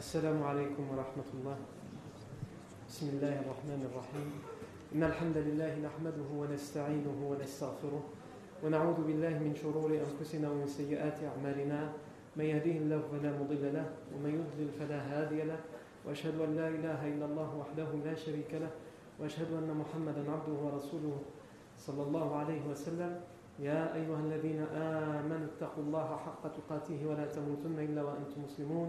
السلام 0.00 0.40
عليكم 0.42 0.84
ورحمة 0.96 1.28
الله. 1.34 1.58
بسم 2.88 3.06
الله 3.12 3.34
الرحمن 3.44 3.80
الرحيم. 3.92 4.28
إن 4.96 5.02
الحمد 5.04 5.36
لله 5.36 5.72
نحمده 5.76 6.28
ونستعينه 6.40 7.18
ونستغفره 7.20 8.02
ونعوذ 8.64 8.98
بالله 9.04 9.34
من 9.44 9.52
شرور 9.52 9.92
أنفسنا 9.92 10.48
ومن 10.48 10.64
سيئات 10.64 11.20
أعمالنا. 11.20 11.92
من 12.32 12.44
يهديه 12.44 12.76
الله 12.80 13.00
فلا 13.12 13.30
مضل 13.44 13.64
له 13.76 13.86
ومن 14.16 14.32
يضلل 14.40 14.72
فلا 14.80 14.98
هادي 15.04 15.44
له. 15.44 15.60
وأشهد 16.08 16.40
أن 16.48 16.56
لا 16.56 16.68
إله 16.72 17.00
إلا 17.04 17.26
الله 17.28 17.50
وحده 17.60 17.88
لا 18.00 18.16
شريك 18.16 18.56
له. 18.56 18.72
وأشهد 19.20 19.52
أن 19.52 19.68
محمدا 19.68 20.24
عبده 20.24 20.56
ورسوله 20.64 21.16
صلى 21.76 22.02
الله 22.08 22.28
عليه 22.40 22.62
وسلم. 22.72 23.20
يا 23.60 23.92
أيها 23.92 24.20
الذين 24.24 24.64
آمنوا 24.72 25.46
اتقوا 25.52 25.84
الله 25.84 26.08
حق 26.16 26.42
تقاته 26.56 27.00
ولا 27.04 27.28
تموتن 27.28 27.76
إلا 27.76 28.00
وأنتم 28.00 28.48
مسلمون. 28.48 28.88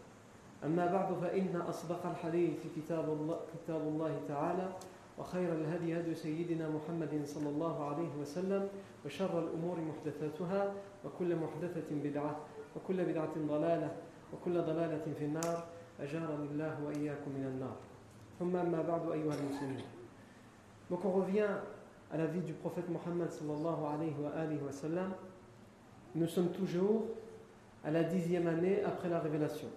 أما 0.65 0.85
بعد 0.85 1.13
فإن 1.13 1.55
أصدق 1.55 2.05
الحديث 2.05 2.59
كتاب 2.75 3.09
الله, 3.09 3.39
كتاب 3.53 3.81
الله 3.81 4.21
تعالى 4.27 4.69
وخير 5.17 5.53
الهدي 5.53 5.99
هدي 5.99 6.15
سيدنا 6.15 6.69
محمد 6.69 7.21
صلى 7.25 7.49
الله 7.49 7.85
عليه 7.85 8.09
وسلم 8.21 8.67
وشر 9.05 9.39
الأمور 9.39 9.77
محدثاتها 9.81 10.73
وكل 11.05 11.35
محدثة 11.35 11.89
بدعة 11.91 12.35
وكل 12.75 13.05
بدعة 13.05 13.33
ضلالة 13.37 13.95
وكل 14.33 14.61
ضلالة 14.61 15.13
في 15.19 15.25
النار 15.25 15.63
أجارني 15.99 16.45
الله 16.51 16.83
وإياكم 16.85 17.31
من 17.31 17.45
النار 17.53 17.75
ثم 18.39 18.55
أما 18.55 18.81
بعد 18.81 19.11
أيها 19.11 19.33
المسلمين 19.33 19.85
Donc 20.91 21.05
on 21.05 21.11
revient 21.11 21.47
à 22.11 22.17
la 22.17 22.25
vie 22.25 22.41
du 22.41 22.51
prophète 22.51 22.89
Mohammed 22.89 23.29
sallallahu 23.31 23.85
alayhi 23.95 24.13
wa, 24.19 24.29
alayhi 24.31 24.59
wa 24.61 24.71
sallam. 24.73 25.13
Nous 26.15 26.27
sommes 26.27 26.49
toujours 26.49 27.05
à 27.85 27.91
la 27.91 28.03
dixième 28.03 28.45
année 28.47 28.83
après 28.83 29.07
la 29.07 29.19
révélation. 29.19 29.69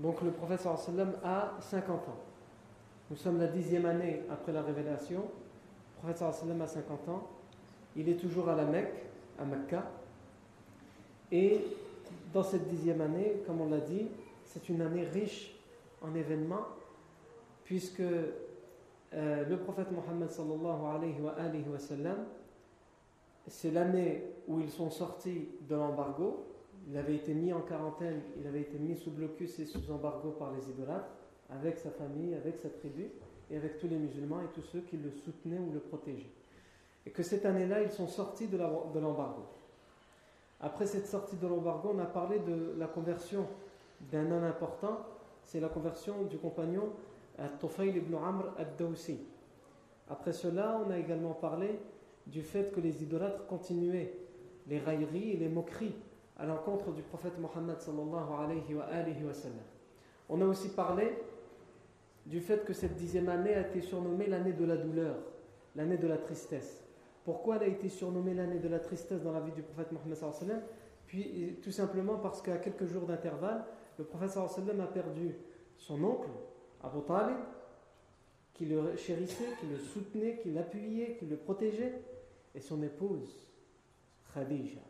Donc 0.00 0.22
le 0.22 0.30
wa 0.30 0.76
sallam 0.76 1.12
a 1.22 1.54
50 1.60 1.90
ans. 2.08 2.16
Nous 3.10 3.16
sommes 3.16 3.38
la 3.38 3.46
dixième 3.46 3.86
année 3.86 4.22
après 4.30 4.52
la 4.52 4.62
révélation. 4.62 5.24
Le 6.02 6.08
wa 6.08 6.32
sallam 6.32 6.60
a 6.62 6.66
50 6.66 7.08
ans. 7.08 7.28
Il 7.96 8.08
est 8.08 8.16
toujours 8.16 8.48
à 8.48 8.56
la 8.56 8.64
Mecque, 8.64 9.04
à 9.38 9.44
Mecca. 9.44 9.84
Et 11.30 11.64
dans 12.32 12.42
cette 12.42 12.68
dixième 12.68 13.00
année, 13.00 13.42
comme 13.46 13.60
on 13.60 13.68
l'a 13.68 13.80
dit, 13.80 14.08
c'est 14.44 14.68
une 14.68 14.82
année 14.82 15.04
riche 15.04 15.54
en 16.02 16.14
événements, 16.14 16.66
puisque 17.64 18.00
euh, 18.00 19.44
le 19.48 19.56
prophète 19.58 19.90
Mohammed 19.92 20.30
sallallahu 20.30 20.96
alayhi 20.96 21.20
wa, 21.20 21.32
alayhi 21.32 21.64
c'est 23.46 23.70
l'année 23.70 24.24
où 24.48 24.60
ils 24.60 24.70
sont 24.70 24.90
sortis 24.90 25.48
de 25.68 25.74
l'embargo. 25.74 26.44
Il 26.88 26.96
avait 26.96 27.14
été 27.14 27.32
mis 27.34 27.52
en 27.52 27.60
quarantaine, 27.60 28.20
il 28.38 28.46
avait 28.46 28.60
été 28.60 28.78
mis 28.78 28.96
sous 28.96 29.10
blocus 29.10 29.58
et 29.58 29.64
sous 29.64 29.90
embargo 29.90 30.30
par 30.32 30.52
les 30.52 30.68
idolâtres, 30.68 31.08
avec 31.50 31.78
sa 31.78 31.90
famille, 31.90 32.34
avec 32.34 32.56
sa 32.58 32.68
tribu, 32.68 33.10
et 33.50 33.56
avec 33.56 33.78
tous 33.78 33.88
les 33.88 33.96
musulmans 33.96 34.40
et 34.40 34.48
tous 34.54 34.62
ceux 34.62 34.80
qui 34.80 34.96
le 34.96 35.10
soutenaient 35.10 35.58
ou 35.58 35.72
le 35.72 35.80
protégeaient. 35.80 36.32
Et 37.06 37.10
que 37.10 37.22
cette 37.22 37.44
année-là, 37.44 37.82
ils 37.82 37.90
sont 37.90 38.06
sortis 38.06 38.48
de 38.48 38.56
l'embargo. 38.56 39.42
Après 40.60 40.86
cette 40.86 41.06
sortie 41.06 41.36
de 41.36 41.46
l'embargo, 41.46 41.92
on 41.94 41.98
a 41.98 42.06
parlé 42.06 42.38
de 42.38 42.74
la 42.78 42.86
conversion 42.86 43.46
d'un 44.10 44.30
homme 44.30 44.44
important, 44.44 44.98
c'est 45.42 45.60
la 45.60 45.68
conversion 45.68 46.22
du 46.24 46.38
compagnon 46.38 46.90
Tufayl 47.60 47.96
ibn 47.96 48.14
Amr 48.14 48.54
ad-Dawsi. 48.58 49.18
Après 50.08 50.32
cela, 50.32 50.80
on 50.86 50.90
a 50.90 50.98
également 50.98 51.34
parlé 51.34 51.78
du 52.26 52.42
fait 52.42 52.72
que 52.72 52.80
les 52.80 53.02
idolâtres 53.02 53.46
continuaient 53.46 54.14
les 54.66 54.78
railleries 54.78 55.32
et 55.32 55.36
les 55.36 55.48
moqueries 55.48 55.94
à 56.36 56.46
l'encontre 56.46 56.92
du 56.92 57.02
prophète 57.02 57.38
Mohammed 57.38 57.80
sallallahu 57.80 58.32
alayhi 58.38 58.74
wa. 58.74 58.84
On 60.28 60.40
a 60.40 60.46
aussi 60.46 60.70
parlé 60.70 61.16
du 62.26 62.40
fait 62.40 62.64
que 62.64 62.72
cette 62.72 62.96
dixième 62.96 63.28
année 63.28 63.54
a 63.54 63.60
été 63.60 63.80
surnommée 63.82 64.26
l'année 64.26 64.52
de 64.52 64.64
la 64.64 64.76
douleur, 64.76 65.16
l'année 65.76 65.98
de 65.98 66.06
la 66.06 66.16
tristesse. 66.16 66.82
Pourquoi 67.24 67.56
elle 67.56 67.62
a 67.62 67.66
été 67.66 67.88
surnommée 67.88 68.34
l'année 68.34 68.58
de 68.58 68.68
la 68.68 68.80
tristesse 68.80 69.22
dans 69.22 69.32
la 69.32 69.40
vie 69.40 69.52
du 69.52 69.62
prophète 69.62 69.92
Mohammed 69.92 70.16
sallallahu 70.16 70.36
alayhi 70.36 70.50
wa 70.50 70.56
sallam? 70.56 70.68
Puis 71.06 71.58
tout 71.62 71.72
simplement 71.72 72.16
parce 72.16 72.42
qu'à 72.42 72.56
quelques 72.56 72.86
jours 72.86 73.06
d'intervalle, 73.06 73.64
le 73.98 74.04
prophète 74.04 74.30
sallallahu 74.30 74.52
alayhi 74.52 74.68
wa 74.68 74.74
sallam 74.74 74.88
a 74.88 74.92
perdu 74.92 75.34
son 75.76 76.02
oncle, 76.02 76.30
Abu 76.82 77.02
Talib, 77.06 77.36
qui 78.54 78.66
le 78.66 78.96
chérissait, 78.96 79.48
qui 79.60 79.66
le 79.66 79.78
soutenait, 79.78 80.38
qui 80.38 80.50
l'appuyait, 80.50 81.16
qui 81.16 81.26
le 81.26 81.36
protégeait, 81.36 82.00
et 82.54 82.60
son 82.60 82.82
épouse, 82.82 83.48
Khadija, 84.32 84.80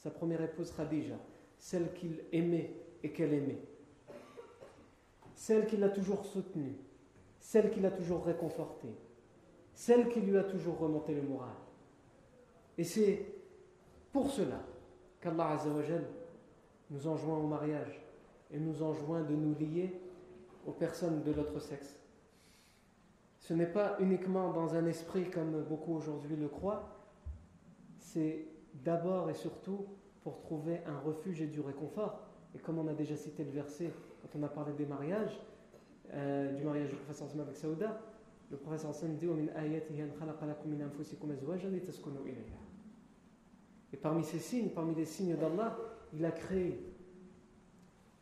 sa 0.00 0.10
première 0.10 0.40
épouse 0.40 0.72
Khadija, 0.72 1.16
celle 1.58 1.92
qu'il 1.92 2.22
aimait 2.32 2.74
et 3.02 3.12
qu'elle 3.12 3.34
aimait, 3.34 3.60
celle 5.34 5.66
qui 5.66 5.76
l'a 5.76 5.90
toujours 5.90 6.24
soutenue, 6.24 6.76
celle 7.38 7.70
qui 7.70 7.80
l'a 7.80 7.90
toujours 7.90 8.24
réconfortée, 8.24 8.94
celle 9.74 10.08
qui 10.08 10.20
lui 10.20 10.38
a 10.38 10.44
toujours 10.44 10.78
remonté 10.78 11.14
le 11.14 11.22
moral. 11.22 11.54
Et 12.78 12.84
c'est 12.84 13.26
pour 14.10 14.30
cela 14.30 14.62
qu'Allah 15.20 15.58
nous 16.90 17.06
enjoint 17.06 17.38
au 17.38 17.46
mariage 17.46 18.00
et 18.50 18.58
nous 18.58 18.82
enjoint 18.82 19.22
de 19.22 19.34
nous 19.34 19.54
lier 19.54 20.00
aux 20.66 20.72
personnes 20.72 21.22
de 21.22 21.32
l'autre 21.32 21.60
sexe. 21.60 22.00
Ce 23.38 23.52
n'est 23.52 23.66
pas 23.66 23.96
uniquement 24.00 24.50
dans 24.52 24.74
un 24.74 24.86
esprit 24.86 25.30
comme 25.30 25.62
beaucoup 25.64 25.94
aujourd'hui 25.94 26.36
le 26.36 26.48
croient, 26.48 26.88
c'est 27.98 28.46
d'abord 28.74 29.30
et 29.30 29.34
surtout 29.34 29.86
pour 30.22 30.40
trouver 30.40 30.80
un 30.86 30.98
refuge 30.98 31.40
et 31.42 31.46
du 31.46 31.60
réconfort. 31.60 32.20
Et 32.54 32.58
comme 32.58 32.78
on 32.78 32.88
a 32.88 32.94
déjà 32.94 33.16
cité 33.16 33.44
le 33.44 33.50
verset 33.50 33.90
quand 34.22 34.38
on 34.38 34.42
a 34.42 34.48
parlé 34.48 34.72
des 34.74 34.86
mariages, 34.86 35.40
euh, 36.12 36.52
du 36.52 36.64
mariage 36.64 36.90
du 36.90 36.96
professeur 36.96 37.28
Sam 37.28 37.40
avec 37.40 37.56
Saouda, 37.56 38.00
le 38.50 38.56
professeur 38.56 38.94
Sam 38.94 39.14
dit 39.16 39.28
Et 43.92 43.96
parmi 43.96 44.24
ces 44.24 44.38
signes, 44.38 44.70
parmi 44.70 44.94
les 44.94 45.04
signes 45.04 45.36
d'Allah, 45.36 45.76
il 46.12 46.24
a 46.24 46.32
créé 46.32 46.84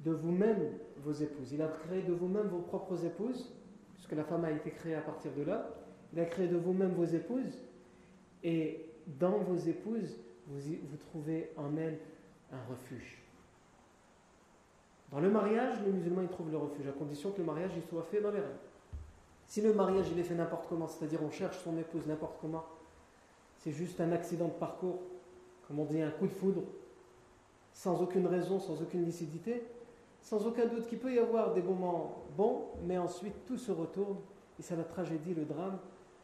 de 0.01 0.13
vous-même 0.13 0.73
vos 0.99 1.13
épouses. 1.13 1.53
Il 1.53 1.63
a 1.63 1.69
créé 1.69 2.03
de 2.03 2.13
vous-même 2.13 2.49
vos 2.49 2.61
propres 2.61 3.05
épouses, 3.05 3.53
puisque 3.95 4.13
la 4.13 4.25
femme 4.25 4.45
a 4.45 4.53
été 4.53 4.71
créée 4.71 4.95
à 4.95 5.01
partir 5.01 5.33
de 5.33 5.43
là. 5.43 5.71
Il 6.13 6.21
a 6.21 6.27
créé 6.27 6.47
de 6.47 6.57
vous-même 6.57 6.93
vos 6.93 7.05
épouses, 7.05 7.65
et 8.43 8.87
dans 9.19 9.39
vos 9.39 9.57
épouses, 9.57 10.19
vous, 10.49 10.97
trouvez 10.97 11.51
en 11.57 11.77
elles 11.77 11.99
un 12.53 12.71
refuge. 12.71 13.23
Dans 15.11 15.21
le 15.21 15.31
mariage, 15.31 15.75
les 15.85 15.93
musulmans 15.93 16.23
y 16.23 16.29
trouvent 16.29 16.51
le 16.51 16.59
refuge, 16.59 16.87
à 16.87 16.93
condition 16.93 17.31
que 17.33 17.39
le 17.39 17.45
mariage 17.45 17.73
il 17.77 17.83
soit 17.83 18.03
fait 18.03 18.21
dans 18.21 18.31
les 18.31 18.41
règles. 18.41 18.59
Si 19.47 19.63
le 19.63 19.73
mariage 19.73 20.07
il 20.13 20.19
est 20.19 20.25
fait 20.25 20.35
n'importe 20.35 20.67
comment, 20.69 20.87
c'est-à-dire 20.87 21.23
on 21.23 21.31
cherche 21.31 21.59
son 21.59 21.77
épouse 21.79 22.07
n'importe 22.07 22.39
comment, 22.41 22.65
c'est 23.59 23.73
juste 23.73 24.01
un 24.01 24.13
accident 24.13 24.47
de 24.47 24.53
parcours, 24.53 25.01
comme 25.67 25.81
on 25.81 25.85
dit, 25.85 26.01
un 26.01 26.11
coup 26.11 26.27
de 26.27 26.33
foudre, 26.33 26.63
sans 27.73 28.01
aucune 28.03 28.27
raison, 28.27 28.61
sans 28.61 28.81
aucune 28.83 29.05
lucidité, 29.05 29.63
sans 30.21 30.47
aucun 30.47 30.67
doute 30.67 30.87
qu'il 30.87 30.99
peut 30.99 31.13
y 31.13 31.19
avoir 31.19 31.55
des 31.55 31.63
moments 31.63 32.25
bons, 32.37 32.67
mais 32.85 32.99
ensuite 32.99 33.47
tout 33.47 33.57
se 33.57 33.73
retourne 33.73 34.19
et 34.59 34.63
c'est 34.63 34.77
la 34.77 34.85
tragédie, 34.85 35.35
le 35.35 35.45
drame 35.45 35.79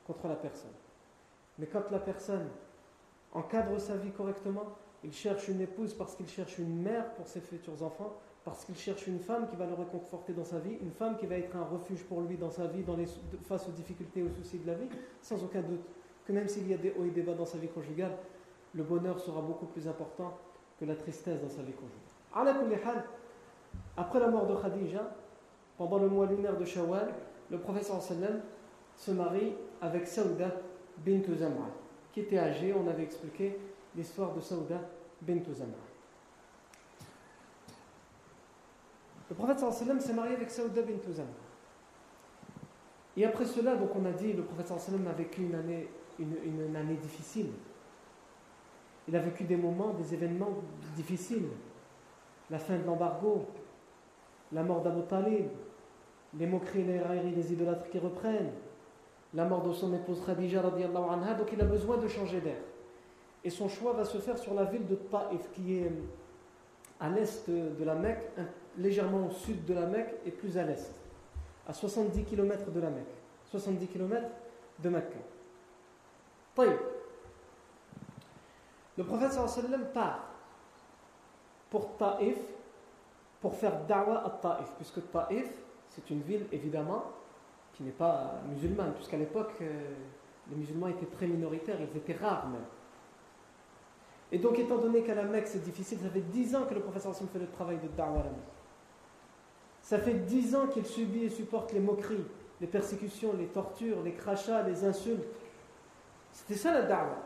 contre 0.07 0.29
la 0.29 0.37
personne. 0.37 0.73
Mais 1.59 1.67
quand 1.67 1.91
la 1.91 2.01
personne 2.01 2.49
encadre 3.35 3.79
sa 3.81 3.97
vie 3.97 4.11
correctement, 4.11 4.65
il 5.03 5.13
cherche 5.13 5.49
une 5.49 5.61
épouse 5.61 5.93
parce 5.95 6.15
qu'il 6.15 6.29
cherche 6.29 6.59
une 6.59 6.83
mère 6.83 7.13
pour 7.15 7.27
ses 7.27 7.41
futurs 7.41 7.83
enfants, 7.83 8.15
parce 8.45 8.65
qu'il 8.65 8.77
cherche 8.77 9.07
une 9.07 9.21
femme 9.21 9.49
qui 9.49 9.57
va 9.57 9.67
le 9.67 9.75
réconforter 9.75 10.33
dans 10.33 10.45
sa 10.45 10.59
vie, 10.59 10.77
une 10.81 10.93
femme 10.93 11.17
qui 11.17 11.27
va 11.27 11.37
être 11.37 11.55
un 11.57 11.65
refuge 11.65 12.05
pour 12.05 12.23
lui 12.23 12.37
dans 12.37 12.51
sa 12.51 12.67
vie, 12.67 12.85
face 13.47 13.69
aux 13.69 13.73
difficultés 13.73 14.21
et 14.21 14.23
aux 14.23 14.31
soucis 14.31 14.59
de 14.59 14.67
la 14.67 14.75
vie, 14.75 14.89
sans 15.21 15.43
aucun 15.43 15.61
doute. 15.61 15.85
Que 16.27 16.33
même 16.33 16.49
s'il 16.49 16.69
y 16.69 16.75
a 16.75 16.79
des 16.79 16.91
hauts 16.99 17.05
et 17.05 17.11
des 17.11 17.23
bas 17.23 17.35
dans 17.35 17.45
sa 17.45 17.59
vie 17.59 17.69
conjugale, 17.69 18.17
le 18.75 18.83
bonheur 18.83 19.19
sera 19.21 19.41
beaucoup 19.43 19.67
plus 19.67 19.87
important 19.87 20.37
que 20.79 20.85
la 20.85 20.95
tristesse 20.95 21.41
dans 21.41 21.49
sa 21.49 21.63
vie 21.63 21.73
conjugale. 21.73 23.05
Après 23.97 24.21
la 24.21 24.29
mort 24.29 24.47
de 24.47 24.57
Khadija, 24.57 25.15
pendant 25.77 25.99
le 25.99 26.09
mois 26.09 26.27
lunaire 26.27 26.57
de 26.57 26.65
Shawwal, 26.65 27.13
le 27.51 27.59
professeur 27.59 28.01
se 28.03 29.11
marie 29.11 29.53
avec 29.81 30.07
Saouda 30.07 30.51
bint 31.05 31.23
Zamra, 31.37 31.69
qui 32.15 32.21
était 32.21 32.39
âgée, 32.39 32.73
on 32.73 32.87
avait 32.89 33.03
expliqué 33.03 33.59
l'histoire 33.97 34.33
de 34.33 34.41
Saouda 34.41 34.81
bint. 35.21 35.43
Le 39.29 39.35
prophète 39.35 39.59
sallam 39.59 39.99
s'est 39.99 40.13
marié 40.13 40.37
avec 40.37 40.49
Saouda 40.49 40.83
bint. 40.83 41.25
Et 43.17 43.25
après 43.25 43.45
cela, 43.45 43.75
donc 43.75 43.91
on 43.97 44.05
a 44.05 44.13
dit, 44.13 44.33
le 44.33 44.45
prophète 44.45 44.69
sallam 44.79 45.09
a 45.09 45.13
vécu 45.13 45.43
une 45.43 45.57
année, 45.57 45.89
une, 46.21 46.77
année 46.77 46.95
difficile. 46.95 47.51
Il 49.09 49.17
a 49.17 49.19
vécu 49.19 49.43
des 49.43 49.57
moments, 49.57 49.93
des 49.95 50.15
événements 50.15 50.63
difficiles. 50.95 51.49
La 52.49 52.61
fin 52.61 52.79
de 52.79 52.85
l'embargo, 52.85 53.49
la 54.53 54.63
mort 54.63 54.83
d'Abu 54.83 55.03
Talib, 55.09 55.49
les 56.39 56.47
moqueries 56.47 56.85
les 56.85 57.01
railleries 57.01 57.33
des 57.33 57.53
idolâtres 57.53 57.91
qui 57.91 57.99
reprennent, 57.99 58.53
la 59.35 59.45
mort 59.45 59.63
de 59.63 59.73
son 59.73 59.93
épouse 59.93 60.25
Khadija 60.25 60.61
anha, 60.61 61.35
donc 61.35 61.49
il 61.53 61.61
a 61.61 61.65
besoin 61.65 61.97
de 61.97 62.07
changer 62.07 62.41
d'air. 62.41 62.63
Et 63.43 63.51
son 63.51 63.69
choix 63.69 63.93
va 63.93 64.05
se 64.05 64.19
faire 64.19 64.39
sur 64.39 64.55
la 64.55 64.65
ville 64.65 64.87
de 64.87 64.95
Taif, 64.95 65.51
qui 65.53 65.79
est 65.79 65.93
à 67.01 67.11
l'est 67.11 67.51
de 67.51 67.85
la 67.85 67.95
Mecque, 67.95 68.31
légèrement 68.79 69.27
au 69.27 69.31
sud 69.31 69.65
de 69.65 69.75
la 69.75 69.87
Mecque 69.87 70.15
et 70.25 70.31
plus 70.31 70.57
à 70.57 70.65
l'est, 70.65 70.95
à 71.69 71.73
70 71.73 72.25
km 72.25 72.71
de 72.71 72.81
la 72.81 72.91
Mecque, 72.91 73.15
70 73.51 73.87
km 73.89 74.29
de 74.79 74.89
Mecque. 74.89 75.17
Taif. 76.55 76.81
Le 78.97 79.05
prophète 79.05 79.37
part 79.93 80.31
pour 81.69 81.97
Taif, 81.97 82.39
pour 83.41 83.55
faire 83.57 83.85
da'wa 83.85 84.25
à 84.25 84.31
Taif, 84.31 84.73
puisque 84.77 85.11
Taif, 85.11 85.51
c'est 85.91 86.09
une 86.11 86.23
ville 86.23 86.47
évidemment 86.53 87.05
qui 87.75 87.83
n'est 87.83 87.91
pas 87.91 88.41
musulmane, 88.49 88.93
puisqu'à 88.95 89.17
l'époque, 89.17 89.53
euh, 89.61 89.95
les 90.51 90.57
musulmans 90.57 90.89
étaient 90.89 91.07
très 91.07 91.27
minoritaires, 91.27 91.77
ils 91.81 91.97
étaient 91.97 92.15
rares 92.15 92.49
même. 92.49 92.65
Et 94.33 94.39
donc, 94.39 94.59
étant 94.59 94.79
donné 94.79 95.03
qu'à 95.03 95.15
la 95.15 95.25
Mecque 95.25 95.47
c'est 95.47 95.63
difficile, 95.63 95.99
ça 96.03 96.09
fait 96.09 96.21
dix 96.21 96.57
ans 96.57 96.65
que 96.69 96.75
le 96.75 96.81
professeur 96.81 97.13
Hassan 97.13 97.29
fait 97.33 97.39
le 97.39 97.47
travail 97.47 97.79
de 97.79 97.89
da'wah. 97.97 98.25
Ça 99.83 99.99
fait 99.99 100.15
dix 100.15 100.55
ans 100.55 100.67
qu'il 100.67 100.87
subit 100.87 101.25
et 101.25 101.31
supporte 101.31 101.73
les 101.73 101.81
moqueries, 101.81 102.25
les 102.61 102.67
persécutions, 102.67 103.33
les 103.39 103.47
tortures, 103.47 104.03
les 104.03 104.13
crachats, 104.13 104.63
les 104.63 104.85
insultes. 104.85 105.25
C'était 106.33 106.55
ça 106.55 106.73
la 106.73 106.83
da'wah. 106.83 107.23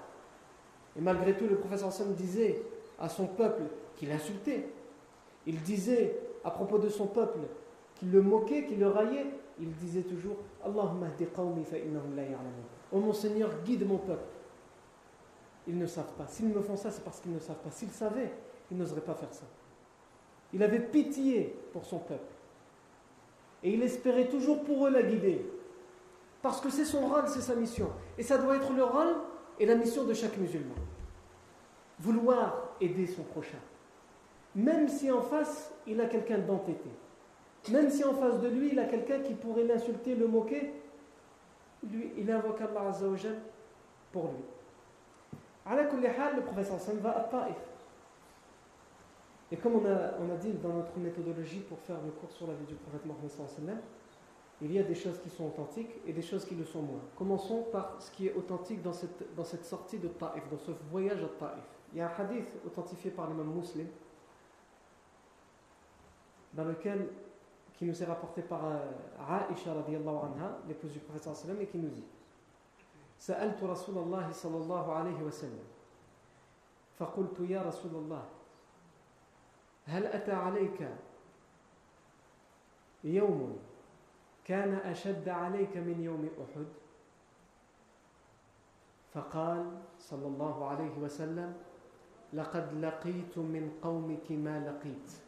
Et 0.97 1.01
malgré 1.01 1.37
tout, 1.37 1.47
le 1.47 1.57
professeur 1.57 1.89
Hassan 1.89 2.13
disait 2.15 2.61
à 2.99 3.09
son 3.09 3.27
peuple 3.27 3.63
qu'il 3.97 4.11
insultait. 4.11 4.69
Il 5.47 5.63
disait 5.63 6.19
à 6.45 6.51
propos 6.51 6.79
de 6.79 6.89
son 6.89 7.07
peuple 7.07 7.39
qu'il 7.95 8.11
le 8.11 8.21
moquait, 8.23 8.65
qu'il 8.67 8.81
le 8.81 8.89
raillait. 8.89 9.27
Il 9.61 9.73
disait 9.73 10.03
toujours 10.03 10.37
Allahumma 10.65 11.09
qawmi 11.35 11.65
fa 11.65 11.77
la 11.77 12.23
Oh 12.93 13.01
mon 13.01 13.13
Seigneur, 13.13 13.51
guide 13.65 13.87
mon 13.87 13.99
peuple 13.99 14.39
ils 15.69 15.79
ne 15.79 15.87
savent 15.87 16.13
pas. 16.17 16.27
S'ils 16.27 16.49
me 16.49 16.61
font 16.63 16.77
ça, 16.77 16.91
c'est 16.91 17.05
parce 17.05 17.21
qu'ils 17.21 17.33
ne 17.33 17.39
savent 17.39 17.59
pas. 17.63 17.71
S'ils 17.71 17.91
savaient, 17.91 18.33
ils 18.71 18.77
n'oseraient 18.77 19.03
pas 19.03 19.15
faire 19.15 19.33
ça. 19.33 19.45
Il 20.53 20.63
avait 20.63 20.81
pitié 20.81 21.55
pour 21.73 21.85
son 21.85 21.99
peuple. 21.99 22.33
Et 23.63 23.75
il 23.75 23.83
espérait 23.83 24.29
toujours 24.29 24.65
pour 24.65 24.87
eux 24.87 24.91
la 24.91 25.03
guider. 25.03 25.47
Parce 26.41 26.61
que 26.61 26.71
c'est 26.71 26.87
son 26.87 27.07
rôle, 27.07 27.29
c'est 27.29 27.43
sa 27.43 27.55
mission. 27.55 27.91
Et 28.17 28.23
ça 28.23 28.39
doit 28.39 28.57
être 28.57 28.73
le 28.73 28.83
rôle 28.83 29.15
et 29.61 29.67
la 29.67 29.75
mission 29.75 30.05
de 30.05 30.15
chaque 30.15 30.39
musulman. 30.39 30.75
Vouloir 31.99 32.71
aider 32.81 33.07
son 33.07 33.25
prochain. 33.25 33.59
Même 34.55 34.89
si 34.89 35.11
en 35.11 35.21
face, 35.21 35.71
il 35.87 36.01
a 36.01 36.07
quelqu'un 36.07 36.39
d'entêté. 36.39 36.89
Même 37.71 37.91
si 37.91 38.05
en 38.05 38.15
face 38.15 38.41
de 38.41 38.49
lui, 38.49 38.71
il 38.73 38.79
a 38.79 38.85
quelqu'un 38.85 39.21
qui 39.21 39.35
pourrait 39.35 39.65
l'insulter, 39.65 40.15
le 40.15 40.27
moquer, 40.27 40.73
lui, 41.91 42.13
il 42.17 42.31
invoque 42.31 42.61
Allah 42.61 42.93
pour 44.13 44.25
lui 44.29 44.45
le 45.77 46.43
professeur 46.43 46.79
va 47.01 47.19
à 47.19 47.21
Taif. 47.25 47.57
Et 49.51 49.57
comme 49.57 49.77
on 49.77 49.87
a, 49.87 50.13
on 50.21 50.31
a 50.33 50.37
dit 50.37 50.53
dans 50.53 50.75
notre 50.75 50.97
méthodologie 50.99 51.61
pour 51.61 51.79
faire 51.81 51.97
le 52.05 52.11
cours 52.13 52.31
sur 52.31 52.47
la 52.47 52.55
vie 52.55 52.67
du 52.67 52.75
prophète 52.75 53.05
Mohammed, 53.07 53.79
il 54.61 54.73
y 54.73 54.79
a 54.79 54.83
des 54.83 54.95
choses 54.95 55.21
qui 55.21 55.31
sont 55.31 55.47
authentiques 55.47 56.01
et 56.07 56.13
des 56.13 56.23
choses 56.23 56.45
qui 56.45 56.55
le 56.55 56.65
sont 56.65 56.83
moins. 56.83 57.01
Commençons 57.17 57.65
par 57.71 57.97
ce 58.01 58.11
qui 58.11 58.27
est 58.27 58.35
authentique 58.35 58.83
dans 58.83 58.93
cette, 58.93 59.35
dans 59.37 59.45
cette 59.45 59.65
sortie 59.65 59.99
de 59.99 60.09
Taif, 60.09 60.49
dans 60.51 60.59
ce 60.59 60.73
voyage 60.91 61.23
à 61.23 61.29
Taif. 61.39 61.65
Il 61.93 61.99
y 61.99 62.01
a 62.03 62.09
un 62.09 62.25
hadith 62.25 62.49
authentifié 62.67 63.11
par 63.11 63.29
l'imam 63.29 63.55
muslim 63.55 63.87
dans 66.53 66.65
lequel 66.65 67.09
qui 67.79 67.85
nous 67.85 68.03
est 68.03 68.07
rapporté 68.07 68.43
par 68.43 68.65
euh, 68.65 69.53
Aisha 69.53 69.71
anha, 69.71 70.59
l'épouse 70.67 70.93
du 70.93 70.99
prophète 70.99 71.29
et 71.61 71.67
qui 71.67 71.79
nous 71.79 71.91
dit 71.91 72.05
سألت 73.19 73.63
رسول 73.63 73.99
الله 73.99 74.33
صلى 74.33 74.57
الله 74.57 74.93
عليه 74.93 75.23
وسلم 75.23 75.67
فقلت 76.99 77.51
يا 77.51 77.63
رسول 77.63 77.95
الله 77.95 78.25
هل 79.87 80.07
أتى 80.07 80.33
عليك 80.33 80.89
يوم 83.05 83.59
كان 84.45 84.75
أشد 84.75 85.29
عليك 85.29 85.77
من 85.77 85.99
يوم 86.03 86.29
أحد 86.39 86.67
فقال 89.15 89.83
صلى 89.99 90.27
الله 90.27 90.69
عليه 90.69 90.99
وسلم 90.99 91.55
لقد 92.33 92.75
لقيت 92.75 93.39
من 93.39 93.79
قومك 93.83 94.31
ما 94.31 94.63
لقيت 94.63 95.28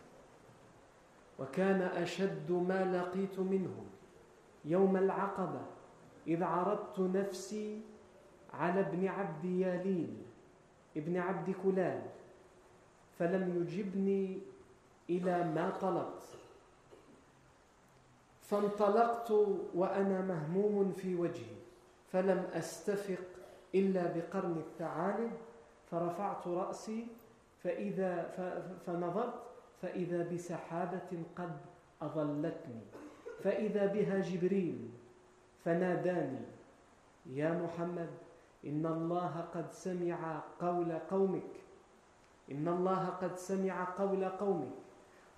وكان 1.40 1.82
أشد 1.82 2.52
ما 2.52 2.96
لقيت 2.96 3.38
منهم 3.38 3.86
يوم 4.64 4.96
العقبة 4.96 5.60
إذ 6.26 6.42
عرضت 6.42 7.00
نفسي 7.00 7.80
على 8.52 8.80
ابن 8.80 9.08
عبد 9.08 9.44
يالين 9.44 10.22
ابن 10.96 11.16
عبد 11.16 11.54
كلال 11.62 12.02
فلم 13.18 13.62
يجبني 13.62 14.40
إلى 15.10 15.44
ما 15.44 15.70
طلبت. 15.80 16.22
فانطلقت 18.42 19.30
وأنا 19.74 20.20
مهموم 20.20 20.92
في 20.92 21.14
وجهي 21.14 21.56
فلم 22.12 22.38
أستفق 22.52 23.18
إلا 23.74 24.12
بقرن 24.16 24.56
الثعالب 24.58 25.32
فرفعت 25.90 26.48
رأسي 26.48 27.06
فإذا 27.62 28.22
فنظرت 28.86 29.49
فإذا 29.82 30.28
بسحابة 30.32 31.22
قد 31.36 31.56
أظلتني 32.02 32.80
فإذا 33.42 33.86
بها 33.86 34.18
جبريل 34.18 34.90
فناداني 35.64 36.46
يا 37.26 37.52
محمد 37.52 38.10
إن 38.66 38.86
الله 38.86 39.44
قد 39.54 39.72
سمع 39.72 40.40
قول 40.60 40.92
قومك 40.92 41.52
إن 42.50 42.68
الله 42.68 43.06
قد 43.06 43.36
سمع 43.36 43.84
قول 43.84 44.24
قومك 44.24 44.72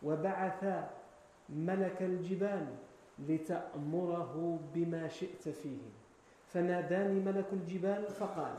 وبعث 0.03 0.65
ملك 1.49 2.03
الجبال 2.03 2.67
لتأمره 3.19 4.59
بما 4.75 5.09
شئت 5.09 5.49
فيه. 5.49 5.79
فناداني 6.47 7.21
ملك 7.21 7.47
الجبال 7.53 8.05
فقال 8.07 8.55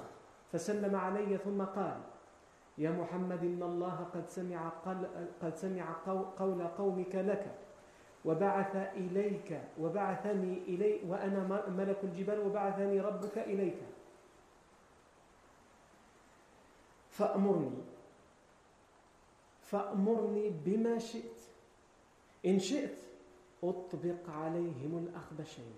فسلم 0.52 0.96
علي 0.96 1.38
ثم 1.38 1.62
قال 1.62 1.98
يا 2.78 2.92
محمد 2.92 3.44
إن 3.44 3.64
الله 3.64 3.98
قد 4.14 4.30
سمع 4.30 4.70
قد 5.42 5.56
سمع 5.56 5.86
قول 6.38 6.68
قومك 6.68 7.16
لك 7.16 7.46
وبعث 8.26 8.76
إليك 8.76 9.62
وبعثني 9.80 10.58
إلي 10.58 11.00
وأنا 11.10 11.70
ملك 11.70 12.04
الجبال 12.04 12.40
وبعثني 12.40 13.00
ربك 13.02 13.38
إليك. 13.38 13.78
فأمرني 17.10 17.84
فأمرني 19.62 20.50
بما 20.50 20.98
شئت. 20.98 21.40
إن 22.46 22.60
شئت 22.60 22.98
أطبق 23.64 24.30
عليهم 24.30 24.98
الأخبشين. 24.98 25.74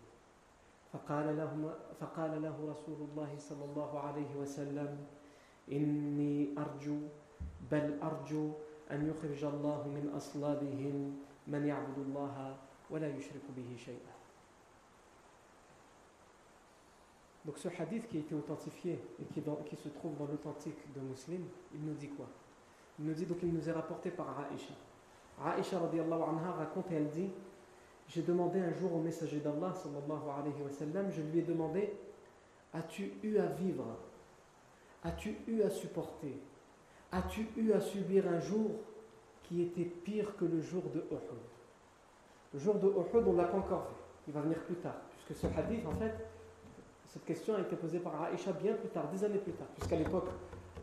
فقال 0.93 1.37
له, 1.37 1.75
فقال 1.99 2.41
له 2.41 2.55
رسول 2.71 3.09
الله 3.09 3.37
صلى 3.37 3.65
الله 3.65 3.99
عليه 3.99 4.35
وسلم 4.35 5.05
إني 5.72 6.48
أرجو 6.58 6.98
بل 7.70 7.98
أرجو 8.02 8.50
أن 8.90 9.06
يخرج 9.06 9.44
الله 9.44 9.88
من 9.88 10.12
أصلابهم 10.16 11.16
من 11.46 11.66
يعبد 11.66 11.98
الله 11.98 12.56
ولا 12.90 13.08
يشرك 13.08 13.46
به 13.56 13.76
شيئا 13.76 14.10
Donc 17.46 17.56
ce 17.56 17.68
hadith 17.68 18.06
qui 18.06 18.18
a 18.18 18.20
été 18.20 18.34
authentifié 18.34 19.00
et 19.18 19.24
qui, 19.32 19.40
dans, 19.40 19.56
qui 19.56 19.74
se 19.74 19.88
trouve 19.88 20.14
dans 20.18 20.26
l'authentique 20.26 20.76
de 20.94 21.00
Muslim, 21.00 21.42
il 21.74 21.80
nous 21.80 21.94
dit 21.94 22.08
quoi 22.08 22.26
Il 22.98 23.06
nous 23.06 23.14
dit 23.14 23.24
donc 23.24 23.38
il 23.42 23.52
nous 23.52 23.66
est 23.66 23.72
rapporté 23.72 24.10
par 24.10 24.26
Aïcha. 24.40 24.74
Aïcha 25.42 25.78
radiallahu 25.78 26.20
anha 26.22 26.52
raconte 26.52 26.90
et 26.92 26.96
elle 26.96 27.08
dit 27.08 27.30
J'ai 28.08 28.22
demandé 28.22 28.60
un 28.60 28.72
jour 28.72 28.92
au 28.94 29.00
messager 29.00 29.40
d'Allah 29.40 29.72
sallallahu 29.72 30.28
alayhi 30.38 30.62
wa 30.62 30.70
sallam, 30.70 31.10
je 31.10 31.22
lui 31.22 31.38
ai 31.38 31.42
demandé 31.42 31.94
As-tu 32.74 33.10
eu 33.22 33.38
à 33.38 33.46
vivre 33.46 33.86
As-tu 35.05 35.35
eu 35.47 35.61
à 35.61 35.69
supporter? 35.69 36.35
As-tu 37.11 37.47
eu 37.57 37.73
à 37.73 37.79
subir 37.79 38.27
un 38.27 38.39
jour 38.39 38.71
qui 39.43 39.61
était 39.61 39.85
pire 39.85 40.35
que 40.35 40.45
le 40.45 40.59
jour 40.59 40.81
de 40.93 40.99
Uhud? 41.11 41.39
Le 42.53 42.59
jour 42.59 42.75
de 42.75 42.87
Uhud, 42.87 43.27
on 43.27 43.33
ne 43.33 43.37
l'a 43.37 43.43
pas 43.43 43.57
encore 43.57 43.81
vu. 43.81 43.95
Il 44.27 44.33
va 44.33 44.41
venir 44.41 44.57
plus 44.63 44.75
tard. 44.77 44.95
Puisque 45.11 45.39
ce 45.39 45.47
hadith, 45.59 45.85
en 45.85 45.91
fait, 45.91 46.13
cette 47.07 47.23
question 47.23 47.55
a 47.55 47.61
été 47.61 47.75
posée 47.75 47.99
par 47.99 48.23
Aïcha 48.23 48.51
bien 48.51 48.73
plus 48.73 48.89
tard, 48.89 49.07
des 49.11 49.23
années 49.23 49.37
plus 49.37 49.53
tard, 49.53 49.67
puisqu'à 49.67 49.95
l'époque, 49.95 50.27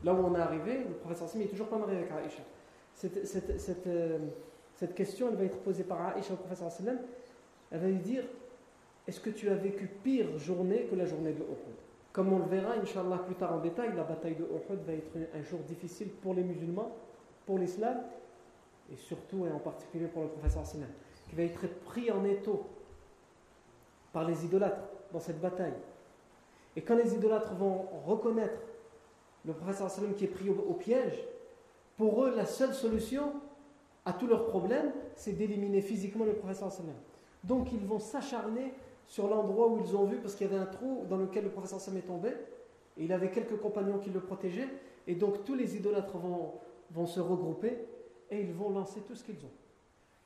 là 0.04 0.14
où 0.14 0.24
on 0.24 0.34
est 0.36 0.40
arrivé, 0.40 0.84
le 0.84 0.94
professeur 0.94 1.28
Simi 1.28 1.44
n'est 1.44 1.50
toujours 1.50 1.68
pas 1.68 1.78
marié 1.78 1.98
avec 1.98 2.10
Aïcha. 2.12 2.42
Euh, 3.04 4.18
cette, 4.76 4.94
question, 4.94 5.28
elle 5.30 5.36
va 5.36 5.44
être 5.44 5.58
posée 5.58 5.82
par 5.82 6.00
Aïcha 6.00 6.34
au 6.34 6.36
professeur 6.36 6.70
Sallam. 6.70 6.98
Elle 7.72 7.80
va 7.80 7.88
lui 7.88 7.98
dire 7.98 8.22
est-ce 9.08 9.18
que 9.18 9.30
tu 9.30 9.48
as 9.48 9.56
vécu 9.56 9.88
pire 10.04 10.38
journée 10.38 10.86
que 10.88 10.94
la 10.94 11.06
journée 11.06 11.32
de 11.32 11.40
Uhud? 11.40 11.81
Comme 12.12 12.32
on 12.32 12.38
le 12.38 12.44
verra, 12.44 12.74
Inch'Allah, 12.74 13.18
plus 13.18 13.34
tard 13.34 13.54
en 13.54 13.58
détail, 13.58 13.94
la 13.96 14.04
bataille 14.04 14.34
de 14.34 14.44
Uhud 14.44 14.80
va 14.86 14.92
être 14.92 15.16
un 15.34 15.42
jour 15.42 15.60
difficile 15.60 16.10
pour 16.10 16.34
les 16.34 16.42
musulmans, 16.42 16.94
pour 17.46 17.58
l'islam, 17.58 18.02
et 18.92 18.96
surtout 18.96 19.46
et 19.46 19.50
en 19.50 19.58
particulier 19.58 20.06
pour 20.06 20.22
le 20.22 20.28
professeur 20.28 20.66
Sinan, 20.66 20.86
qui 21.28 21.36
va 21.36 21.44
être 21.44 21.66
pris 21.84 22.10
en 22.10 22.24
étau 22.24 22.66
par 24.12 24.24
les 24.24 24.44
idolâtres 24.44 24.82
dans 25.12 25.20
cette 25.20 25.40
bataille. 25.40 25.72
Et 26.76 26.82
quand 26.82 26.96
les 26.96 27.14
idolâtres 27.14 27.54
vont 27.54 27.86
reconnaître 28.06 28.60
le 29.44 29.52
professeur 29.54 29.90
sallam 29.90 30.14
qui 30.14 30.24
est 30.24 30.28
pris 30.28 30.50
au, 30.50 30.74
piège, 30.74 31.18
pour 31.96 32.24
eux, 32.24 32.34
la 32.36 32.46
seule 32.46 32.74
solution 32.74 33.32
à 34.04 34.12
tous 34.12 34.26
leurs 34.26 34.46
problèmes, 34.46 34.92
c'est 35.14 35.32
d'éliminer 35.32 35.80
physiquement 35.80 36.24
le 36.24 36.34
professeur 36.34 36.70
sallam. 36.70 36.94
Donc 37.44 37.72
ils 37.72 37.84
vont 37.84 37.98
s'acharner 37.98 38.74
sur 39.06 39.28
l'endroit 39.28 39.68
où 39.68 39.78
ils 39.84 39.96
ont 39.96 40.04
vu, 40.04 40.18
parce 40.18 40.34
qu'il 40.34 40.46
y 40.46 40.50
avait 40.50 40.62
un 40.62 40.66
trou 40.66 41.04
dans 41.08 41.16
lequel 41.16 41.44
le 41.44 41.50
professeur 41.50 41.80
sallam 41.80 41.98
est 41.98 42.06
tombé, 42.06 42.30
et 42.96 43.04
il 43.04 43.12
avait 43.12 43.30
quelques 43.30 43.58
compagnons 43.58 43.98
qui 43.98 44.10
le 44.10 44.20
protégeaient, 44.20 44.68
et 45.06 45.14
donc 45.14 45.44
tous 45.44 45.54
les 45.54 45.76
idolâtres 45.76 46.18
vont, 46.18 46.54
vont 46.90 47.06
se 47.06 47.20
regrouper, 47.20 47.86
et 48.30 48.40
ils 48.40 48.52
vont 48.52 48.70
lancer 48.70 49.00
tout 49.02 49.14
ce 49.14 49.24
qu'ils 49.24 49.44
ont. 49.44 49.52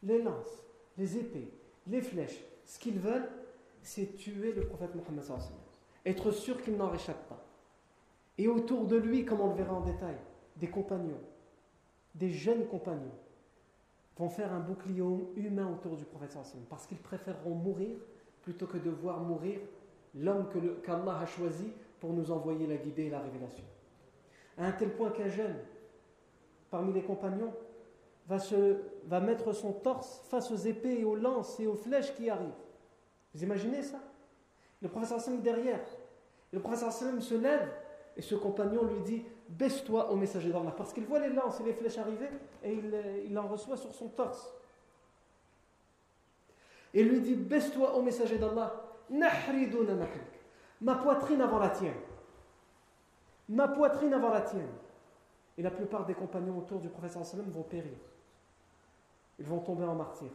Les 0.03 0.23
lances, 0.23 0.65
les 0.97 1.19
épées, 1.19 1.51
les 1.87 2.01
flèches, 2.01 2.45
ce 2.65 2.79
qu'ils 2.79 2.99
veulent, 2.99 3.29
c'est 3.83 4.17
tuer 4.17 4.53
le 4.53 4.63
prophète 4.63 4.95
Mohammed 4.95 5.25
être 6.07 6.31
sûr 6.31 6.63
qu'il 6.63 6.77
n'en 6.77 6.89
réchappe 6.89 7.29
pas. 7.29 7.45
Et 8.39 8.49
autour 8.49 8.87
de 8.87 8.97
lui, 8.97 9.25
comme 9.25 9.41
on 9.41 9.49
le 9.49 9.57
verra 9.57 9.75
en 9.75 9.81
détail, 9.81 10.17
des 10.57 10.69
compagnons, 10.69 11.21
des 12.15 12.31
jeunes 12.31 12.67
compagnons, 12.67 13.15
vont 14.17 14.29
faire 14.31 14.53
un 14.53 14.61
bouclier 14.61 15.03
humain 15.37 15.71
autour 15.71 15.97
du 15.97 16.05
prophète 16.05 16.39
parce 16.71 16.87
qu'ils 16.87 16.99
préféreront 16.99 17.55
mourir 17.55 17.97
plutôt 18.47 18.69
que 18.69 18.79
de 18.79 18.91
voir 18.91 19.19
mourir 19.19 19.59
l'homme 20.15 20.47
qu'Allah 20.85 21.19
a 21.19 21.27
choisi 21.27 21.73
pour 21.99 22.13
nous 22.13 22.31
envoyer 22.31 22.69
la 22.69 22.77
guidée 22.77 23.07
et 23.07 23.11
la 23.11 23.19
révélation. 23.19 23.65
À 24.57 24.67
un 24.67 24.71
tel 24.71 24.91
point 24.91 25.11
qu'un 25.11 25.29
jeune, 25.29 25.57
parmi 26.71 26.93
les 26.93 27.03
compagnons, 27.03 27.53
va, 28.29 28.39
se, 28.39 28.77
va 29.07 29.19
mettre 29.19 29.53
son 29.53 29.73
torse 29.73 30.21
face 30.31 30.53
aux 30.53 30.57
épées 30.57 31.01
et 31.01 31.05
aux 31.05 31.17
lances 31.17 31.59
et 31.59 31.67
aux 31.67 31.75
flèches 31.75 32.15
qui 32.15 32.31
arrivent. 32.31 32.47
Vous 33.35 33.43
imaginez 33.43 33.83
ça? 33.83 33.99
Le 34.81 34.89
professeur 34.89 35.19
Hassan 35.19 35.43
derrière. 35.43 35.85
le 36.53 36.61
professeur 36.61 36.91
Hassan 36.91 37.21
se 37.21 37.35
lève 37.35 37.69
et 38.17 38.23
ce 38.23 38.37
compagnon 38.37 38.85
lui 38.85 39.01
dit 39.01 39.25
Baisse-toi 39.49 40.13
au 40.13 40.15
messager 40.15 40.53
d'Allah. 40.53 40.73
Parce 40.77 40.93
qu'il 40.93 41.05
voit 41.05 41.19
les 41.19 41.31
lances 41.31 41.59
et 41.59 41.65
les 41.65 41.73
flèches 41.73 41.99
arriver 41.99 42.29
et 42.63 42.75
il, 42.75 42.95
il 43.29 43.37
en 43.37 43.49
reçoit 43.49 43.77
sur 43.77 43.93
son 43.93 44.07
torse. 44.07 44.55
Et 46.97 47.05
lui 47.05 47.21
dit 47.21 47.35
Baisse-toi 47.35 47.95
au 47.95 48.03
messager 48.03 48.39
d'Allah. 48.39 48.83
Ma 50.81 50.95
poitrine 50.95 51.43
avant 51.43 51.59
la 51.59 51.69
tienne. 51.69 51.93
Ma 53.51 53.69
poitrine 53.69 54.15
avant 54.15 54.31
la 54.31 54.41
tienne. 54.41 54.73
Et 55.59 55.63
la 55.63 55.71
plupart 55.71 56.07
des 56.07 56.15
compagnons 56.15 56.57
autour 56.57 56.81
du 56.81 56.89
professeur 56.89 57.25
sallam 57.25 57.51
vont 57.51 57.63
périr. 57.63 57.99
Ils 59.39 59.45
vont 59.45 59.59
tomber 59.59 59.85
en 59.85 59.95
martyr. 59.95 60.31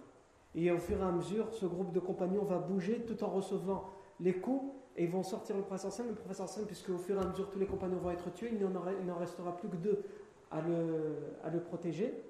Et 0.54 0.72
au 0.72 0.78
fur 0.78 1.00
et 1.00 1.04
à 1.04 1.12
mesure, 1.12 1.52
ce 1.52 1.66
groupe 1.66 1.92
de 1.94 2.00
compagnons 2.00 2.44
va 2.44 2.60
bouger 2.60 3.02
tout 3.08 3.24
en 3.24 3.30
recevant 3.30 3.90
les 4.20 4.34
coups 4.34 4.72
et 4.98 5.06
ils 5.06 5.10
vont 5.10 5.24
sortir 5.24 5.58
le 5.58 5.64
professeur 5.64 5.92
Sam. 5.92 6.10
Le 6.10 6.14
professeur 6.16 6.48
Sam, 6.48 6.66
puisque 6.66 6.90
au 6.90 7.00
fur 7.00 7.18
et 7.18 7.24
à 7.24 7.26
mesure 7.26 7.50
tous 7.50 7.58
les 7.58 7.66
compagnons 7.66 7.98
vont 7.98 8.12
être 8.12 8.32
tués, 8.34 8.52
il 8.54 8.68
n'en 8.68 9.16
restera 9.16 9.58
plus 9.58 9.68
que 9.68 9.78
deux 9.78 10.04
à 10.52 10.62
le, 10.62 11.16
à 11.44 11.50
le 11.50 11.60
protéger. 11.60 12.24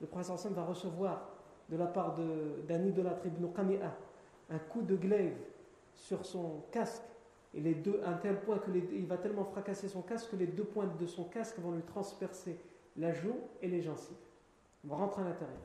Le 0.00 0.06
professeur 0.06 0.38
Sam 0.38 0.52
va 0.52 0.62
recevoir 0.62 1.35
de 1.68 1.76
la 1.76 1.86
part 1.86 2.14
d'un 2.68 2.84
idolâtre 2.84 3.26
ibn 3.26 3.46
Qami'a 3.54 3.96
un 4.50 4.58
coup 4.58 4.82
de 4.82 4.96
glaive 4.96 5.36
sur 5.92 6.24
son 6.24 6.62
casque 6.70 7.02
et 7.54 7.60
les 7.60 7.74
deux, 7.74 8.00
à 8.04 8.10
un 8.10 8.16
tel 8.18 8.38
point 8.40 8.58
que 8.58 8.70
il 8.70 9.06
va 9.06 9.16
tellement 9.16 9.44
fracasser 9.44 9.88
son 9.88 10.02
casque 10.02 10.30
que 10.30 10.36
les 10.36 10.46
deux 10.46 10.64
pointes 10.64 10.96
de 10.98 11.06
son 11.06 11.24
casque 11.24 11.58
vont 11.58 11.72
lui 11.72 11.82
transpercer 11.82 12.58
la 12.96 13.12
joue 13.12 13.36
et 13.62 13.68
les 13.68 13.82
gencives. 13.82 14.16
Il 14.84 14.92
rentrer 14.92 15.22
à 15.22 15.24
l'intérieur. 15.24 15.56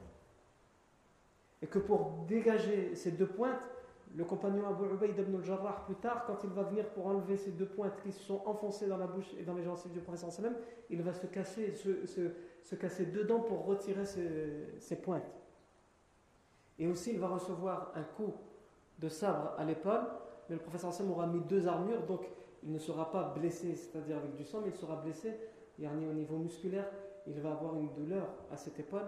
Et 1.62 1.68
que 1.68 1.80
pour 1.80 2.26
dégager 2.28 2.96
ces 2.96 3.12
deux 3.12 3.28
pointes, 3.28 3.70
le 4.16 4.26
compagnon 4.26 4.68
Abu 4.68 4.86
Ubaid 4.94 5.18
ibn 5.18 5.36
al-Jarrah, 5.36 5.86
plus 5.86 5.96
tard, 5.96 6.26
quand 6.26 6.44
il 6.44 6.50
va 6.50 6.64
venir 6.64 6.86
pour 6.90 7.08
enlever 7.08 7.38
ces 7.38 7.52
deux 7.52 7.68
pointes 7.68 8.02
qui 8.04 8.12
se 8.12 8.24
sont 8.24 8.42
enfoncées 8.46 8.88
dans 8.88 8.98
la 8.98 9.08
bouche 9.08 9.34
et 9.40 9.44
dans 9.44 9.54
les 9.54 9.64
gencives 9.64 9.92
du 9.92 10.00
prophète 10.00 10.30
il 10.90 11.02
va 11.02 11.14
se 11.14 11.28
casser, 11.28 11.74
se, 11.74 12.06
se, 12.06 12.76
casser 12.76 13.06
dedans 13.06 13.40
pour 13.40 13.66
retirer 13.66 14.06
ces, 14.06 14.96
pointes. 14.98 15.41
Et 16.82 16.88
aussi, 16.88 17.12
il 17.12 17.20
va 17.20 17.28
recevoir 17.28 17.92
un 17.94 18.02
coup 18.02 18.34
de 18.98 19.08
sabre 19.08 19.54
à 19.60 19.64
l'épaule, 19.64 20.02
mais 20.50 20.56
le 20.56 20.62
professeur 20.62 20.92
sallam 20.92 21.12
aura 21.12 21.28
mis 21.28 21.40
deux 21.42 21.68
armures, 21.68 22.02
donc 22.08 22.28
il 22.64 22.72
ne 22.72 22.80
sera 22.80 23.12
pas 23.12 23.36
blessé, 23.38 23.76
c'est-à-dire 23.76 24.18
avec 24.18 24.36
du 24.36 24.44
sang, 24.44 24.62
mais 24.64 24.70
il 24.70 24.76
sera 24.76 24.96
blessé, 24.96 25.32
et 25.80 25.88
au 25.88 26.14
niveau 26.14 26.38
musculaire, 26.38 26.90
il 27.28 27.40
va 27.40 27.52
avoir 27.52 27.76
une 27.76 27.94
douleur 27.94 28.28
à 28.52 28.58
cette 28.58 28.80
épaule 28.80 29.06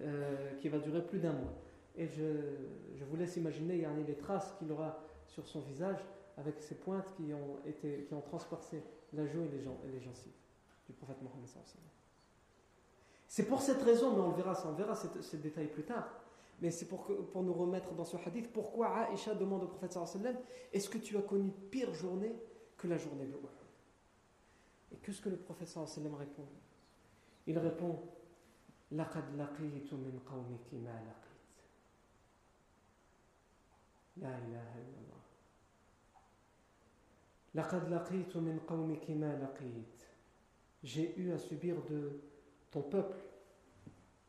euh, 0.00 0.54
qui 0.56 0.70
va 0.70 0.78
durer 0.78 1.02
plus 1.02 1.18
d'un 1.18 1.34
mois. 1.34 1.52
Et 1.94 2.06
je, 2.06 3.04
vous 3.04 3.16
laisse 3.16 3.36
imaginer 3.36 3.74
il 3.74 3.82
y 3.82 3.84
a 3.84 3.90
les 3.92 4.16
traces 4.16 4.54
qu'il 4.58 4.72
aura 4.72 4.98
sur 5.26 5.46
son 5.46 5.60
visage 5.60 5.98
avec 6.38 6.62
ces 6.62 6.76
pointes 6.76 7.12
qui 7.16 7.34
ont, 7.34 8.20
transpercé 8.22 8.82
la 9.12 9.26
joue 9.26 9.42
et 9.42 9.88
les, 9.88 10.00
gencives 10.00 10.32
du 10.86 10.94
prophète 10.94 11.20
Mohammed. 11.20 11.48
C'est 13.28 13.44
pour 13.44 13.60
cette 13.60 13.82
raison, 13.82 14.14
mais 14.14 14.22
on 14.22 14.30
le 14.30 14.36
verra, 14.36 14.56
on 14.66 14.72
verra 14.72 14.94
ces, 14.94 15.36
détails 15.36 15.68
plus 15.68 15.84
tard. 15.84 16.08
Mais 16.61 16.71
c'est 16.71 16.85
pour, 16.85 17.05
pour 17.31 17.43
nous 17.43 17.53
remettre 17.53 17.93
dans 17.93 18.05
ce 18.05 18.17
hadith 18.17 18.51
pourquoi 18.51 18.87
Aïcha 19.09 19.35
demande 19.35 19.63
au 19.63 19.67
prophète 19.67 19.97
Est-ce 20.71 20.89
que 20.89 20.97
tu 20.97 21.17
as 21.17 21.21
connu 21.21 21.51
pire 21.71 21.93
journée 21.93 22.35
que 22.77 22.87
la 22.87 22.97
journée 22.97 23.25
de 23.25 23.31
Uhud 23.31 23.49
Et 24.93 24.97
qu'est-ce 24.97 25.21
que 25.21 25.29
le 25.29 25.37
prophète 25.37 25.73
répond 25.75 26.45
Il 27.47 27.57
répond 27.59 27.99
لقد 28.91 29.35
لقيت 29.35 29.93
من 29.93 30.19
قومك 30.25 30.73
ما 30.73 31.01
لقيت 31.07 31.57
لا 34.17 34.37
إله 34.37 34.73
إلا 34.75 34.99
الله 35.01 35.21
لقد 37.55 37.89
لقيت 37.89 38.37
من 38.37 38.59
قومك 38.67 39.09
ما 39.09 39.35
لقيت 39.43 40.05
J'ai 40.83 41.15
eu 41.17 41.31
à 41.31 41.39
subir 41.39 41.81
de 41.89 42.21
ton 42.69 42.83
peuple 42.83 43.17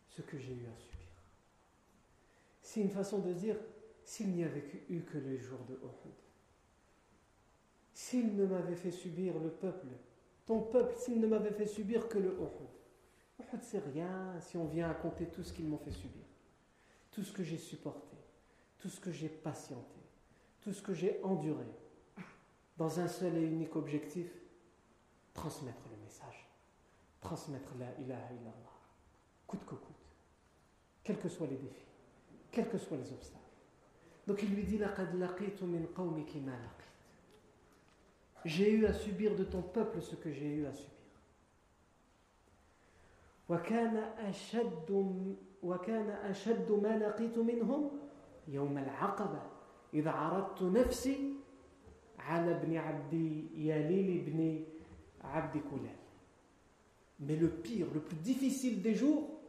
ce 0.08 0.22
que 0.22 0.38
j'ai 0.38 0.54
eu 0.54 0.66
à 0.66 0.76
subir. 0.78 0.89
C'est 2.71 2.79
une 2.79 2.89
façon 2.89 3.19
de 3.19 3.33
dire 3.33 3.57
s'il 4.05 4.29
n'y 4.29 4.45
avait 4.45 4.63
eu 4.87 5.01
que 5.01 5.17
les 5.17 5.37
jours 5.37 5.59
de 5.67 5.73
Uhud, 5.73 6.15
s'il 7.93 8.33
ne 8.37 8.45
m'avait 8.45 8.77
fait 8.77 8.91
subir 8.91 9.37
le 9.39 9.49
peuple, 9.49 9.87
ton 10.45 10.61
peuple, 10.61 10.95
s'il 10.95 11.19
ne 11.19 11.27
m'avait 11.27 11.51
fait 11.51 11.65
subir 11.65 12.07
que 12.07 12.17
le 12.17 12.29
Uhud, 12.29 12.69
Uhud 13.41 13.61
c'est 13.61 13.83
rien 13.91 14.39
si 14.39 14.55
on 14.55 14.67
vient 14.67 14.89
à 14.89 14.93
compter 14.93 15.25
tout 15.25 15.43
ce 15.43 15.51
qu'ils 15.51 15.67
m'ont 15.67 15.79
fait 15.79 15.91
subir, 15.91 16.23
tout 17.11 17.23
ce 17.23 17.33
que 17.33 17.43
j'ai 17.43 17.57
supporté, 17.57 18.15
tout 18.77 18.87
ce 18.87 19.01
que 19.01 19.11
j'ai 19.11 19.27
patienté, 19.27 19.99
tout 20.61 20.71
ce 20.71 20.81
que 20.81 20.93
j'ai 20.93 21.21
enduré, 21.23 21.67
dans 22.77 23.01
un 23.01 23.09
seul 23.09 23.35
et 23.35 23.43
unique 23.43 23.75
objectif, 23.75 24.31
transmettre 25.33 25.89
le 25.91 26.01
message, 26.05 26.49
transmettre 27.19 27.73
la 27.77 27.91
ilaha 27.99 28.31
illallah, 28.31 28.79
coûte 29.45 29.65
que 29.65 29.75
coûte, 29.75 30.15
quels 31.03 31.19
que 31.19 31.27
soient 31.27 31.47
les 31.47 31.57
défis, 31.57 31.90
quels 32.50 32.68
que 32.68 32.78
soient 32.78 32.96
les 32.96 33.12
obstacles. 33.12 33.42
Donc 34.26 34.42
il 34.42 34.54
lui 34.54 34.64
dit 34.64 34.80
J'ai 38.44 38.72
eu 38.72 38.86
à 38.86 38.92
subir 38.92 39.36
de 39.36 39.44
ton 39.44 39.62
peuple 39.62 40.00
ce 40.02 40.16
que 40.16 40.32
j'ai 40.32 40.48
eu 40.48 40.66
à 40.66 40.72
subir. 40.72 40.96
وكان 43.48 43.96
أشد 44.18 44.90
وكان 45.62 46.10
أشد 46.10 46.72
ما 46.72 46.98
لقيت 46.98 47.38
منهم 47.38 47.90
يوم 48.48 48.78
العقبة 48.78 49.42
إذا 49.94 50.10
عرضت 50.10 50.62
نفسي 50.62 51.34
على 52.18 52.50
ابن 52.50 52.76
عبد 52.76 53.12
ياليل 53.54 54.20
بن 54.26 54.64
عبد 55.24 55.62
كلال 55.70 55.96
Mais 57.18 57.36
le 57.36 57.48
pire, 57.48 57.86
le 57.94 58.00
plus 58.00 58.16
difficile 58.16 58.82
des 58.82 58.94
jours, 58.94 59.40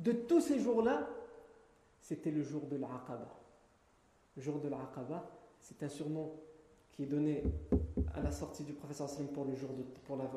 de 0.00 0.10
tous 0.10 0.40
ces 0.40 0.58
jours-là, 0.58 1.08
c'était 2.01 2.31
le 2.31 2.43
jour 2.43 2.65
de 2.67 2.75
l'Aqaba. 2.75 3.39
Le 4.35 4.41
jour 4.41 4.59
de 4.59 4.67
l'Aqaba, 4.67 5.23
c'est 5.59 5.81
un 5.83 5.89
surnom 5.89 6.33
qui 6.91 7.03
est 7.03 7.07
donné 7.07 7.43
à 8.13 8.21
la 8.21 8.31
sortie 8.31 8.63
du 8.63 8.73
professeur 8.73 9.07
Salim 9.07 9.29
pour, 9.29 9.45
le 9.45 9.55
jour 9.55 9.69
de, 9.69 9.83
la, 10.17 10.29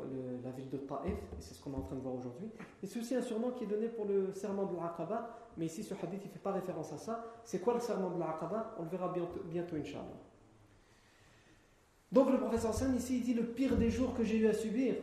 la, 0.44 0.50
ville 0.52 0.68
de 0.70 0.76
Taif, 0.76 1.06
et 1.06 1.40
c'est 1.40 1.54
ce 1.54 1.62
qu'on 1.62 1.72
est 1.72 1.76
en 1.76 1.82
train 1.82 1.96
de 1.96 2.00
voir 2.00 2.14
aujourd'hui. 2.14 2.48
Et 2.82 2.86
c'est 2.86 3.00
aussi 3.00 3.16
un 3.16 3.22
surnom 3.22 3.50
qui 3.52 3.64
est 3.64 3.66
donné 3.66 3.88
pour 3.88 4.04
le 4.04 4.32
serment 4.34 4.66
de 4.66 4.76
l'Aqaba, 4.76 5.36
mais 5.56 5.66
ici 5.66 5.82
ce 5.82 5.94
hadith 5.94 6.24
ne 6.24 6.30
fait 6.30 6.38
pas 6.38 6.52
référence 6.52 6.92
à 6.92 6.98
ça. 6.98 7.24
C'est 7.44 7.60
quoi 7.60 7.74
le 7.74 7.80
serment 7.80 8.10
de 8.10 8.20
l'Aqaba 8.20 8.76
On 8.78 8.84
le 8.84 8.88
verra 8.88 9.12
bientôt, 9.12 9.40
bientôt 9.44 9.76
Inch'Allah. 9.76 10.04
Donc 12.12 12.30
le 12.30 12.38
professeur 12.38 12.72
Salim 12.72 12.96
ici 12.96 13.18
il 13.18 13.24
dit 13.24 13.34
le 13.34 13.44
pire 13.44 13.76
des 13.76 13.90
jours 13.90 14.14
que 14.14 14.22
j'ai 14.22 14.36
eu 14.36 14.46
à 14.46 14.54
subir, 14.54 14.94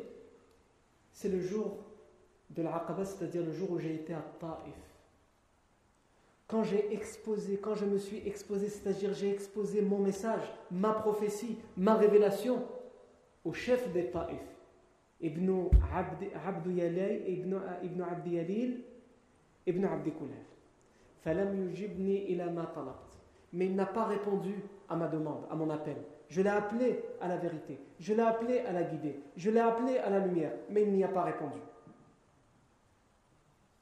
c'est 1.11 1.29
le 1.29 1.41
jour 1.41 1.79
de 2.51 2.61
l'Aqaba, 2.61 3.03
c'est-à-dire 3.03 3.43
le 3.43 3.51
jour 3.51 3.71
où 3.71 3.79
j'ai 3.79 3.95
été 3.95 4.13
à 4.13 4.21
Taif. 4.39 4.90
Quand 6.51 6.63
j'ai 6.65 6.93
exposé, 6.93 7.57
quand 7.57 7.75
je 7.75 7.85
me 7.85 7.97
suis 7.97 8.21
exposé, 8.27 8.67
c'est-à-dire 8.67 9.13
j'ai 9.13 9.31
exposé 9.31 9.81
mon 9.81 9.99
message, 9.99 10.43
ma 10.69 10.91
prophétie, 10.91 11.57
ma 11.77 11.95
révélation 11.95 12.67
au 13.45 13.53
chef 13.53 13.91
des 13.93 14.11
Taif, 14.11 14.41
Ibn 15.21 15.69
Abd 15.95 16.67
Yalay, 16.67 17.23
Ibn, 17.25 17.55
Ibn 17.83 18.03
Yalil, 18.29 18.81
Ibn 19.65 19.85
Abd 19.85 20.11
Mais 23.53 23.65
il 23.67 23.75
n'a 23.75 23.85
pas 23.85 24.03
répondu 24.03 24.53
à 24.89 24.97
ma 24.97 25.07
demande, 25.07 25.45
à 25.49 25.55
mon 25.55 25.69
appel. 25.69 25.95
Je 26.27 26.41
l'ai 26.41 26.49
appelé 26.49 27.01
à 27.21 27.29
la 27.29 27.37
vérité, 27.37 27.79
je 27.97 28.13
l'ai 28.13 28.23
appelé 28.23 28.59
à 28.59 28.73
la 28.73 28.83
guider, 28.83 29.21
je 29.37 29.49
l'ai 29.49 29.59
appelé 29.61 29.97
à 29.99 30.09
la 30.09 30.19
lumière, 30.19 30.51
mais 30.69 30.83
il 30.83 30.91
n'y 30.91 31.03
a 31.03 31.09
pas 31.09 31.23
répondu. 31.23 31.59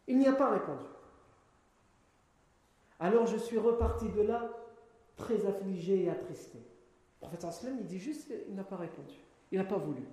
Il 0.08 0.20
n'y 0.20 0.28
a 0.28 0.34
pas 0.34 0.52
répondu. 0.52 0.86
Alors 3.00 3.26
je 3.26 3.38
suis 3.38 3.58
reparti 3.58 4.10
de 4.10 4.22
là 4.22 4.50
très 5.16 5.46
affligé 5.46 6.04
et 6.04 6.10
attristé. 6.10 6.58
Le 6.58 7.28
prophète 7.28 7.52
sallam, 7.52 7.78
il 7.80 7.86
dit 7.86 8.00
juste, 8.00 8.34
il 8.48 8.56
n'a 8.56 8.64
pas 8.64 8.78
répondu. 8.78 9.16
Il 9.52 9.58
n'a 9.58 9.66
pas 9.66 9.78
voulu. 9.78 10.04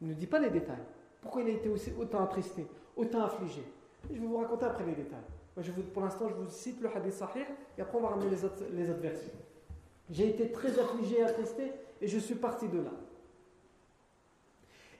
Il 0.00 0.08
ne 0.08 0.14
dit 0.14 0.26
pas 0.26 0.38
les 0.38 0.50
détails. 0.50 0.84
Pourquoi 1.20 1.42
il 1.42 1.48
a 1.48 1.52
été 1.52 1.68
aussi, 1.68 1.92
autant 1.98 2.22
attristé, 2.22 2.66
autant 2.96 3.24
affligé? 3.24 3.62
Je 4.10 4.20
vais 4.20 4.26
vous 4.26 4.36
raconter 4.36 4.66
après 4.66 4.84
les 4.84 4.94
détails. 4.94 5.24
je 5.58 5.72
pour 5.72 6.02
l'instant, 6.02 6.28
je 6.28 6.34
vous 6.34 6.48
cite 6.48 6.80
le 6.80 6.94
hadith 6.94 7.12
sahih 7.12 7.46
et 7.78 7.80
après 7.80 7.98
on 7.98 8.02
va 8.02 8.08
ramener 8.08 8.30
les 8.30 8.44
autres, 8.44 8.62
versions. 9.00 9.32
J'ai 10.10 10.28
été 10.28 10.52
très 10.52 10.78
affligé 10.78 11.20
et 11.20 11.22
attristé 11.22 11.72
et 12.00 12.06
je 12.06 12.18
suis 12.18 12.34
parti 12.34 12.68
de 12.68 12.80
là. 12.80 12.90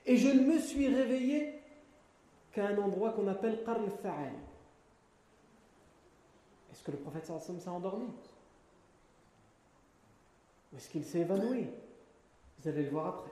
Et 0.07 0.17
je 0.17 0.29
ne 0.29 0.41
me 0.41 0.59
suis 0.59 0.87
réveillé 0.87 1.59
qu'à 2.51 2.67
un 2.67 2.77
endroit 2.77 3.11
qu'on 3.11 3.27
appelle 3.27 3.63
Qarl 3.63 3.89
Fa'al. 4.01 4.33
Est-ce 6.85 6.91
que 6.91 6.97
le 6.97 7.01
prophète 7.01 7.25
sallam 7.25 7.59
s'est 7.59 7.69
endormi 7.69 8.09
Ou 10.71 10.77
est-ce 10.77 10.87
qu'il 10.87 11.03
s'est 11.03 11.21
évanoui? 11.21 11.67
Vous 12.59 12.69
allez 12.69 12.83
le 12.83 12.89
voir 12.89 13.07
après. 13.07 13.31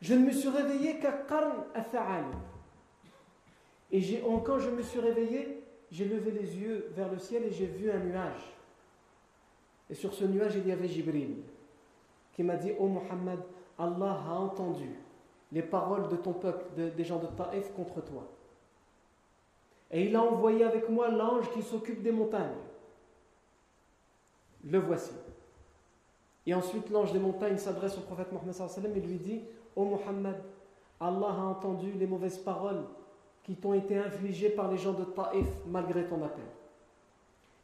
Je 0.00 0.14
ne 0.14 0.24
me 0.24 0.32
suis 0.32 0.48
réveillé 0.48 0.98
qu'à 0.98 1.12
Qarn 1.12 1.64
Fa'al. 1.74 2.24
Et 3.90 4.00
quand 4.46 4.58
je 4.58 4.70
me 4.70 4.80
suis 4.80 5.00
réveillé, 5.00 5.62
j'ai 5.90 6.06
levé 6.06 6.30
les 6.30 6.56
yeux 6.56 6.90
vers 6.94 7.12
le 7.12 7.18
ciel 7.18 7.44
et 7.44 7.52
j'ai 7.52 7.66
vu 7.66 7.90
un 7.90 7.98
nuage. 7.98 8.50
Et 9.90 9.94
sur 9.94 10.14
ce 10.14 10.24
nuage, 10.24 10.56
il 10.56 10.66
y 10.66 10.72
avait 10.72 10.88
Jibril 10.88 11.42
qui 12.32 12.42
m'a 12.42 12.56
dit, 12.56 12.70
ô 12.70 12.76
oh 12.84 12.88
Muhammad, 12.88 13.40
Allah 13.78 14.18
a 14.26 14.32
entendu 14.32 14.88
les 15.52 15.62
paroles 15.62 16.08
de 16.08 16.16
ton 16.16 16.32
peuple, 16.32 16.64
des 16.96 17.04
gens 17.04 17.18
de 17.18 17.26
Taif 17.26 17.74
contre 17.74 18.00
toi. 18.00 18.26
Et 19.92 20.06
il 20.06 20.16
a 20.16 20.22
envoyé 20.22 20.64
avec 20.64 20.88
moi 20.88 21.10
l'ange 21.10 21.50
qui 21.52 21.62
s'occupe 21.62 22.02
des 22.02 22.12
montagnes. 22.12 22.56
Le 24.64 24.78
voici. 24.78 25.12
Et 26.46 26.54
ensuite, 26.54 26.90
l'ange 26.90 27.12
des 27.12 27.18
montagnes 27.18 27.58
s'adresse 27.58 27.98
au 27.98 28.00
prophète 28.00 28.32
Mohammed 28.32 28.96
et 28.96 29.00
lui 29.00 29.18
dit 29.18 29.42
Ô 29.76 29.84
Muhammad, 29.84 30.42
Allah 30.98 31.28
a 31.28 31.42
entendu 31.42 31.92
les 31.92 32.06
mauvaises 32.06 32.38
paroles 32.38 32.84
qui 33.42 33.56
t'ont 33.56 33.74
été 33.74 33.98
infligées 33.98 34.50
par 34.50 34.70
les 34.70 34.78
gens 34.78 34.92
de 34.92 35.04
Taif 35.04 35.46
malgré 35.66 36.06
ton 36.06 36.22
appel. 36.22 36.44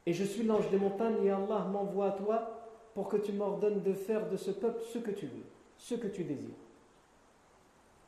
Et 0.07 0.13
je 0.13 0.25
suis 0.25 0.43
l'ange 0.43 0.71
des 0.71 0.79
montagnes 0.79 1.25
et 1.25 1.31
Allah 1.31 1.67
m'envoie 1.71 2.09
à 2.09 2.13
toi 2.13 2.59
pour 2.95 3.09
que 3.09 3.17
tu 3.17 3.33
m'ordonnes 3.33 3.83
de 3.83 3.93
faire 3.93 4.29
de 4.29 4.37
ce 4.37 4.51
peuple 4.51 4.83
ce 4.93 4.99
que 4.99 5.11
tu 5.11 5.27
veux, 5.27 5.45
ce 5.77 5.95
que 5.95 6.09
tu 6.09 6.25
désires. 6.25 6.57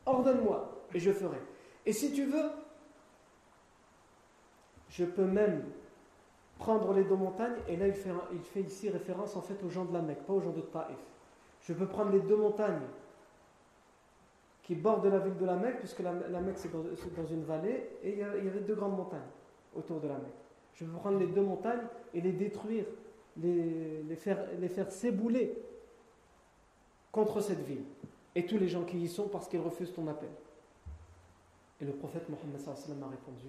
Ordonne-moi 0.05 0.85
et 0.93 0.99
je 0.99 1.11
ferai. 1.11 1.37
Et 1.85 1.93
si 1.93 2.11
tu 2.11 2.25
veux, 2.25 2.49
je 4.91 5.05
peux 5.05 5.25
même 5.25 5.63
prendre 6.59 6.93
les 6.93 7.03
deux 7.03 7.15
montagnes, 7.15 7.55
et 7.67 7.75
là 7.77 7.87
il 7.87 7.93
fait, 7.93 8.61
ici 8.61 8.89
référence 8.89 9.35
en 9.35 9.41
fait 9.41 9.63
aux 9.63 9.69
gens 9.69 9.85
de 9.85 9.93
la 9.93 10.01
Mecque, 10.01 10.23
pas 10.27 10.33
aux 10.33 10.41
gens 10.41 10.51
de 10.51 10.61
Taif. 10.61 10.97
Je 11.61 11.73
peux 11.73 11.87
prendre 11.87 12.11
les 12.11 12.19
deux 12.19 12.35
montagnes 12.35 12.81
qui 14.63 14.75
bordent 14.75 15.07
la 15.07 15.19
ville 15.19 15.37
de 15.37 15.45
la 15.45 15.55
Mecque, 15.55 15.79
puisque 15.79 15.99
la, 16.01 16.11
Mecque 16.11 16.57
c'est 16.57 16.71
dans, 16.71 17.25
une 17.25 17.43
vallée, 17.43 17.89
et 18.03 18.11
il 18.11 18.19
y, 18.19 18.23
avait 18.23 18.59
deux 18.59 18.75
grandes 18.75 18.97
montagnes 18.97 19.21
autour 19.75 20.01
de 20.01 20.07
la 20.07 20.15
Mecque. 20.15 20.27
Je 20.75 20.85
peux 20.85 20.91
prendre 20.91 21.17
les 21.19 21.27
deux 21.27 21.41
montagnes 21.41 21.87
et 22.13 22.21
les 22.21 22.33
détruire, 22.33 22.85
les, 23.37 24.15
faire, 24.17 24.45
les 24.59 24.69
s'ébouler 24.89 25.57
contre 27.11 27.39
cette 27.39 27.61
ville 27.61 27.83
et 28.35 28.45
tous 28.45 28.57
les 28.57 28.67
gens 28.67 28.83
qui 28.83 28.97
y 28.97 29.07
sont 29.07 29.27
parce 29.29 29.47
qu'ils 29.47 29.59
refusent 29.59 29.93
ton 29.93 30.07
appel. 30.07 30.29
Et 31.79 31.85
le 31.85 31.93
prophète 31.93 32.27
Mohammed 32.29 32.61
a 32.67 33.07
répondu 33.07 33.47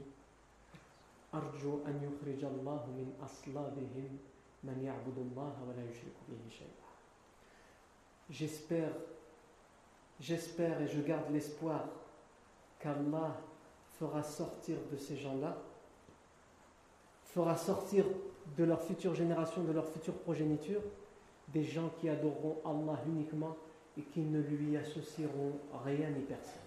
J'espère, 8.29 8.93
j'espère 10.21 10.81
et 10.83 10.89
je 10.89 11.01
garde 11.01 11.31
l'espoir 11.31 11.85
qu'Allah 12.79 13.37
fera 13.99 14.23
sortir 14.23 14.77
de 14.91 14.97
ces 14.97 15.17
gens-là, 15.17 15.57
fera 17.25 17.57
sortir 17.57 18.05
de 18.57 18.65
leur 18.65 18.83
future 18.83 19.15
génération, 19.15 19.65
de 19.65 19.73
leur 19.73 19.87
future 19.87 20.15
progéniture, 20.15 20.83
des 21.49 21.65
gens 21.65 21.91
qui 22.01 22.09
adoreront 22.09 22.61
Allah 22.65 23.01
uniquement 23.07 23.57
et 23.97 24.03
qui 24.03 24.21
ne 24.21 24.41
lui 24.41 24.77
associeront 24.77 25.53
rien 25.85 26.11
ni 26.11 26.23
personne. 26.23 26.61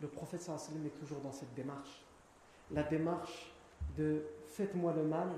Le 0.00 0.08
prophète 0.08 0.42
sallam 0.42 0.86
est 0.86 0.98
toujours 1.00 1.20
dans 1.20 1.32
cette 1.32 1.54
démarche. 1.54 2.01
La 2.70 2.82
démarche 2.82 3.52
de 3.96 4.22
faites-moi 4.46 4.94
le 4.94 5.04
mal 5.04 5.28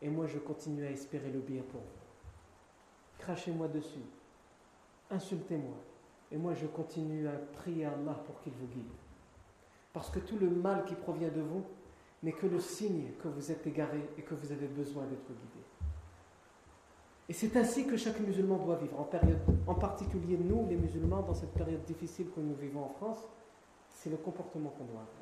et 0.00 0.08
moi 0.08 0.26
je 0.26 0.38
continue 0.38 0.86
à 0.86 0.90
espérer 0.90 1.30
le 1.30 1.40
bien 1.40 1.62
pour 1.62 1.80
vous. 1.80 3.18
Crachez-moi 3.18 3.68
dessus, 3.68 4.04
insultez-moi 5.10 5.76
et 6.30 6.36
moi 6.36 6.54
je 6.54 6.66
continue 6.66 7.28
à 7.28 7.32
prier 7.32 7.84
Allah 7.84 8.14
pour 8.26 8.40
qu'il 8.40 8.52
vous 8.54 8.66
guide. 8.66 8.90
Parce 9.92 10.10
que 10.10 10.20
tout 10.20 10.38
le 10.38 10.48
mal 10.48 10.84
qui 10.86 10.94
provient 10.94 11.28
de 11.28 11.42
vous 11.42 11.64
n'est 12.22 12.32
que 12.32 12.46
le 12.46 12.60
signe 12.60 13.10
que 13.22 13.28
vous 13.28 13.50
êtes 13.50 13.66
égaré 13.66 14.00
et 14.16 14.22
que 14.22 14.34
vous 14.34 14.52
avez 14.52 14.68
besoin 14.68 15.04
d'être 15.04 15.28
guidé. 15.28 15.62
Et 17.28 17.32
c'est 17.32 17.56
ainsi 17.56 17.86
que 17.86 17.96
chaque 17.96 18.20
musulman 18.20 18.58
doit 18.58 18.76
vivre, 18.76 18.98
en, 19.00 19.04
période, 19.04 19.38
en 19.66 19.74
particulier 19.74 20.36
nous, 20.36 20.66
les 20.68 20.76
musulmans, 20.76 21.22
dans 21.22 21.34
cette 21.34 21.52
période 21.52 21.84
difficile 21.84 22.26
que 22.34 22.40
nous 22.40 22.54
vivons 22.54 22.84
en 22.84 22.88
France, 22.88 23.18
c'est 23.88 24.10
le 24.10 24.16
comportement 24.16 24.70
qu'on 24.70 24.84
doit 24.84 25.00
avoir. 25.00 25.21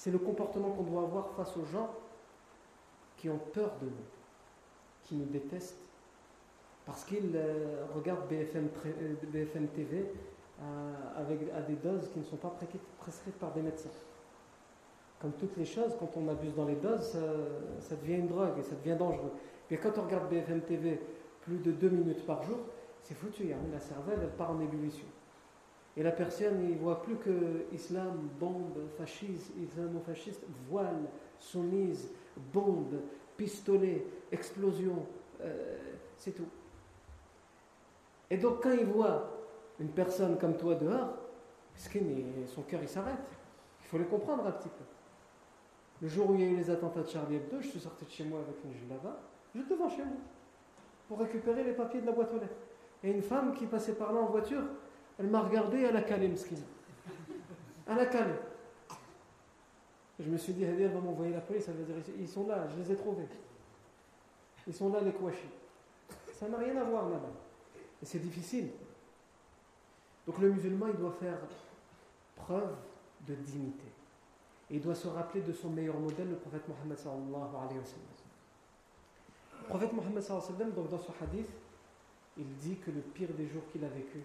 C'est 0.00 0.10
le 0.10 0.18
comportement 0.18 0.70
qu'on 0.70 0.84
doit 0.84 1.02
avoir 1.02 1.28
face 1.32 1.54
aux 1.58 1.64
gens 1.66 1.90
qui 3.18 3.28
ont 3.28 3.38
peur 3.52 3.70
de 3.82 3.84
nous, 3.84 4.06
qui 5.04 5.14
nous 5.14 5.26
détestent, 5.26 5.76
parce 6.86 7.04
qu'ils 7.04 7.32
euh, 7.34 7.84
regardent 7.94 8.26
BFM, 8.26 8.70
BFM 9.30 9.68
TV 9.68 10.06
euh, 10.62 10.92
avec, 11.18 11.40
à 11.54 11.60
des 11.60 11.74
doses 11.74 12.08
qui 12.14 12.20
ne 12.20 12.24
sont 12.24 12.38
pas 12.38 12.56
prescrites 12.98 13.38
par 13.38 13.52
des 13.52 13.60
médecins. 13.60 13.90
Comme 15.20 15.32
toutes 15.32 15.58
les 15.58 15.66
choses, 15.66 15.94
quand 16.00 16.16
on 16.16 16.28
abuse 16.28 16.54
dans 16.54 16.64
les 16.64 16.76
doses, 16.76 17.18
ça 17.80 17.94
devient 17.96 18.20
une 18.20 18.28
drogue 18.28 18.58
et 18.58 18.62
ça 18.62 18.76
devient 18.76 18.96
dangereux. 18.96 19.32
Mais 19.70 19.76
quand 19.76 19.98
on 19.98 20.04
regarde 20.04 20.30
BFM 20.30 20.62
TV 20.62 20.98
plus 21.42 21.58
de 21.58 21.72
deux 21.72 21.90
minutes 21.90 22.24
par 22.24 22.42
jour, 22.42 22.56
c'est 23.02 23.12
foutu. 23.12 23.52
Hein. 23.52 23.58
La 23.70 23.80
cervelle, 23.80 24.20
elle 24.22 24.30
part 24.30 24.52
en 24.52 24.60
ébullition. 24.62 25.04
Et 25.96 26.02
la 26.02 26.12
personne, 26.12 26.68
il 26.70 26.76
voit 26.76 27.02
plus 27.02 27.16
que 27.16 27.64
islam, 27.72 28.28
bombe, 28.38 28.88
fascisme, 28.96 29.52
islamo-fasciste, 29.62 30.44
voile, 30.68 31.08
soumise, 31.38 32.10
bombe, 32.52 33.00
pistolet, 33.36 34.06
explosion, 34.30 35.06
euh, 35.40 35.76
c'est 36.16 36.32
tout. 36.32 36.48
Et 38.30 38.36
donc 38.36 38.62
quand 38.62 38.72
il 38.72 38.84
voit 38.84 39.38
une 39.80 39.88
personne 39.88 40.38
comme 40.38 40.56
toi 40.56 40.74
dehors, 40.76 41.16
son 41.74 42.62
cœur 42.62 42.80
il 42.82 42.88
s'arrête. 42.88 43.16
Il 43.82 43.86
faut 43.88 43.98
le 43.98 44.04
comprendre 44.04 44.46
un 44.46 44.52
petit 44.52 44.68
peu. 44.68 44.84
Le 46.02 46.08
jour 46.08 46.30
où 46.30 46.34
il 46.34 46.40
y 46.40 46.44
a 46.44 46.46
eu 46.46 46.56
les 46.56 46.70
attentats 46.70 47.02
de 47.02 47.08
Charlie 47.08 47.36
Hebdo, 47.36 47.60
je 47.60 47.68
suis 47.68 47.80
sorti 47.80 48.04
de 48.04 48.10
chez 48.10 48.24
moi 48.24 48.40
avec 48.40 48.56
une 48.64 48.88
là-bas 48.88 49.18
juste 49.54 49.68
devant 49.68 49.88
chez 49.88 50.04
moi, 50.04 50.16
pour 51.08 51.18
récupérer 51.18 51.64
les 51.64 51.72
papiers 51.72 52.00
de 52.00 52.06
la 52.06 52.12
boîte 52.12 52.32
aux 52.32 52.38
lettres. 52.38 52.54
Et 53.02 53.10
une 53.10 53.22
femme 53.22 53.54
qui 53.54 53.66
passait 53.66 53.94
par 53.94 54.12
là 54.12 54.20
en 54.20 54.26
voiture, 54.26 54.62
elle 55.20 55.26
m'a 55.28 55.42
regardé, 55.42 55.82
elle 55.82 55.96
a 55.96 56.02
calé, 56.02 56.28
mskine. 56.28 56.62
Elle 57.86 57.98
a 57.98 58.06
calé. 58.06 58.32
Je 60.18 60.28
me 60.28 60.36
suis 60.36 60.52
dit, 60.52 60.64
elle 60.64 60.88
va 60.88 61.00
m'envoyer 61.00 61.32
la 61.32 61.40
police, 61.40 61.68
elle 61.68 61.76
va 61.76 61.84
dire, 61.84 62.14
ils 62.18 62.28
sont 62.28 62.46
là, 62.46 62.66
je 62.68 62.82
les 62.82 62.92
ai 62.92 62.96
trouvés. 62.96 63.28
Ils 64.66 64.74
sont 64.74 64.92
là, 64.92 65.00
les 65.00 65.12
kouachis. 65.12 65.50
Ça 66.32 66.48
n'a 66.48 66.58
rien 66.58 66.76
à 66.76 66.84
voir 66.84 67.08
là-bas. 67.08 67.32
Et 68.02 68.06
c'est 68.06 68.18
difficile. 68.18 68.70
Donc 70.26 70.38
le 70.38 70.50
musulman, 70.50 70.88
il 70.88 70.96
doit 70.96 71.12
faire 71.12 71.38
preuve 72.36 72.74
de 73.26 73.34
dignité. 73.34 73.86
Et 74.70 74.76
il 74.76 74.80
doit 74.80 74.94
se 74.94 75.08
rappeler 75.08 75.42
de 75.42 75.52
son 75.52 75.70
meilleur 75.70 75.98
modèle, 75.98 76.30
le 76.30 76.36
prophète 76.36 76.66
Mohammed 76.68 76.98
sallallahu 76.98 77.56
alayhi 77.56 77.78
wa 77.78 77.84
sallam 77.84 78.20
prophète 79.70 79.92
Mohammed 79.92 80.74
donc 80.74 80.90
dans 80.90 80.98
ce 80.98 81.12
hadith, 81.22 81.48
il 82.36 82.46
dit 82.56 82.76
que 82.76 82.90
le 82.90 83.00
pire 83.00 83.28
des 83.34 83.46
jours 83.46 83.62
qu'il 83.70 83.84
a 83.84 83.88
vécu, 83.88 84.24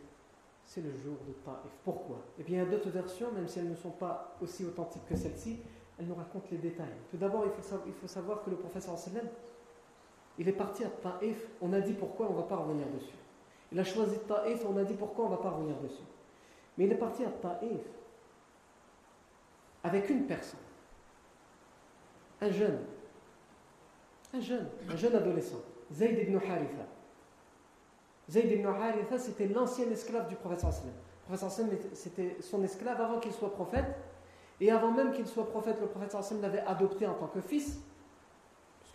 c'est 0.66 0.82
le 0.82 0.92
jour 0.98 1.18
de 1.28 1.34
Taif. 1.34 1.72
Pourquoi? 1.84 2.18
Eh 2.40 2.44
bien, 2.44 2.62
il 2.62 2.66
y 2.66 2.68
a 2.68 2.70
d'autres 2.70 2.90
versions, 2.90 3.32
même 3.32 3.48
si 3.48 3.60
elles 3.60 3.70
ne 3.70 3.76
sont 3.76 3.92
pas 3.92 4.36
aussi 4.42 4.66
authentiques 4.66 5.06
que 5.08 5.16
celle-ci, 5.16 5.60
elle 6.00 6.08
nous 6.08 6.16
raconte 6.16 6.50
les 6.52 6.58
détails. 6.58 6.98
Tout 7.10 7.18
d'abord, 7.18 7.46
il, 7.46 7.94
faut 7.94 8.08
savoir 8.08 8.44
que 8.44 8.50
le 8.50 8.58
professeur 8.58 8.96
il 10.38 10.50
est 10.50 10.54
parti 10.54 10.84
à 10.84 10.90
Taif, 10.90 11.48
on 11.62 11.72
a 11.72 11.80
dit 11.80 11.94
pourquoi, 11.94 12.28
on 12.28 12.34
ne 12.34 12.38
va 12.38 12.44
pas 12.44 12.58
revenir 12.58 12.88
dessus. 12.88 13.16
Il 13.72 13.80
a 13.80 13.84
choisi 13.84 14.18
Taif, 14.28 14.66
on 14.68 14.76
a 14.78 14.84
dit 14.84 14.96
pourquoi, 14.96 15.26
on 15.26 15.30
ne 15.30 15.36
va 15.36 15.42
pas 15.42 15.52
revenir 15.52 15.78
dessus. 15.78 16.04
Mais 16.78 16.86
il 16.86 16.92
est 16.92 16.98
parti 16.98 17.24
à 17.24 17.30
Taif 17.30 17.82
avec 19.84 20.10
une 20.10 20.26
personne, 20.26 20.60
un 22.42 22.50
jeune, 22.50 22.80
un 24.34 24.40
jeune, 24.40 24.68
un 24.90 24.96
jeune 24.96 25.16
adolescent, 25.16 25.62
Zayd 25.94 26.18
ibn 26.20 26.36
Haritha. 26.38 26.88
Zayd 28.30 28.52
ibn 28.52 28.66
Haritha, 28.66 29.18
c'était 29.18 29.48
l'ancien 29.48 29.90
esclave 29.92 30.28
du 30.28 30.36
prophète 30.36 30.60
sallam. 30.60 30.94
Le 31.30 31.38
prophète 31.38 31.90
c'était 31.94 32.38
son 32.42 32.64
esclave 32.64 33.00
avant 33.00 33.20
qu'il 33.20 33.34
soit 33.34 33.54
prophète. 33.54 33.96
Et 34.62 34.72
avant 34.72 34.92
même 34.92 35.12
qu'il 35.12 35.28
soit 35.28 35.50
prophète, 35.50 35.78
le 35.82 35.88
prophète 35.88 36.12
sallam 36.12 36.42
l'avait 36.42 36.64
adopté 36.66 37.06
en 37.06 37.14
tant 37.14 37.28
que 37.28 37.42
fils 37.42 37.80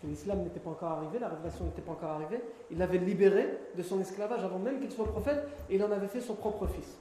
que 0.01 0.07
l'islam 0.07 0.41
n'était 0.41 0.59
pas 0.59 0.71
encore 0.71 0.91
arrivé, 0.91 1.19
la 1.19 1.29
révélation 1.29 1.65
n'était 1.65 1.81
pas 1.81 1.91
encore 1.91 2.09
arrivée, 2.09 2.41
il 2.71 2.77
l'avait 2.77 2.97
libéré 2.97 3.57
de 3.75 3.83
son 3.83 3.99
esclavage 4.01 4.43
avant 4.43 4.59
même 4.59 4.79
qu'il 4.79 4.91
soit 4.91 5.05
prophète, 5.05 5.47
et 5.69 5.75
il 5.75 5.83
en 5.83 5.91
avait 5.91 6.07
fait 6.07 6.21
son 6.21 6.33
propre 6.33 6.67
fils. 6.67 6.97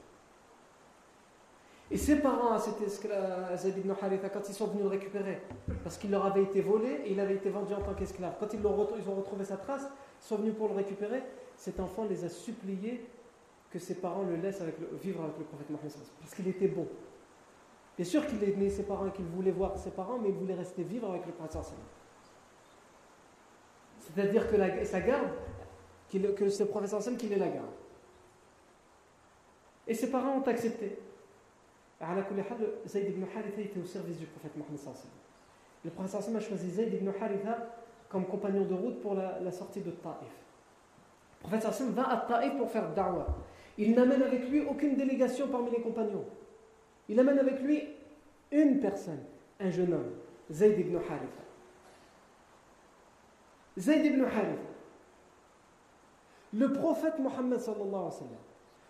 Et 1.91 1.97
ses 1.97 2.17
parents, 2.17 2.53
à 2.53 2.59
cet 2.59 2.81
esclave, 2.83 3.59
ibn 3.79 3.91
Haritha, 4.01 4.29
quand 4.29 4.49
ils 4.49 4.55
sont 4.55 4.67
venus 4.67 4.85
le 4.85 4.91
récupérer, 4.91 5.41
parce 5.83 5.97
qu'il 5.97 6.11
leur 6.11 6.25
avait 6.25 6.43
été 6.43 6.61
volé 6.61 7.01
et 7.05 7.13
il 7.13 7.19
avait 7.19 7.35
été 7.35 7.49
vendu 7.49 7.75
en 7.75 7.81
tant 7.81 7.95
qu'esclave, 7.95 8.35
quand 8.39 8.53
ils, 8.53 8.65
ont 8.65 9.15
retrouvé 9.17 9.45
sa 9.45 9.57
trace, 9.57 9.87
ils 10.23 10.27
sont 10.27 10.37
venus 10.37 10.55
pour 10.55 10.69
le 10.69 10.75
récupérer, 10.75 11.23
cet 11.61 11.79
enfant 11.79 12.07
les 12.07 12.25
a 12.25 12.31
suppliés 12.31 13.05
que 13.71 13.79
ses 13.79 13.97
parents 13.97 14.23
le 14.23 14.37
laissent 14.37 14.63
vivre 15.03 15.23
avec 15.23 15.39
le 15.39 15.45
prophète 15.45 15.69
Mohammed 15.69 15.93
parce 16.19 16.35
qu'il 16.35 16.49
était 16.49 16.69
bon. 16.69 16.89
Bien 17.97 18.07
sûr 18.07 18.27
qu'il 18.27 18.43
aimait 18.43 18.71
ses 18.71 18.85
parents 18.85 19.11
qu'il 19.11 19.27
voulait 19.27 19.51
voir 19.51 19.77
ses 19.77 19.91
parents, 19.91 20.19
mais 20.19 20.31
il 20.31 20.35
voulait 20.35 20.55
rester 20.55 20.83
vivre 20.83 21.11
avec 21.11 21.27
le 21.27 21.33
prophète 21.33 21.59
c'est-à-dire 24.01 24.51
que 24.51 24.57
la, 24.57 24.85
sa 24.87 25.01
garde, 25.01 25.29
que 26.11 26.49
ce 26.49 26.65
Sam 26.65 27.17
qu'il 27.17 27.33
est 27.33 27.39
la 27.39 27.49
garde. 27.49 27.71
Et 29.87 29.95
ses 29.95 30.11
parents 30.11 30.39
ont 30.39 30.49
accepté. 30.49 30.99
Zayd 32.87 33.11
ibn 33.11 33.25
Haritha 33.25 33.61
était 33.61 33.79
au 33.79 33.85
service 33.85 34.17
du 34.17 34.27
prophète 34.27 34.57
Mohammed 34.57 34.81
Le 35.85 35.91
prophète 35.91 36.35
a 36.35 36.41
choisi 36.41 36.71
Zayd 36.71 36.95
ibn 36.95 37.11
Haritha 37.21 37.77
comme 38.09 38.27
compagnon 38.27 38.65
de 38.65 38.75
route 38.75 39.01
pour 39.01 39.15
la, 39.15 39.53
sortie 39.53 39.83
de 39.83 39.91
Taif. 39.91 40.41
Le 41.43 41.49
prophète 41.49 41.83
va 41.91 42.11
à 42.11 42.17
Taif 42.19 42.57
pour 42.57 42.71
faire 42.71 42.93
da'wah. 42.95 43.27
Il 43.79 43.95
n'amène 43.95 44.23
avec 44.23 44.49
lui 44.51 44.61
aucune 44.69 44.97
délégation 44.97 45.49
parmi 45.49 45.71
les 45.71 45.81
compagnons. 45.81 46.25
Il 47.09 47.19
amène 47.19 47.39
avec 47.39 47.61
lui 47.61 47.83
une 48.53 48.81
personne, 48.81 49.23
un 49.59 49.71
jeune 49.71 49.93
homme, 49.93 50.13
Zayd 50.51 50.79
ibn 50.79 50.97
Haritha. 50.97 51.43
Zayd 53.79 54.05
ibn 54.05 54.23
Haritha, 54.25 54.71
le 56.53 56.73
prophète 56.73 57.19
Mohammed 57.19 57.61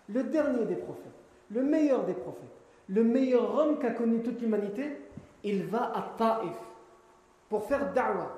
le 0.08 0.24
dernier 0.24 0.64
des 0.64 0.76
prophètes, 0.76 1.12
le 1.50 1.62
meilleur 1.62 2.04
des 2.04 2.14
prophètes, 2.14 2.48
le 2.88 3.04
meilleur 3.04 3.54
homme 3.54 3.78
qu'a 3.78 3.90
connu 3.90 4.22
toute 4.22 4.40
l'humanité, 4.40 4.98
il 5.44 5.64
va 5.64 5.92
à 5.94 6.14
Taif 6.18 6.56
pour 7.48 7.64
faire 7.64 7.92
da'wah 7.92 8.36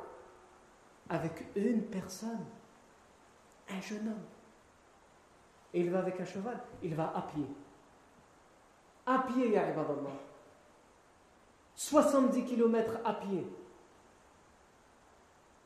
avec 1.08 1.46
une 1.56 1.82
personne, 1.82 2.44
un 3.68 3.80
jeune 3.80 4.08
homme. 4.08 4.24
Et 5.74 5.80
il 5.80 5.90
va 5.90 6.00
avec 6.00 6.20
un 6.20 6.24
cheval, 6.24 6.58
il 6.82 6.94
va 6.94 7.12
à 7.16 7.22
pied. 7.22 7.46
À 9.06 9.18
pied, 9.20 9.52
ya 9.52 9.70
ibadallah. 9.70 10.18
70 11.74 12.44
km 12.44 12.98
à 13.04 13.14
pied. 13.14 13.46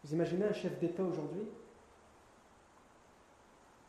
Vous 0.05 0.15
imaginez 0.15 0.47
un 0.47 0.53
chef 0.53 0.79
d'État 0.79 1.03
aujourd'hui 1.03 1.49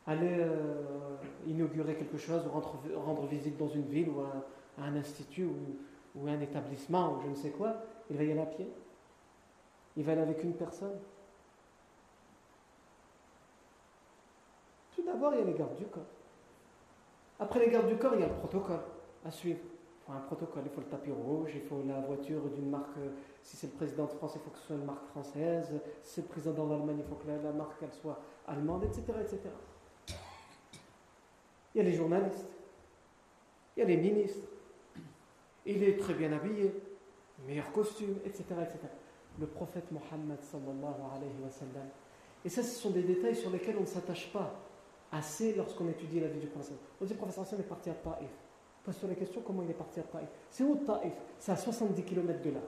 aller 0.08 0.36
euh, 0.40 1.16
inaugurer 1.46 1.94
quelque 1.94 2.16
chose 2.16 2.42
ou 2.46 2.98
rendre, 2.98 3.26
visite 3.26 3.58
dans 3.58 3.68
une 3.68 3.84
ville 3.84 4.08
ou 4.08 4.20
à, 4.22 4.82
un 4.82 4.96
institut 4.96 5.44
ou, 5.44 6.26
un 6.26 6.40
établissement 6.40 7.14
ou 7.14 7.20
je 7.20 7.28
ne 7.28 7.34
sais 7.34 7.50
quoi, 7.50 7.76
il 8.10 8.16
va 8.16 8.24
y 8.24 8.32
aller 8.32 8.40
à 8.40 8.46
pied. 8.46 8.68
Il 9.96 10.04
va 10.04 10.12
aller 10.12 10.22
avec 10.22 10.42
une 10.42 10.54
personne. 10.54 10.98
D'abord, 15.08 15.32
il 15.34 15.40
y 15.40 15.42
a 15.42 15.44
les 15.44 15.54
gardes 15.54 15.76
du 15.76 15.86
corps. 15.86 16.02
Après 17.40 17.60
les 17.60 17.70
gardes 17.70 17.88
du 17.88 17.96
corps, 17.96 18.14
il 18.14 18.20
y 18.20 18.24
a 18.24 18.28
le 18.28 18.34
protocole 18.34 18.80
à 19.24 19.30
suivre 19.30 19.60
un 20.08 20.20
protocole. 20.20 20.62
Il 20.66 20.70
faut 20.70 20.80
le 20.80 20.86
tapis 20.86 21.10
rouge, 21.10 21.50
il 21.54 21.60
faut 21.62 21.82
la 21.86 22.00
voiture 22.00 22.42
d'une 22.50 22.70
marque. 22.70 22.96
Euh, 22.98 23.10
si 23.42 23.56
c'est 23.56 23.68
le 23.68 23.74
président 23.74 24.04
de 24.04 24.10
France, 24.10 24.32
il 24.36 24.40
faut 24.40 24.50
que 24.50 24.58
ce 24.58 24.66
soit 24.66 24.76
une 24.76 24.84
marque 24.84 25.06
française. 25.06 25.68
Si 26.02 26.14
c'est 26.14 26.20
le 26.22 26.28
président 26.28 26.66
d'Allemagne, 26.66 26.98
il 26.98 27.04
faut 27.04 27.16
que 27.16 27.28
la, 27.28 27.52
marque 27.52 27.82
elle 27.82 27.92
soit 27.92 28.18
allemande, 28.46 28.84
etc., 28.84 29.02
etc. 29.20 29.40
Il 31.74 31.78
y 31.78 31.80
a 31.80 31.84
les 31.84 31.92
journalistes, 31.92 32.52
il 33.76 33.80
y 33.80 33.82
a 33.82 33.86
les 33.86 33.96
ministres. 33.96 34.48
Il 35.66 35.82
est 35.84 35.98
très 35.98 36.14
bien 36.14 36.32
habillé, 36.32 36.72
meilleur 37.46 37.70
costume, 37.72 38.16
etc., 38.24 38.44
etc. 38.62 38.78
Le 39.38 39.46
prophète 39.46 39.92
Mohammed 39.92 40.40
sallallahu 40.40 41.00
alayhi 41.14 41.42
wa 41.44 41.50
sallam. 41.50 41.88
Et 42.44 42.48
ça, 42.48 42.62
ce 42.62 42.74
sont 42.74 42.90
des 42.90 43.02
détails 43.02 43.36
sur 43.36 43.50
lesquels 43.50 43.76
on 43.76 43.82
ne 43.82 43.86
s'attache 43.86 44.32
pas 44.32 44.54
assez 45.12 45.54
lorsqu'on 45.54 45.88
étudie 45.88 46.20
la 46.20 46.28
vie 46.28 46.40
du 46.40 46.48
prophète. 46.48 46.78
On 47.00 47.04
dit 47.04 47.12
le 47.12 47.18
prophète 47.18 47.58
est 47.58 47.62
parti 47.62 47.90
à 47.90 47.94
Taif 47.94 48.28
sur 48.92 49.08
la 49.08 49.14
question 49.14 49.42
comment 49.44 49.62
il 49.62 49.70
est 49.70 49.74
parti 49.74 50.00
à 50.00 50.02
Taïf? 50.02 50.28
C'est 50.50 50.64
où 50.64 50.76
Taïf? 50.76 51.12
C'est 51.38 51.52
à 51.52 51.56
70 51.56 52.02
km 52.02 52.40
de 52.42 52.50
là. 52.50 52.60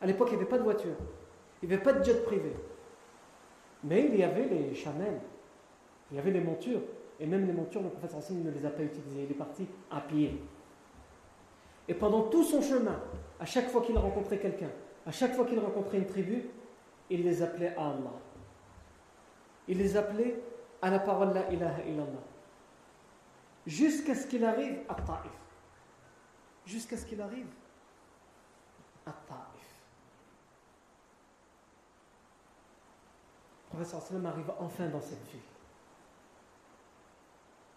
À 0.00 0.06
l'époque, 0.06 0.28
il 0.32 0.36
n'y 0.36 0.42
avait 0.42 0.50
pas 0.50 0.58
de 0.58 0.64
voiture. 0.64 0.94
Il 1.62 1.68
n'y 1.68 1.74
avait 1.74 1.82
pas 1.82 1.92
de 1.92 2.04
jet 2.04 2.24
privé. 2.24 2.52
Mais 3.84 4.06
il 4.06 4.16
y 4.16 4.22
avait 4.22 4.46
les 4.46 4.74
chamelles. 4.74 5.20
Il 6.10 6.16
y 6.16 6.20
avait 6.20 6.30
les 6.30 6.40
montures. 6.40 6.80
Et 7.20 7.26
même 7.26 7.46
les 7.46 7.52
montures, 7.52 7.82
le 7.82 7.90
prophète 7.90 8.14
Hassan 8.16 8.42
ne 8.42 8.50
les 8.50 8.66
a 8.66 8.70
pas 8.70 8.82
utilisées. 8.82 9.24
Il 9.24 9.30
est 9.30 9.38
parti 9.38 9.66
à 9.90 10.00
pied. 10.00 10.40
Et 11.88 11.94
pendant 11.94 12.22
tout 12.22 12.42
son 12.42 12.60
chemin, 12.60 13.00
à 13.38 13.44
chaque 13.44 13.68
fois 13.68 13.82
qu'il 13.82 13.96
rencontrait 13.96 14.38
quelqu'un, 14.38 14.70
à 15.06 15.10
chaque 15.10 15.34
fois 15.34 15.44
qu'il 15.44 15.58
rencontrait 15.58 15.98
une 15.98 16.06
tribu, 16.06 16.44
il 17.10 17.24
les 17.24 17.42
appelait 17.42 17.74
à 17.76 17.90
Allah. 17.90 18.12
Il 19.68 19.78
les 19.78 19.96
appelait 19.96 20.36
à 20.82 20.90
la 20.90 20.98
parole 20.98 21.32
La 21.32 21.50
ilaha 21.50 21.82
illallah 21.86 22.32
jusqu'à 23.66 24.14
ce 24.14 24.26
qu'il 24.26 24.44
arrive 24.44 24.80
à 24.88 24.94
Taif. 24.94 25.32
Jusqu'à 26.66 26.96
ce 26.96 27.06
qu'il 27.06 27.20
arrive 27.20 27.46
à 29.06 29.12
Taif. 29.12 29.38
Le 33.64 33.76
professeur 33.76 34.02
sallam 34.02 34.26
arrive 34.26 34.52
enfin 34.58 34.88
dans 34.88 35.00
cette 35.00 35.24
ville. 35.28 35.40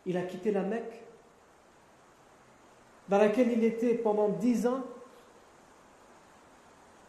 Il 0.05 0.17
a 0.17 0.23
quitté 0.23 0.51
la 0.51 0.61
Mecque, 0.61 1.03
dans 3.07 3.17
laquelle 3.17 3.51
il 3.51 3.63
était 3.63 3.95
pendant 3.95 4.29
dix 4.29 4.67
ans, 4.67 4.83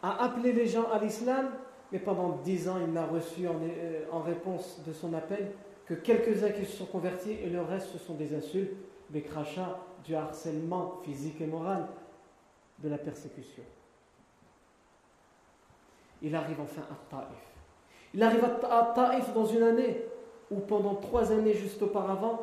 à 0.01 0.23
appeler 0.23 0.53
les 0.53 0.67
gens 0.67 0.89
à 0.89 0.99
l'islam, 0.99 1.49
mais 1.91 1.99
pendant 1.99 2.37
dix 2.37 2.67
ans, 2.69 2.77
il 2.79 2.91
n'a 2.91 3.05
reçu 3.05 3.47
en, 3.47 3.55
euh, 3.61 4.05
en 4.11 4.21
réponse 4.21 4.81
de 4.85 4.93
son 4.93 5.13
appel 5.13 5.53
que 5.87 5.93
quelques-uns 5.93 6.51
qui 6.51 6.65
se 6.65 6.77
sont 6.77 6.85
convertis 6.85 7.31
et 7.31 7.49
le 7.49 7.61
reste 7.61 7.87
ce 7.93 7.97
sont 7.97 8.15
des 8.15 8.35
insultes, 8.35 8.75
des 9.09 9.21
crachats, 9.21 9.79
du 10.03 10.15
harcèlement 10.15 10.99
physique 11.03 11.39
et 11.41 11.47
moral, 11.47 11.87
de 12.79 12.89
la 12.89 12.97
persécution. 12.97 13.63
Il 16.21 16.35
arrive 16.35 16.59
enfin 16.61 16.81
à 16.81 16.95
Taïf. 17.09 17.57
Il 18.13 18.23
arrive 18.23 18.43
à 18.43 18.91
Taïf 18.95 19.33
dans 19.33 19.45
une 19.45 19.63
année 19.63 20.03
où 20.51 20.59
pendant 20.59 20.95
trois 20.95 21.31
années 21.31 21.53
juste 21.53 21.81
auparavant, 21.81 22.41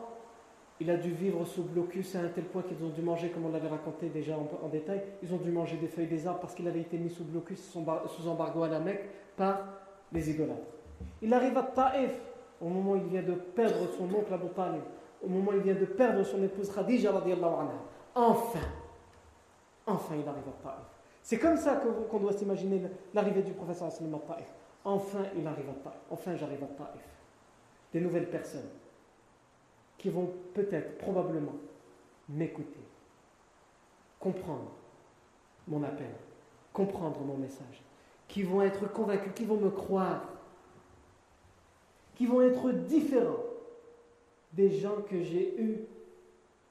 il 0.80 0.90
a 0.90 0.96
dû 0.96 1.11
vivre 1.11 1.44
sous 1.44 1.62
blocus 1.62 2.16
à 2.16 2.20
un 2.20 2.28
tel 2.28 2.44
point 2.44 2.62
qu'ils 2.62 2.83
ont 2.85 2.90
dû 2.90 3.00
manger, 3.00 3.30
comme 3.30 3.46
on 3.46 3.52
l'avait 3.52 3.68
raconté 3.68 4.09
déjà 4.09 4.37
en, 4.37 4.68
détail, 4.68 5.02
ils 5.22 5.33
ont 5.33 5.38
dû 5.38 5.50
manger 5.50 5.76
des 5.76 5.87
feuilles 5.87 6.07
des 6.09 6.26
arbres 6.26 6.40
parce 6.40 6.54
qu'il 6.54 6.66
avait 6.66 6.80
été 6.80 6.98
mis 6.98 7.11
sous 7.11 7.24
blocus, 7.24 7.61
sous 7.70 8.28
embargo 8.28 8.62
à 8.62 8.68
la 8.68 8.80
Mecque 8.80 9.09
par 9.37 9.66
les 10.12 10.30
idolâtres. 10.30 10.61
Il 11.22 11.33
arrive 11.33 11.57
à 11.57 11.62
Taïf 11.62 12.11
au 12.64 12.68
moment 12.68 12.92
où 12.92 12.96
il 12.96 13.05
vient 13.05 13.22
de 13.22 13.35
perdre 13.35 13.87
son 13.96 14.05
oncle 14.05 14.33
Abu 14.33 14.48
Talib, 14.55 14.81
au 15.22 15.29
moment 15.29 15.50
où 15.50 15.55
il 15.55 15.61
vient 15.61 15.74
de 15.74 15.85
perdre 15.85 16.22
son 16.22 16.42
épouse 16.42 16.72
Khadija 16.74 17.11
anha, 17.11 17.72
enfin, 18.14 18.59
enfin 19.87 20.14
il 20.14 20.27
arrive 20.27 20.48
à 20.48 20.62
Taif. 20.62 20.87
C'est 21.22 21.38
comme 21.38 21.57
ça 21.57 21.81
qu'on 22.11 22.18
doit 22.18 22.33
s'imaginer 22.33 22.83
l'arrivée 23.12 23.42
du 23.42 23.53
professeur 23.53 23.88
Assalam 23.88 24.14
à 24.14 24.35
Taif. 24.35 24.46
Enfin 24.83 25.24
il 25.37 25.46
arrive 25.46 25.68
à 25.68 25.74
Taif, 25.74 26.00
enfin 26.11 26.37
j'arrive 26.37 26.64
à 26.64 26.66
Taif. 26.66 27.05
Des 27.92 28.00
nouvelles 28.00 28.31
personnes 28.31 28.70
qui 29.98 30.09
vont 30.09 30.31
peut-être, 30.55 30.98
probablement, 30.98 31.55
m'écouter, 32.31 32.81
comprendre 34.18 34.72
mon 35.68 35.83
appel, 35.83 36.11
comprendre 36.72 37.20
mon 37.20 37.37
message, 37.37 37.83
qui 38.27 38.42
vont 38.42 38.62
être 38.62 38.90
convaincus, 38.90 39.33
qui 39.35 39.44
vont 39.44 39.59
me 39.59 39.70
croire 39.70 40.34
qui 42.14 42.27
vont 42.27 42.42
être 42.42 42.70
différents 42.72 43.44
des 44.53 44.70
gens 44.70 45.03
que 45.09 45.22
j'ai 45.22 45.57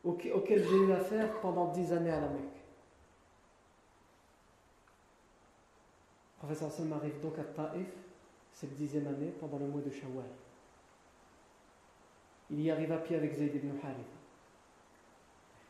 auxquels 0.04 0.64
j'ai 0.68 0.78
eu 0.78 0.92
affaire 0.92 1.40
pendant 1.42 1.72
dix 1.72 1.92
années 1.94 2.12
à 2.12 2.22
la 2.22 2.30
Mecque. 2.30 2.64
professeur 6.44 6.68
Hassan 6.68 6.92
arrive 6.92 7.22
donc 7.22 7.40
à 7.40 7.44
Taif, 7.44 7.88
c'est 8.52 8.70
le 8.70 8.76
dixième 8.76 9.08
année, 9.08 9.32
pendant 9.40 9.58
le 9.58 9.66
mois 9.66 9.80
de 9.80 9.90
Shawwal. 9.90 10.26
Il 12.52 12.62
y 12.62 12.70
arrive 12.70 12.92
à 12.92 12.98
pied 12.98 13.16
avec 13.16 13.34
Zayd 13.34 13.56
ibn 13.56 13.70
Harith. 13.82 14.06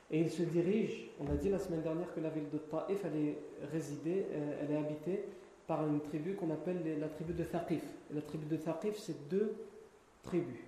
Et 0.09 0.19
il 0.19 0.31
se 0.31 0.41
dirige, 0.41 1.11
on 1.19 1.31
a 1.31 1.35
dit 1.35 1.49
la 1.49 1.59
semaine 1.59 1.83
dernière 1.83 2.11
que 2.13 2.19
la 2.19 2.29
ville 2.29 2.49
de 2.51 2.57
Taif, 2.57 3.05
elle 3.05 3.15
est 3.15 3.37
résidée, 3.71 4.25
euh, 4.31 4.61
elle 4.61 4.71
est 4.71 4.77
habitée 4.77 5.25
par 5.67 5.85
une 5.87 6.01
tribu 6.01 6.35
qu'on 6.35 6.51
appelle 6.51 6.99
la 6.99 7.07
tribu 7.07 7.33
de 7.33 7.43
Thaqif. 7.43 7.83
Et 8.11 8.15
la 8.15 8.21
tribu 8.21 8.45
de 8.45 8.57
Thaqif, 8.57 8.97
c'est 8.97 9.29
deux 9.29 9.55
tribus. 10.23 10.59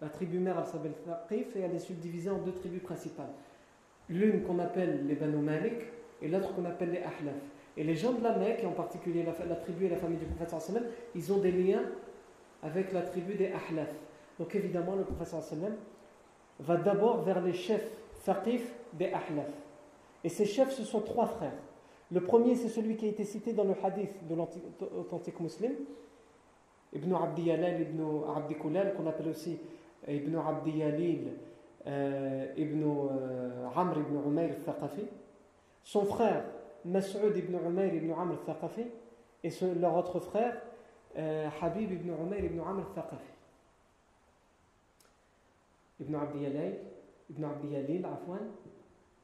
La 0.00 0.08
tribu 0.08 0.38
mère, 0.38 0.58
elle 0.58 0.66
s'appelle 0.66 0.94
Thaqif 1.04 1.56
et 1.56 1.60
elle 1.60 1.74
est 1.74 1.80
subdivisée 1.80 2.30
en 2.30 2.38
deux 2.38 2.52
tribus 2.52 2.82
principales. 2.82 3.32
L'une 4.08 4.42
qu'on 4.42 4.58
appelle 4.58 5.06
les 5.06 5.14
Banu 5.14 5.38
Malik 5.38 5.74
et 6.20 6.28
l'autre 6.28 6.54
qu'on 6.54 6.64
appelle 6.64 6.90
les 6.90 6.98
Ahlaf. 6.98 7.34
Et 7.76 7.84
les 7.84 7.94
gens 7.96 8.12
de 8.12 8.22
la 8.22 8.36
Mecque, 8.36 8.64
en 8.64 8.72
particulier 8.72 9.24
la, 9.24 9.56
tribu 9.56 9.86
et 9.86 9.88
la 9.88 9.96
famille 9.96 10.18
du 10.18 10.26
prophète 10.26 10.54
ils 11.14 11.32
ont 11.32 11.38
des 11.38 11.52
liens 11.52 11.84
avec 12.62 12.92
la 12.92 13.02
tribu 13.02 13.34
des 13.34 13.46
Ahlaf. 13.48 13.94
Donc 14.38 14.54
évidemment, 14.54 14.96
le 14.96 15.04
prophète 15.04 15.34
va 16.60 16.76
d'abord 16.76 17.22
vers 17.22 17.40
les 17.40 17.52
chefs 17.54 17.88
Thaqif 18.24 18.72
des 18.92 19.06
Ahlaf. 19.06 19.48
Et 20.24 20.28
ces 20.28 20.44
chefs, 20.44 20.72
ce 20.72 20.84
sont 20.84 21.00
trois 21.00 21.26
frères. 21.26 21.52
Le 22.12 22.20
premier, 22.20 22.54
c'est 22.56 22.68
celui 22.68 22.96
qui 22.96 23.06
a 23.06 23.08
été 23.08 23.24
cité 23.24 23.54
dans 23.54 23.64
le 23.64 23.74
hadith 23.82 24.26
de 24.28 24.34
l'authentique 24.34 25.40
musulman, 25.40 25.74
Ibn 26.92 27.14
Abdi 27.14 27.42
Yalil, 27.44 27.80
Ibn 27.88 28.02
Abdi 28.36 28.54
Kulal, 28.56 28.94
qu'on 28.94 29.06
appelle 29.06 29.28
aussi 29.28 29.58
Ibn 30.06 30.36
Abdi 30.36 30.72
Yalil, 30.72 31.28
euh, 31.86 32.52
Ibn 32.54 32.82
euh, 32.82 33.96
ibn 33.96 34.28
Umayr 34.28 34.50
al-Thaqafi. 34.50 35.06
Son 35.84 36.04
frère, 36.04 36.44
Mas'ud 36.84 37.34
ibn 37.34 37.56
Umayr 37.66 37.94
ibn 37.94 38.12
Amr 38.12 38.32
al-Thaqafi, 38.32 38.84
et 39.42 39.50
leur 39.80 39.96
autre 39.96 40.20
frère, 40.20 40.60
euh, 41.16 41.48
Habib 41.62 41.92
ibn 41.92 42.10
Umayr 42.10 42.44
ibn 42.44 42.60
Amr 42.60 42.88
al-Thaqafi. 42.88 43.32
Ibn 46.02 46.14
Abdi 46.14 46.42
Yalil, 46.42 46.74
Ibn 47.30 47.44
Abdi 47.44 47.68
Yalil, 47.68 48.04
Afwan, 48.04 48.50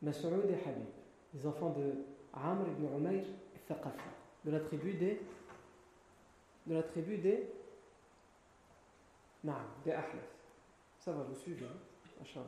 Mas'ud 0.00 0.32
et 0.48 0.66
Habib, 0.66 0.86
les 1.34 1.46
enfants 1.46 1.74
de 1.76 1.92
Amr 2.34 2.68
ibn 2.68 2.84
Umayr 2.96 3.24
al-Thaqafi, 3.54 4.08
de 4.44 4.50
la 4.50 4.60
tribu 4.60 4.94
des 4.94 5.20
de 6.66 6.74
la 6.74 6.82
tribu 6.82 7.18
des 7.18 7.48
Naam, 9.44 9.56
des. 9.84 9.94
Ça 10.98 11.12
va, 11.12 11.22
vous 11.22 11.34
suivez, 11.34 11.64
hein 11.64 12.40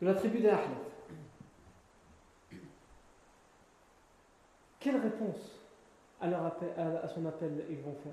De 0.00 0.06
la 0.06 0.14
tribu 0.14 0.40
des 0.40 0.48
Ahlaf. 0.48 0.68
Quelle 4.80 4.96
réponse 4.96 5.60
à, 6.20 7.08
son 7.08 7.26
appel 7.26 7.64
ils 7.70 7.80
vont 7.80 7.94
faire? 7.94 8.12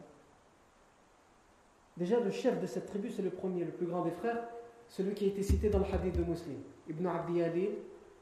Déjà, 1.98 2.20
le 2.20 2.32
chef 2.32 2.60
de 2.60 2.68
cette 2.68 2.88
tribu, 2.88 3.10
c'est 3.10 3.22
le 3.22 3.30
premier, 3.30 3.63
le 3.63 3.72
plus 3.72 3.86
grand 3.86 4.04
des 4.04 4.12
frères, 4.12 4.48
celui 4.89 5.13
qui 5.13 5.26
a 5.26 5.28
été 5.28 5.44
cité 5.44 5.70
dans 5.70 5.80
le 5.80 5.86
hadith 5.86 6.15
de 6.15 6.24
Muslim, 6.24 6.62
Ibn 6.89 7.08
Abdi 7.08 7.70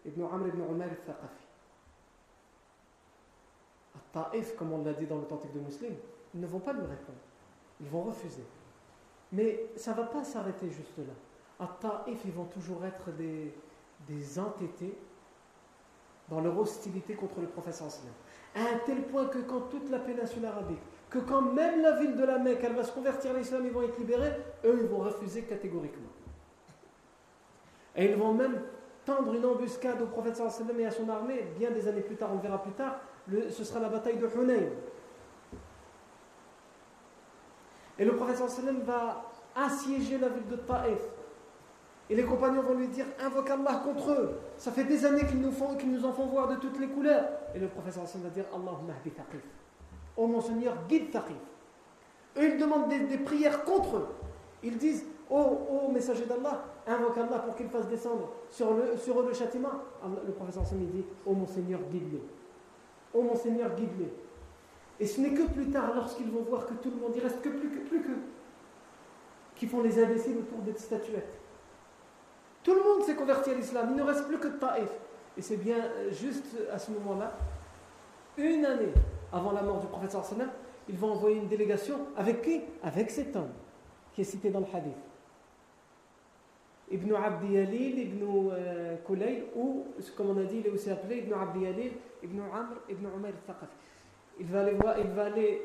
Ibn 0.05 0.23
Amr 0.23 0.47
ibn 0.47 0.61
Umar 0.61 0.87
al-Thaqafi. 0.89 1.43
Taif, 4.13 4.55
comme 4.55 4.73
on 4.73 4.83
l'a 4.83 4.93
dit 4.93 5.07
dans 5.07 5.17
l'authentique 5.17 5.53
de 5.53 5.59
Muslim, 5.59 5.93
ils 6.33 6.39
ne 6.39 6.47
vont 6.47 6.59
pas 6.59 6.73
lui 6.73 6.81
répondre. 6.81 7.17
Ils 7.81 7.87
vont 7.87 8.03
refuser. 8.03 8.43
Mais 9.31 9.65
ça 9.75 9.91
ne 9.91 9.97
va 9.97 10.03
pas 10.03 10.23
s'arrêter 10.23 10.69
juste 10.69 10.97
là. 10.99 11.13
À 11.59 11.67
Taif, 11.79 12.21
ils 12.25 12.31
vont 12.31 12.45
toujours 12.45 12.85
être 12.85 13.11
des, 13.11 13.53
des 14.07 14.39
entêtés 14.39 14.95
dans 16.29 16.39
leur 16.39 16.57
hostilité 16.57 17.15
contre 17.15 17.41
le 17.41 17.47
prophète 17.47 17.81
À 18.55 18.61
un 18.61 18.77
tel 18.85 19.03
point 19.03 19.25
que 19.25 19.39
quand 19.39 19.61
toute 19.61 19.89
la 19.89 19.99
péninsule 19.99 20.45
arabique, 20.45 20.79
que 21.09 21.19
quand 21.19 21.41
même 21.41 21.81
la 21.81 21.99
ville 21.99 22.15
de 22.15 22.23
la 22.23 22.39
Mecque, 22.39 22.61
elle 22.63 22.75
va 22.75 22.83
se 22.83 22.91
convertir 22.91 23.31
à 23.31 23.37
l'islam, 23.37 23.63
ils 23.65 23.71
vont 23.71 23.83
être 23.83 23.97
libérés, 23.97 24.33
eux, 24.63 24.79
ils 24.81 24.87
vont 24.87 24.99
refuser 24.99 25.43
catégoriquement. 25.43 26.09
Et 27.95 28.05
ils 28.05 28.15
vont 28.15 28.33
même 28.33 28.61
tendre 29.05 29.33
une 29.33 29.45
embuscade 29.45 30.01
au 30.01 30.05
prophète 30.05 30.35
sallam 30.35 30.79
et 30.79 30.85
à 30.85 30.91
son 30.91 31.07
armée, 31.09 31.45
bien 31.57 31.71
des 31.71 31.87
années 31.87 32.01
plus 32.01 32.15
tard, 32.15 32.29
on 32.33 32.37
verra 32.37 32.61
plus 32.61 32.71
tard, 32.71 32.99
ce 33.49 33.63
sera 33.63 33.79
la 33.79 33.89
bataille 33.89 34.17
de 34.17 34.27
Hunayn. 34.27 34.69
Et 37.99 38.05
le 38.05 38.15
prophète 38.15 38.37
sallam 38.37 38.81
va 38.81 39.23
assiéger 39.55 40.17
la 40.17 40.29
ville 40.29 40.47
de 40.47 40.55
Taif. 40.55 40.99
Et 42.09 42.15
les 42.15 42.23
compagnons 42.23 42.61
vont 42.61 42.73
lui 42.73 42.87
dire 42.87 43.05
Invoque 43.23 43.49
Allah 43.49 43.81
contre 43.83 44.11
eux. 44.11 44.39
Ça 44.57 44.71
fait 44.71 44.83
des 44.83 45.05
années 45.05 45.25
qu'ils 45.25 45.39
nous, 45.39 45.51
nous 45.51 46.05
en 46.05 46.11
font 46.11 46.25
voir 46.25 46.47
de 46.49 46.55
toutes 46.55 46.79
les 46.79 46.87
couleurs. 46.87 47.25
Et 47.55 47.59
le 47.59 47.67
prophète 47.67 47.93
sallam 47.93 48.23
va 48.23 48.29
dire 48.29 48.45
Allahumma 48.51 48.93
Taqif. 49.03 49.43
Oh 50.17 50.27
mon 50.27 50.41
Seigneur, 50.41 50.75
guide 50.87 51.11
Taqif. 51.11 51.37
Eux, 52.37 52.53
ils 52.53 52.57
demandent 52.57 52.89
des, 52.89 53.17
prières 53.17 53.63
contre 53.63 53.97
eux. 53.97 54.07
Ils 54.63 54.77
disent 54.77 55.05
Oh, 55.29 55.59
oh 55.69 55.91
messager 55.91 56.25
d'Allah, 56.25 56.63
invoque 56.88 57.17
Allah 57.17 57.39
pour 57.39 57.56
qu'il 57.56 57.69
fasse 57.69 57.88
descendre 57.88 58.32
sur, 58.50 58.74
le, 58.74 58.84
eux 58.84 59.28
le 59.28 59.34
châtiment. 59.34 59.72
le 60.26 60.32
prophète 60.34 60.56
sallam 60.56 60.86
dit 60.88 61.06
Oh 61.26 61.34
mon 61.34 61.48
Seigneur, 61.48 61.80
guide-les. 61.91 62.22
Oh 63.13 63.22
mon 63.22 63.36
Seigneur, 63.36 63.74
guide-les. 63.76 64.12
Et 65.00 65.06
ce 65.06 65.22
n'est 65.22 65.34
que 65.34 65.43
plus 65.43 65.69
tard, 65.69 65.93
lorsqu'ils 65.96 66.30
vont 66.30 66.41
voir 66.41 66.65
que 66.65 66.74
tout 66.76 66.89
le 66.89 66.98
monde, 66.98 67.13
il 67.15 67.22
reste 67.22 67.41
que 67.41 67.50
plus 67.50 67.69
que, 67.69 67.88
plus 67.88 68.02
que, 68.02 68.12
qui 69.56 69.67
font 69.67 69.82
les 69.82 70.02
imbéciles 70.04 70.38
autour 70.38 70.60
des 70.60 70.74
statuettes. 70.78 71.39
Tout 72.63 72.76
le 72.76 72.84
monde 72.84 73.04
s'est 73.04 73.15
converti 73.15 73.50
à 73.50 73.54
l'islam, 73.56 73.88
il 73.91 73.96
ne 73.98 74.04
reste 74.04 74.28
plus 74.28 74.38
que 74.38 74.48
Taif. 74.48 74.89
Et 75.38 75.41
c'est 75.41 75.58
bien 75.58 75.78
euh, 75.78 76.12
juste 76.12 76.46
à 76.72 76.78
ce 76.78 76.91
moment-là, 76.91 77.34
une 78.38 78.65
année 78.65 78.93
avant 79.32 79.52
la 79.52 79.63
mort 79.63 79.80
du 79.80 79.88
prophète 79.88 80.12
sallam, 80.12 80.50
ils 80.88 80.98
vont 80.98 81.12
envoyer 81.12 81.38
une 81.38 81.48
délégation 81.48 81.98
avec 82.15 82.41
qui? 82.41 82.62
Avec 82.84 83.10
cet 83.10 83.36
homme 83.36 83.52
qui 84.13 84.22
est 84.22 84.26
cité 84.26 84.50
dans 84.50 84.60
le 84.60 84.67
hadith. 84.74 84.93
Ibn 86.93 87.15
Abdi 87.15 87.53
Yalil, 87.53 87.99
Ibn 87.99 88.23
euh, 88.51 88.95
Kulayl, 89.06 89.45
ou 89.56 89.88
comme 90.15 90.29
on 90.29 90.38
a 90.38 90.43
dit, 90.43 90.58
il 90.60 90.67
est 90.67 90.69
aussi 90.69 90.91
appelé 90.91 91.17
Ibn 91.17 91.34
Abdi 91.34 91.62
Yalil, 91.62 91.91
Ibn 92.23 92.39
Amr, 92.53 92.75
Ibn 92.88 93.06
Umayr 93.17 93.34
al-Thaqafi. 93.34 93.75
Il 94.39 94.45
va 94.45 94.62
aller 94.62 94.73
voir, 94.73 94.99
il 94.99 95.08
va 95.08 95.25
aller, 95.25 95.62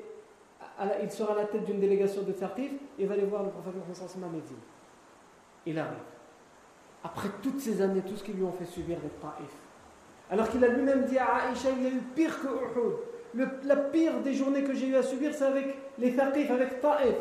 il 1.03 1.11
sera 1.11 1.35
à 1.35 1.37
la 1.37 1.45
tête 1.45 1.65
d'une 1.65 1.81
délégation 1.81 2.23
de 2.23 2.33
et 2.33 2.71
il 2.99 3.07
va 3.07 3.15
aller 3.15 3.25
voir 3.25 3.43
le 3.45 3.51
prophète 3.51 3.75
Mohammed 4.17 4.43
à. 4.43 4.57
Il 5.67 5.79
arrive. 5.79 5.99
Après 7.05 7.29
toutes 7.43 7.61
ces 7.61 7.83
années, 7.83 8.01
tout 8.01 8.17
ce 8.17 8.25
qu'ils 8.25 8.37
lui 8.37 8.45
ont 8.45 8.53
fait 8.53 8.65
subir 8.65 8.99
des 8.99 9.09
Taif. 9.09 9.55
Alors 10.31 10.49
qu'il 10.49 10.65
a 10.65 10.69
lui-même 10.69 11.05
dit 11.05 11.19
à 11.19 11.49
Aïcha, 11.49 11.69
il 11.77 11.83
y 11.83 11.87
a 11.87 11.91
eu 11.91 12.01
pire 12.15 12.41
que 12.41 12.49
Uhud. 12.49 13.51
la 13.65 13.77
pire 13.77 14.21
des 14.21 14.33
journées 14.33 14.65
que 14.65 14.75
j'ai 14.75 14.89
eu 14.89 14.97
à 14.97 15.03
subir, 15.03 15.33
c'est 15.35 15.45
avec 15.45 15.77
les 15.99 16.17
Thaqif, 16.17 16.51
avec 16.51 16.81
Taif. 16.81 17.17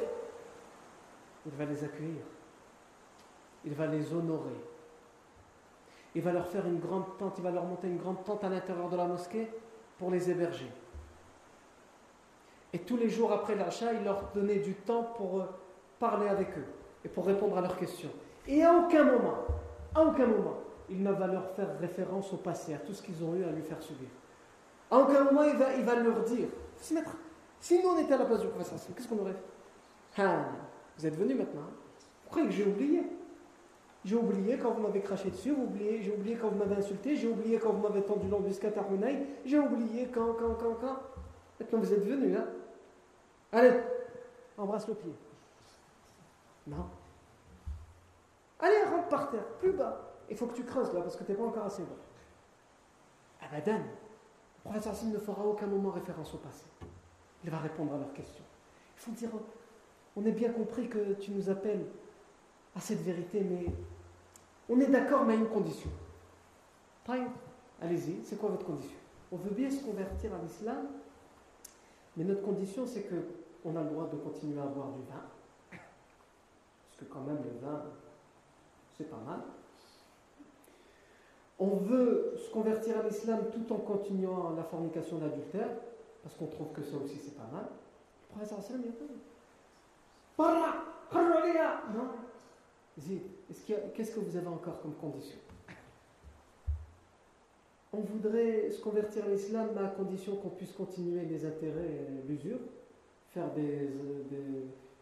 Il 1.46 1.52
va 1.58 1.66
les 1.66 1.84
accueillir. 1.84 2.24
Il 3.66 3.74
va 3.74 3.88
les 3.88 4.14
honorer. 4.14 4.56
Il 6.16 6.22
va 6.22 6.32
leur 6.32 6.48
faire 6.48 6.66
une 6.66 6.80
grande 6.80 7.18
tente, 7.18 7.36
il 7.38 7.44
va 7.44 7.52
leur 7.52 7.66
monter 7.66 7.88
une 7.88 7.98
grande 7.98 8.24
tente 8.24 8.44
à 8.44 8.50
l'intérieur 8.50 8.90
de 8.90 8.98
la 8.98 9.06
mosquée 9.06 9.48
pour 10.00 10.10
les 10.10 10.30
héberger. 10.30 10.72
Et 12.74 12.80
tous 12.80 12.98
les 12.98 13.10
jours 13.10 13.32
après 13.32 13.56
l'achat, 13.56 13.94
il 13.94 14.04
leur 14.04 14.32
donnait 14.34 14.60
du 14.60 14.74
temps 14.74 15.04
pour 15.16 15.42
euh, 15.42 15.46
parler 16.00 16.28
avec 16.28 16.58
eux 16.58 16.66
et 17.06 17.10
pour 17.10 17.26
répondre 17.26 17.58
à 17.58 17.62
leurs 17.62 17.78
questions. 17.78 18.12
Et 18.48 18.64
à 18.64 18.74
aucun 18.74 19.04
moment, 19.04 19.46
à 19.94 20.04
aucun 20.04 20.28
moment, 20.28 20.58
il 20.90 21.04
ne 21.04 21.12
va 21.12 21.28
leur 21.28 21.50
faire 21.52 21.78
référence 21.80 22.32
au 22.34 22.38
passé, 22.38 22.74
à 22.74 22.78
tout 22.78 22.94
ce 22.94 23.02
qu'ils 23.02 23.24
ont 23.24 23.36
eu 23.36 23.44
à 23.44 23.52
lui 23.52 23.62
faire 23.62 23.82
subir. 23.82 24.08
À 24.90 24.98
aucun 25.00 25.24
moment, 25.24 25.44
il 25.44 25.56
va, 25.58 25.74
il 25.76 25.84
va 25.84 25.96
leur 25.96 26.24
dire 26.24 26.48
si 27.60 27.82
nous 27.82 27.90
on 27.90 27.98
était 27.98 28.14
à 28.14 28.18
la 28.18 28.26
place 28.26 28.42
du 28.42 28.48
professeur, 28.48 28.80
qu'est-ce 28.96 29.08
qu'on 29.08 29.20
aurait 29.20 29.36
fait? 30.12 30.24
Vous 30.98 31.06
êtes 31.06 31.16
venu 31.16 31.36
maintenant. 31.36 31.62
Hein? 31.62 31.74
Vous 32.24 32.30
croyez 32.30 32.48
que 32.48 32.54
j'ai 32.54 32.66
oublié? 32.66 33.04
J'ai 34.08 34.16
oublié 34.16 34.58
quand 34.58 34.72
vous 34.72 34.82
m'avez 34.82 35.02
craché 35.02 35.30
dessus, 35.30 35.54
j'ai 36.02 36.14
oublié 36.14 36.38
quand 36.38 36.48
vous 36.48 36.58
m'avez 36.58 36.78
insulté, 36.78 37.18
j'ai 37.18 37.28
oublié 37.28 37.60
quand 37.60 37.74
vous 37.74 37.82
m'avez 37.82 38.02
tendu 38.02 38.30
l'embuscade 38.30 38.78
à 38.78 38.86
j'ai 39.44 39.60
oublié 39.60 40.08
quand, 40.08 40.32
quand, 40.32 40.54
quand, 40.54 40.76
quand. 40.76 40.98
Maintenant 41.60 41.80
vous 41.80 41.94
êtes 41.94 42.06
venu, 42.06 42.38
hein 42.38 42.46
Allez, 43.52 43.82
embrasse 44.58 44.88
le 44.88 44.94
pied. 44.94 45.12
Non. 46.68 46.86
Allez, 48.62 48.82
rentre 48.90 49.10
par 49.10 49.30
terre, 49.30 49.44
plus 49.60 49.74
bas. 49.74 50.00
Il 50.30 50.38
faut 50.38 50.46
que 50.46 50.56
tu 50.56 50.64
creuses 50.64 50.94
là 50.94 51.02
parce 51.02 51.18
que 51.18 51.26
tu 51.26 51.32
n'es 51.34 51.38
pas 51.38 51.44
encore 51.44 51.66
assez 51.66 51.82
bas. 51.82 53.46
Abadan. 53.46 53.82
Le 54.64 54.72
prophète 54.72 55.04
ne 55.04 55.18
fera 55.18 55.44
aucun 55.44 55.68
moment 55.68 55.90
référence 55.90 56.34
au 56.34 56.38
passé. 56.38 56.64
Il 57.44 57.50
va 57.50 57.58
répondre 57.58 57.94
à 57.94 57.98
leurs 57.98 58.14
questions. 58.14 58.46
Il 58.96 59.02
faut 59.02 59.12
dire 59.12 59.32
on 60.16 60.26
est 60.26 60.32
bien 60.32 60.54
compris 60.54 60.88
que 60.88 61.12
tu 61.16 61.32
nous 61.32 61.50
appelles 61.50 61.86
à 62.74 62.80
cette 62.80 63.02
vérité, 63.02 63.42
mais 63.42 63.66
on 64.70 64.80
est 64.80 64.88
d'accord, 64.88 65.26
mais 65.26 65.34
à 65.34 65.38
une 65.38 65.48
condition. 65.48 65.90
Allez-y, 67.82 68.20
c'est 68.24 68.38
quoi 68.38 68.50
votre 68.50 68.66
condition? 68.66 68.98
On 69.32 69.38
veut 69.38 69.52
bien 69.52 69.70
se 69.70 69.84
convertir 69.84 70.34
à 70.34 70.40
l'islam, 70.42 70.88
mais 72.16 72.24
notre 72.24 72.42
condition, 72.42 72.86
c'est 72.86 73.04
qu'on 73.04 73.76
a 73.76 73.84
le 73.84 73.90
droit 73.90 74.10
de 74.10 74.18
continuer 74.18 74.60
à 74.60 74.66
boire 74.66 74.90
du 74.92 75.02
vin. 75.02 75.24
Parce 75.70 76.98
que 77.00 77.06
quand 77.06 77.22
même, 77.22 77.38
le 77.38 77.66
vin, 77.66 77.84
c'est 78.98 79.10
pas 79.10 79.22
mal. 79.26 79.40
on 81.60 81.76
veut 81.78 82.34
se 82.38 82.50
convertir 82.52 83.00
à 83.00 83.04
l'islam 83.04 83.46
tout 83.52 83.74
en 83.74 83.78
continuant 83.78 84.54
la 84.56 84.64
fornication 84.64 85.18
d'adultère, 85.18 85.70
parce 86.24 86.36
qu'on 86.36 86.48
trouve 86.48 86.72
que 86.74 86.84
ça 86.84 86.98
aussi 86.98 87.18
c'est 87.18 87.36
pas 87.36 87.50
mal. 87.52 87.66
Le 87.66 88.36
professeur 88.36 88.62
sallam 88.62 88.84
il 88.86 88.90
a 91.58 91.84
Non? 91.94 92.10
Qu'est-ce 93.94 94.12
que 94.12 94.20
vous 94.20 94.36
avez 94.36 94.48
encore 94.48 94.82
comme 94.82 94.96
condition? 94.96 95.38
On 97.94 98.02
voudrait 98.02 98.70
se 98.70 98.82
convertir 98.82 99.24
à 99.26 99.30
l'islam 99.30 99.70
à 99.78 99.88
condition 99.88 100.36
qu'on 100.36 100.50
puisse 100.50 100.74
continuer 100.74 101.24
les 101.24 101.46
intérêts 101.46 102.08
l'usure, 102.28 102.60
faire 103.30 103.50
des, 103.54 103.90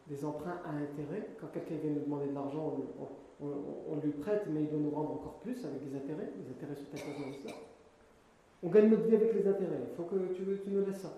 des, 0.07 0.23
emprunts 0.23 0.61
à 0.63 0.69
intérêt. 0.69 1.29
Quand 1.41 1.47
quelqu'un 1.47 1.75
vient 1.81 1.91
nous 1.91 2.01
demander 2.01 2.27
de 2.27 2.35
l'argent, 2.35 2.77
on, 3.41 3.95
lui 4.03 4.11
prête, 4.11 4.43
mais 4.47 4.61
il 4.61 4.69
doit 4.69 4.79
nous 4.79 4.91
rendre 4.91 5.13
encore 5.13 5.39
plus 5.39 5.65
avec 5.65 5.83
des 5.83 5.95
intérêts. 5.95 6.31
Les 6.39 6.51
intérêts 6.51 6.75
sont 6.75 6.93
imposés 6.93 7.23
dans 7.23 7.31
l'islam. 7.31 7.55
On 8.61 8.69
gagne 8.69 8.89
notre 8.89 9.03
vie 9.03 9.15
avec 9.15 9.33
les 9.33 9.47
intérêts. 9.47 9.81
Il 9.89 9.95
faut 9.95 10.03
que 10.03 10.15
tu, 10.33 10.69
nous 10.69 10.85
laisses 10.85 11.01
ça. 11.01 11.13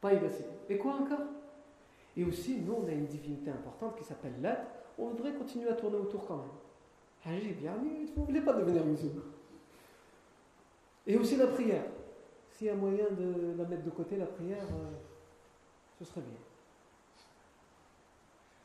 Pas 0.00 0.12
Et 0.68 0.78
quoi 0.78 0.94
encore? 0.94 1.26
Et 2.16 2.24
aussi, 2.24 2.60
nous, 2.60 2.74
on 2.84 2.88
a 2.88 2.92
une 2.92 3.06
divinité 3.06 3.50
importante 3.50 3.96
qui 3.96 4.04
s'appelle 4.04 4.32
l'être. 4.40 4.85
On 4.98 5.08
voudrait 5.08 5.34
continuer 5.34 5.68
à 5.68 5.74
tourner 5.74 5.96
autour 5.96 6.26
quand 6.26 6.36
même. 6.36 7.40
J'ai 7.42 7.52
bien, 7.52 7.74
vous 7.74 8.20
ne 8.22 8.26
voulez 8.26 8.40
pas 8.40 8.52
devenir 8.52 8.84
musulman. 8.84 9.22
Et 11.06 11.16
aussi 11.16 11.36
la 11.36 11.48
prière. 11.48 11.84
S'il 12.50 12.68
y 12.68 12.70
a 12.70 12.74
moyen 12.74 13.10
de 13.10 13.54
la 13.58 13.64
mettre 13.64 13.82
de 13.82 13.90
côté, 13.90 14.16
la 14.16 14.26
prière, 14.26 14.64
euh, 14.64 14.90
ce 15.98 16.04
serait 16.04 16.22
bien. 16.22 16.38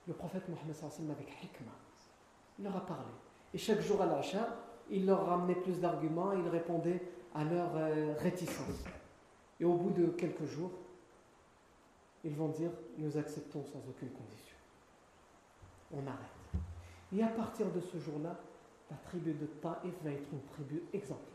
Le 0.08 0.13
prophète 0.13 0.48
Mohammed 0.48 0.76
avec 1.12 1.28
hikmah, 1.44 1.72
il 2.58 2.63
leur 2.63 2.78
a 2.78 2.86
parlé. 2.86 3.12
Et 3.54 3.58
chaque 3.58 3.82
jour 3.82 4.02
à 4.02 4.06
l'achat, 4.06 4.58
il 4.89 5.06
leur 5.06 5.26
ramenait 5.26 5.56
plus 5.56 5.80
d'arguments, 5.80 6.32
il 6.34 6.48
répondait 6.48 7.02
à 7.36 7.44
leur 7.44 7.76
euh, 7.76 8.13
réticence. 8.17 8.84
Et 9.60 9.65
au 9.65 9.74
bout 9.74 9.91
de 9.91 10.08
quelques 10.08 10.46
jours, 10.46 10.72
ils 12.24 12.36
vont 12.36 12.50
dire 12.50 12.72
nous 12.98 13.17
acceptons 13.17 13.63
sans 13.65 13.80
aucune 13.89 14.10
condition. 14.10 14.51
On 15.94 16.08
arrête. 16.08 16.64
Et 17.14 17.24
à 17.24 17.28
partir 17.28 17.68
de 17.72 17.80
ce 17.80 17.98
jour-là, 17.98 18.36
la 18.90 18.98
tribu 18.98 19.34
de 19.34 19.46
Taïf 19.46 19.94
va 20.04 20.12
être 20.12 20.28
une 20.32 20.42
tribu 20.54 20.84
exemplaire. 20.94 21.28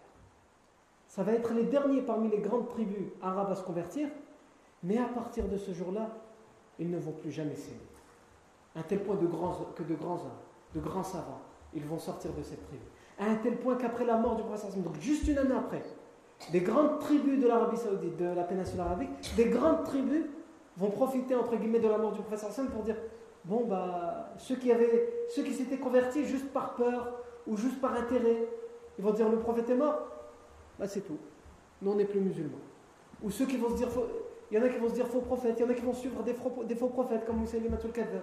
Ça 1.08 1.22
va 1.22 1.32
être 1.32 1.52
les 1.54 1.64
derniers 1.64 2.02
parmi 2.02 2.30
les 2.30 2.40
grandes 2.40 2.68
tribus 2.68 3.08
arabes 3.22 3.50
à 3.50 3.54
se 3.54 3.62
convertir, 3.62 4.08
mais 4.82 4.98
à 4.98 5.06
partir 5.06 5.48
de 5.48 5.56
ce 5.56 5.72
jour-là, 5.72 6.10
ils 6.78 6.90
ne 6.90 6.98
vont 6.98 7.12
plus 7.12 7.30
jamais 7.30 7.56
s'aimer. 7.56 7.78
À 8.74 8.80
un 8.80 8.82
tel 8.82 9.02
point 9.02 9.16
que 9.16 9.22
de 9.82 9.94
grands 9.94 10.16
hommes, 10.16 10.30
de 10.74 10.80
grands 10.80 11.02
savants, 11.02 11.40
ils 11.74 11.84
vont 11.84 11.98
sortir 11.98 12.32
de 12.34 12.42
cette 12.42 12.66
tribu. 12.66 12.84
À 13.18 13.26
un 13.26 13.36
tel 13.36 13.56
point 13.58 13.76
qu'après 13.76 14.04
la 14.04 14.18
mort 14.18 14.36
du 14.36 14.42
prophète, 14.42 14.82
donc 14.82 15.00
juste 15.00 15.26
une 15.28 15.38
année 15.38 15.54
après, 15.54 15.82
des 16.52 16.60
grandes 16.60 16.98
tribus 16.98 17.40
de 17.40 17.48
l'Arabie 17.48 17.78
Saoudite, 17.78 18.16
de 18.16 18.26
la 18.26 18.44
péninsule 18.44 18.80
arabique, 18.80 19.10
des 19.36 19.46
grandes 19.46 19.84
tribus 19.84 20.26
vont 20.76 20.90
profiter 20.90 21.34
entre 21.34 21.56
guillemets 21.56 21.80
de 21.80 21.88
la 21.88 21.96
mort 21.96 22.12
du 22.12 22.20
Hassan 22.30 22.68
pour 22.68 22.82
dire 22.82 22.96
bon 23.46 23.64
bah 23.64 24.32
ceux 24.38 24.56
qui 24.56 24.70
avaient 24.70 25.26
ceux 25.28 25.42
qui 25.42 25.54
s'étaient 25.54 25.78
convertis 25.78 26.24
juste 26.26 26.52
par 26.52 26.74
peur 26.74 27.20
ou 27.46 27.56
juste 27.56 27.80
par 27.80 27.94
intérêt, 27.94 28.46
ils 28.98 29.04
vont 29.04 29.12
dire 29.12 29.28
le 29.28 29.38
prophète 29.38 29.70
est 29.70 29.74
mort, 29.74 30.08
bah 30.78 30.86
c'est 30.86 31.00
tout. 31.00 31.18
Nous 31.80 31.90
on 31.90 31.94
n'est 31.94 32.04
plus 32.04 32.20
musulmans. 32.20 32.58
Ou 33.22 33.30
ceux 33.30 33.46
qui 33.46 33.56
vont 33.56 33.70
se 33.70 33.76
dire 33.76 33.88
il 34.50 34.56
y 34.56 34.60
en 34.60 34.64
a 34.64 34.68
qui 34.68 34.78
vont 34.78 34.88
se 34.88 34.94
dire 34.94 35.06
faux 35.06 35.20
prophètes, 35.20 35.56
il 35.58 35.62
y 35.62 35.64
en 35.64 35.70
a 35.70 35.74
qui 35.74 35.82
vont 35.82 35.94
suivre 35.94 36.22
des 36.22 36.34
faux, 36.34 36.52
faux 36.78 36.88
prophètes 36.88 37.24
comme 37.24 37.38
Moussaïlim 37.38 37.70
Matul 37.70 37.92
Kadher. 37.92 38.20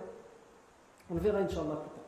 On 1.09 1.15
le 1.15 1.19
verra 1.19 1.39
Inch'Allah 1.39 1.75
plus 1.75 1.89
tard. 1.89 2.03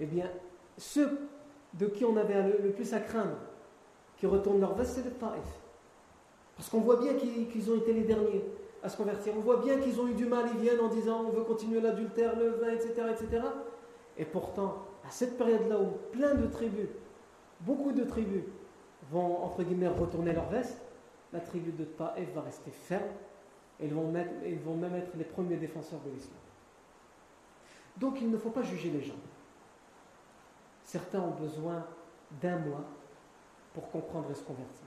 Eh 0.00 0.06
bien, 0.06 0.30
ceux 0.76 1.28
de 1.74 1.86
qui 1.86 2.04
on 2.04 2.16
avait 2.16 2.42
le, 2.42 2.72
plus 2.72 2.92
à 2.94 3.00
craindre, 3.00 3.36
qui 4.16 4.26
retournent 4.26 4.60
leur 4.60 4.74
veste, 4.74 4.94
c'est 4.94 5.04
les 5.04 5.10
Taïf. 5.10 5.44
Parce 6.56 6.68
qu'on 6.68 6.80
voit 6.80 6.96
bien 6.96 7.14
qu'ils 7.14 7.70
ont 7.70 7.76
été 7.76 7.92
les 7.92 8.02
derniers 8.02 8.44
à 8.82 8.88
se 8.88 8.96
convertir. 8.96 9.34
On 9.36 9.40
voit 9.40 9.58
bien 9.58 9.78
qu'ils 9.78 10.00
ont 10.00 10.08
eu 10.08 10.14
du 10.14 10.26
mal, 10.26 10.46
ils 10.54 10.60
viennent 10.60 10.80
en 10.80 10.88
disant 10.88 11.24
on 11.26 11.30
veut 11.30 11.44
continuer 11.44 11.80
l'adultère, 11.80 12.38
le 12.38 12.50
vin, 12.50 12.70
etc., 12.70 12.92
etc. 13.10 13.42
Et 14.16 14.24
pourtant, 14.24 14.86
à 15.06 15.10
cette 15.10 15.36
période-là 15.36 15.78
où 15.78 15.88
plein 16.12 16.34
de 16.34 16.46
tribus, 16.46 16.88
beaucoup 17.60 17.92
de 17.92 18.04
tribus 18.04 18.44
vont, 19.10 19.42
entre 19.42 19.62
guillemets, 19.62 19.88
retourner 19.88 20.32
leur 20.32 20.48
veste, 20.48 20.80
la 21.32 21.40
tribu 21.40 21.72
de 21.72 21.84
Taïf 21.84 22.32
va 22.34 22.42
rester 22.42 22.70
ferme 22.70 23.08
et 23.78 23.86
ils 23.86 23.94
vont, 23.94 24.12
ils 24.44 24.58
vont 24.58 24.76
même 24.76 24.94
être 24.94 25.16
les 25.16 25.24
premiers 25.24 25.56
défenseurs 25.56 26.00
de 26.04 26.10
l'islam. 26.10 26.36
Donc 27.96 28.20
il 28.20 28.30
ne 28.30 28.36
faut 28.36 28.50
pas 28.50 28.62
juger 28.62 28.90
les 28.90 29.02
gens. 29.02 29.18
Certains 30.84 31.20
ont 31.20 31.30
besoin 31.30 31.86
d'un 32.40 32.58
mois 32.58 32.84
pour 33.74 33.90
comprendre 33.90 34.30
et 34.30 34.34
se 34.34 34.42
convertir. 34.42 34.86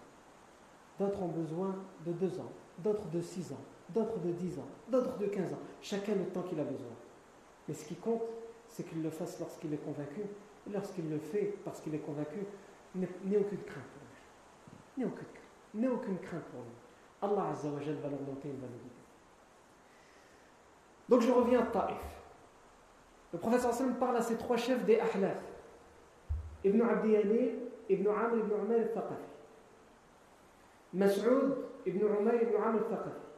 D'autres 1.00 1.22
ont 1.22 1.30
besoin 1.30 1.76
de 2.06 2.12
deux 2.12 2.40
ans, 2.40 2.52
d'autres 2.80 3.08
de 3.10 3.22
six 3.22 3.52
ans, 3.52 3.62
d'autres 3.94 4.20
de 4.20 4.32
dix 4.32 4.58
ans, 4.60 4.68
d'autres 4.90 5.18
de 5.18 5.28
quinze 5.28 5.52
ans. 5.54 5.60
Chacun 5.82 6.16
le 6.16 6.26
temps 6.26 6.42
qu'il 6.42 6.60
a 6.60 6.64
besoin. 6.64 6.92
Mais 7.68 7.74
ce 7.74 7.86
qui 7.86 7.96
compte, 7.96 8.24
c'est 8.68 8.84
qu'il 8.84 9.02
le 9.04 9.10
fasse 9.10 9.40
lorsqu'il 9.40 9.74
est 9.74 9.84
convaincu. 9.84 10.22
Et 10.68 10.72
lorsqu'il 10.72 11.10
le 11.10 11.20
fait 11.20 11.56
parce 11.64 11.82
qu'il 11.82 11.94
est 11.96 12.00
convaincu, 12.00 12.40
n'ait 12.96 13.08
aucune 13.38 13.64
crainte 13.64 13.84
pour 13.94 14.02
lui. 14.08 15.04
N'ait 15.04 15.06
aucune 15.06 15.26
crainte. 15.26 15.94
Aucune 15.94 16.20
crainte 16.20 16.44
pour 16.46 16.62
lui. 16.62 16.70
Allah 17.22 17.50
Azza 17.52 17.70
wa 17.70 17.80
va 17.80 18.10
leur 18.10 18.22
monter 18.22 18.50
une 18.50 18.60
valeur. 18.60 18.78
Donc 21.10 21.22
je 21.22 21.32
reviens 21.32 21.62
à 21.62 21.66
Taif. 21.66 22.22
Le 23.32 23.40
professeur 23.40 23.74
Sallam 23.74 23.96
parle 23.96 24.18
à 24.18 24.22
ces 24.22 24.38
trois 24.38 24.58
chefs 24.58 24.86
des 24.86 25.00
Ahlaf. 25.00 25.38
Ibn 26.64 26.82
Abdi 26.82 27.16
Ibn 27.90 28.08
Amr, 28.08 28.38
Ibn 28.38 28.52
Umar 28.52 28.78
al-Thaqafi. 28.80 29.34
Mas'ud 30.94 31.58
ibn 31.86 32.00
Umayr 32.00 32.44
ibn 32.44 32.56
Amr 32.56 32.80
al-Thaqafi 32.84 33.33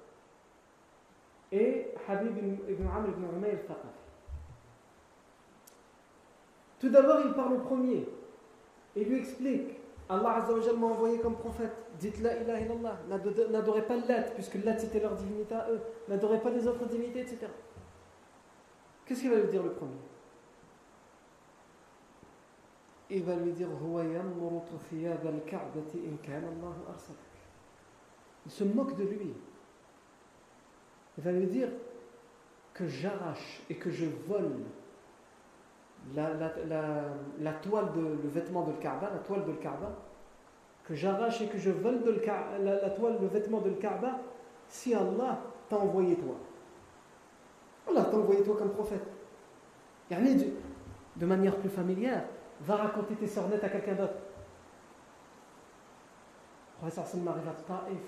et 1.56 1.94
Habib 2.08 2.38
ibn 2.70 2.88
Amr 2.88 3.10
ibn 3.10 3.24
Umayr 3.38 3.54
al-Thaqafi. 3.54 4.04
Tout 6.80 6.90
d'abord, 6.90 7.20
il 7.26 7.34
parle 7.34 7.54
au 7.54 7.60
premier 7.60 8.08
et 8.96 9.06
lui 9.06 9.20
explique 9.20 9.80
Allah 10.08 10.36
Azza 10.36 10.54
wa 10.54 10.74
m'a 10.78 10.88
envoyé 10.88 11.18
comme 11.20 11.36
prophète. 11.36 11.72
Dites 11.98 12.22
la 12.22 12.38
ilaha 12.42 12.60
illallah. 12.60 12.98
N'adorez 13.52 13.82
pas 13.84 13.96
l'at, 13.96 14.34
puisque 14.36 14.56
l'at 14.64 14.78
c'était 14.78 15.00
leur 15.00 15.16
divinité 15.16 15.56
à 15.56 15.68
eux. 15.72 15.82
N'adorez 16.08 16.40
pas 16.42 16.52
les 16.52 16.68
autres 16.68 16.86
divinités, 16.88 17.22
etc. 17.22 17.48
Qu'est-ce 19.06 19.22
qu'il 19.22 19.32
va 19.32 19.38
lui 19.38 19.48
dire 19.48 19.64
le 19.64 19.72
premier? 19.72 19.94
Il 23.10 23.24
va 23.24 23.36
lui 23.36 23.52
dire 23.54 23.70
il 28.46 28.52
se 28.52 28.64
moque 28.64 28.96
de 28.96 29.04
lui. 29.04 29.34
Il 31.18 31.24
va 31.24 31.32
lui 31.32 31.48
dire 31.48 31.70
que 32.74 32.88
j'arrache 32.88 33.62
et 33.70 33.76
que 33.76 33.90
je 33.90 34.06
vole 34.28 34.52
la, 36.14 37.54
toile 37.54 37.92
de 37.94 38.02
le 38.02 38.30
vêtement 38.30 38.64
de 38.64 38.74
Kaaba, 38.74 39.10
la 39.12 39.20
toile 39.20 39.46
de 39.46 39.54
Kaaba, 39.54 39.96
que 40.84 40.94
j'arrache 40.94 41.42
et 41.42 41.48
que 41.48 41.58
je 41.58 41.72
vole 41.72 42.04
de 42.04 42.22
la, 42.60 42.90
toile, 42.92 43.18
le 43.22 43.28
vêtement 43.28 43.62
de 43.62 43.72
Kaaba, 43.72 44.20
si 44.68 44.94
Allah 44.94 45.40
t'a 45.70 45.78
envoyé 45.78 46.16
toi. 46.16 46.36
Allah 47.90 48.04
t'a 48.04 48.18
envoyé 48.18 48.44
toi 48.44 48.56
comme 48.58 48.72
prophète. 48.72 49.08
de, 50.12 50.46
de 51.16 51.26
manière 51.26 51.56
plus 51.58 51.70
familière, 51.70 52.24
va 52.62 52.76
raconter 52.76 53.16
tes 53.16 53.28
sornettes 53.28 53.64
à 53.64 53.70
quelqu'un 53.70 53.96
d'autre. 53.96 54.14
Le 56.74 56.80
professeur 56.80 57.08
Salman 57.08 57.32
arrive 57.32 57.48
à 57.48 57.54
Taif 57.54 58.04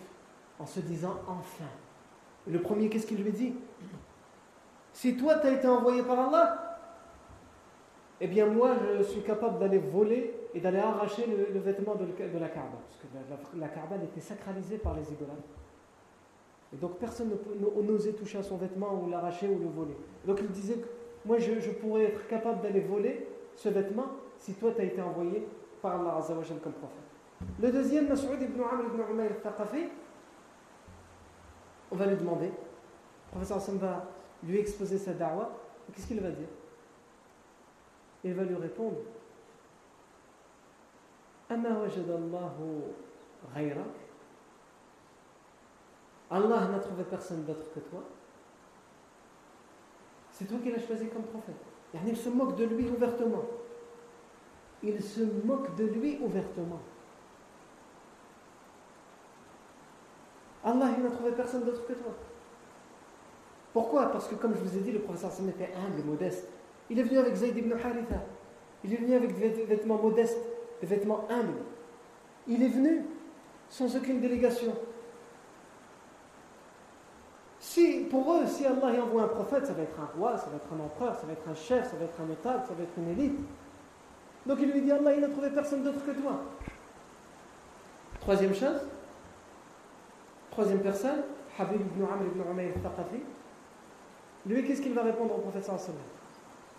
en 0.60 0.66
se 0.66 0.82
disant 0.82 1.16
enfin. 1.28 1.66
Le 2.50 2.62
premier, 2.62 2.90
qu'est-ce 2.90 3.08
qu'il 3.08 3.24
lui 3.24 3.32
dit? 3.32 3.54
Si 4.94 5.16
toi, 5.16 5.36
tu 5.36 5.48
as 5.48 5.52
été 5.52 5.68
envoyé 5.68 6.02
par 6.04 6.20
Allah, 6.20 6.68
eh 8.20 8.28
bien 8.28 8.48
moi, 8.48 8.72
je 8.98 9.04
suis 9.04 9.22
capable 9.22 9.60
d'aller 9.60 9.78
voler 9.78 10.34
et 10.54 10.60
d'aller 10.60 10.80
arracher 10.80 11.26
le, 11.54 11.60
vêtement 11.60 11.96
de, 11.96 12.06
la 12.40 12.48
Kaaba. 12.50 12.80
Parce 13.30 13.52
que 13.52 13.60
la, 13.60 13.68
Kaaba 13.68 13.98
était 14.04 14.22
sacralisée 14.22 14.78
par 14.78 14.96
les 14.96 15.12
idolâtres. 15.12 15.44
Et 16.74 16.78
donc 16.78 16.98
personne 16.98 17.30
n'osait 17.86 18.14
toucher 18.14 18.40
à 18.40 18.44
son 18.44 18.58
vêtement 18.58 19.02
ou 19.02 19.10
l'arracher 19.10 19.48
ou 19.48 19.60
le 19.60 19.68
voler. 19.68 19.96
Donc 20.26 20.40
il 20.42 20.50
disait 20.50 20.76
que 20.76 20.88
moi 21.26 21.38
je, 21.38 21.70
pourrais 21.80 22.06
être 22.06 22.28
capable 22.28 22.62
d'aller 22.62 22.82
voler 22.82 23.28
ce 23.56 23.70
vêtement 23.70 24.08
si 24.40 24.54
toi 24.56 24.72
tu 24.76 24.82
as 24.82 24.86
été 24.86 25.02
envoyé 25.02 25.48
par 25.82 26.02
Allah 26.02 26.20
comme 26.64 26.74
prophète. 26.74 27.08
Le 27.62 27.72
deuxième, 27.72 28.08
Mas'ud 28.08 28.42
ibn 28.42 28.60
Amr 28.62 28.86
ibn 28.88 29.02
Umayr 29.12 29.32
al-Thaqafi, 29.32 29.90
on 31.92 31.96
va 31.96 32.06
lui 32.06 32.18
demander. 32.18 32.48
Le 32.48 33.32
professeur 33.32 33.58
Hassan 33.58 33.78
va 33.78 34.06
lui 34.44 34.58
exposer 34.60 34.98
sa 34.98 35.14
da'wa. 35.14 35.52
Qu'est-ce 35.94 36.08
qu'il 36.08 36.20
va 36.20 36.30
dire? 36.30 36.48
Il 38.24 38.34
va 38.34 38.44
lui 38.44 38.56
répondre 38.56 38.98
Allah 46.30 46.68
n'a 46.68 46.80
trouvé 46.80 47.04
personne 47.06 47.46
d'autre 47.46 47.72
que 47.74 47.80
toi. 47.80 48.04
C'est 50.32 50.46
toi 50.46 50.58
qui 50.62 50.72
l'as 50.72 50.86
choisi 50.86 51.08
comme 51.08 51.24
prophète. 51.24 51.56
Il 52.06 52.18
se 52.18 52.30
moque 52.30 52.58
de 52.58 52.66
lui 52.66 52.90
ouvertement. 52.90 53.46
il 54.84 55.02
se 55.02 55.22
moque 55.46 55.76
de 55.76 55.86
lui 55.86 56.20
ouvertement. 56.22 56.80
Allah, 60.68 60.88
il 60.98 61.04
n'a 61.04 61.10
trouvé 61.10 61.32
personne 61.32 61.64
d'autre 61.64 61.88
que 61.88 61.94
toi. 61.94 62.12
Pourquoi? 63.72 64.12
Parce 64.12 64.28
que, 64.28 64.36
comme 64.36 64.54
je 64.54 64.60
vous 64.60 64.78
ai 64.78 64.82
dit, 64.82 64.92
le 64.92 65.00
professeur 65.00 65.32
Sam 65.32 65.48
était 65.48 65.70
humble, 65.76 66.04
modeste. 66.06 66.46
Il 66.90 67.00
est 67.00 67.04
venu 67.04 67.20
avec 67.20 67.36
Zayd 67.36 67.56
ibn 67.56 67.72
Haritha. 67.72 68.22
Il 68.84 68.94
est 68.94 68.98
venu 68.98 69.16
avec 69.16 69.38
des 69.40 69.64
vêtements 69.64 69.98
modestes, 69.98 70.38
des 70.82 70.88
vêtements 70.88 71.26
humbles. 71.30 71.60
Il 72.48 72.62
est 72.62 72.68
venu 72.68 73.06
sans 73.70 73.96
aucune 73.96 74.20
délégation. 74.20 74.74
Si, 77.60 78.06
pour 78.10 78.34
eux, 78.34 78.46
si 78.46 78.66
Allah 78.66 78.94
y 78.94 79.00
envoie 79.00 79.24
un 79.24 79.28
prophète, 79.28 79.66
ça 79.66 79.74
va 79.74 79.84
être 79.84 80.00
un 80.00 80.18
roi, 80.18 80.38
ça 80.38 80.48
va 80.48 80.58
être 80.58 80.74
un 80.74 80.84
empereur, 80.84 81.16
ça 81.16 81.26
va 81.26 81.34
être 81.34 81.48
un 81.48 81.56
chef, 81.56 81.90
ça 81.90 81.96
va 81.98 82.06
être 82.06 82.22
un 82.22 82.26
notable, 82.26 82.64
ça 82.68 82.74
va 82.74 82.84
être 82.84 82.98
une 82.98 83.10
élite. 83.10 83.40
Donc 84.46 84.60
il 84.62 84.72
lui 84.72 84.82
dit 84.82 84.92
Allah, 84.92 85.14
il 85.14 85.22
n'a 85.22 85.30
trouvé 85.30 85.50
personne 85.50 85.84
d'autre 85.84 86.06
que 86.06 86.12
toi. 86.12 86.42
Troisième 88.20 88.54
chose, 88.54 88.82
Troisième 90.58 90.80
personne, 90.80 91.22
Habib 91.60 91.82
ibn 91.82 92.04
Amr 92.04 92.26
ibn 92.26 92.42
Umayr 92.52 92.72
al-Thaqafi. 92.78 93.22
Lui, 94.48 94.66
qu'est-ce 94.66 94.82
qu'il 94.82 94.96
va 94.96 95.04
répondre 95.04 95.36
au 95.36 95.42
prophète 95.42 95.64
sallallahu 95.64 95.92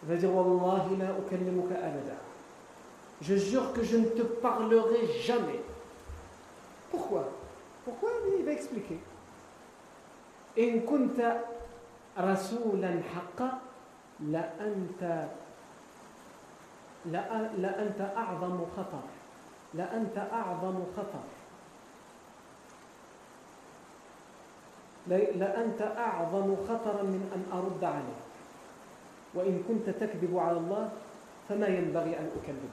Il 0.02 0.08
va 0.08 0.16
dire 0.16 0.34
Wallahi 0.34 0.96
la 0.96 1.16
ukallimuka 1.16 1.76
abada. 1.76 2.16
Je 3.22 3.36
jure 3.36 3.72
que 3.72 3.84
je 3.84 3.98
ne 3.98 4.06
te 4.06 4.22
parlerai 4.22 5.06
jamais. 5.22 5.60
Pourquoi? 6.90 7.28
Pourquoi? 7.84 8.10
Il 8.36 8.44
va 8.44 8.50
expliquer. 8.50 8.98
In 10.58 10.80
kunta 10.80 11.36
rasulan 12.16 13.00
haqqa 13.14 13.60
la 14.28 14.40
anta 14.58 15.28
la 17.12 17.20
anta 17.30 18.12
a'zamu 18.16 18.64
khatar. 18.74 19.04
La 19.76 19.84
anta 19.84 20.22
a'zamu 20.32 20.82
khatar. 20.96 21.37
لأنت 25.07 25.81
أعظم 25.81 26.55
خطرا 26.67 27.03
من 27.03 27.29
أن 27.35 27.57
أرد 27.57 27.83
عليه 27.83 28.23
وإن 29.35 29.63
كنت 29.67 29.89
تكذب 29.89 30.37
على 30.37 30.57
الله 30.57 30.89
فما 31.49 31.67
ينبغي 31.67 32.19
أن 32.19 32.29
أكذب 32.41 32.69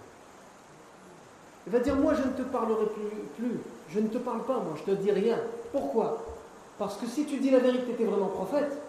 Il 1.66 1.72
va 1.72 1.78
dire, 1.80 1.94
moi 1.94 2.14
je 2.14 2.22
ne 2.22 2.32
te 2.32 2.42
parlerai 2.42 2.86
plus, 2.86 3.10
plus, 3.36 3.60
je 3.90 4.00
ne 4.00 4.08
te 4.08 4.16
parle 4.16 4.42
pas, 4.44 4.54
moi 4.54 4.74
je 4.76 4.90
te 4.90 4.96
dis 4.98 5.12
rien. 5.12 5.38
Pourquoi 5.72 6.24
Parce 6.78 6.96
que 6.96 7.06
si 7.06 7.26
tu 7.26 7.36
dis 7.36 7.50
la 7.50 7.58
vérité, 7.58 7.94
tu 7.94 8.02
es 8.02 8.06
vraiment 8.06 8.28
prophète, 8.28 8.80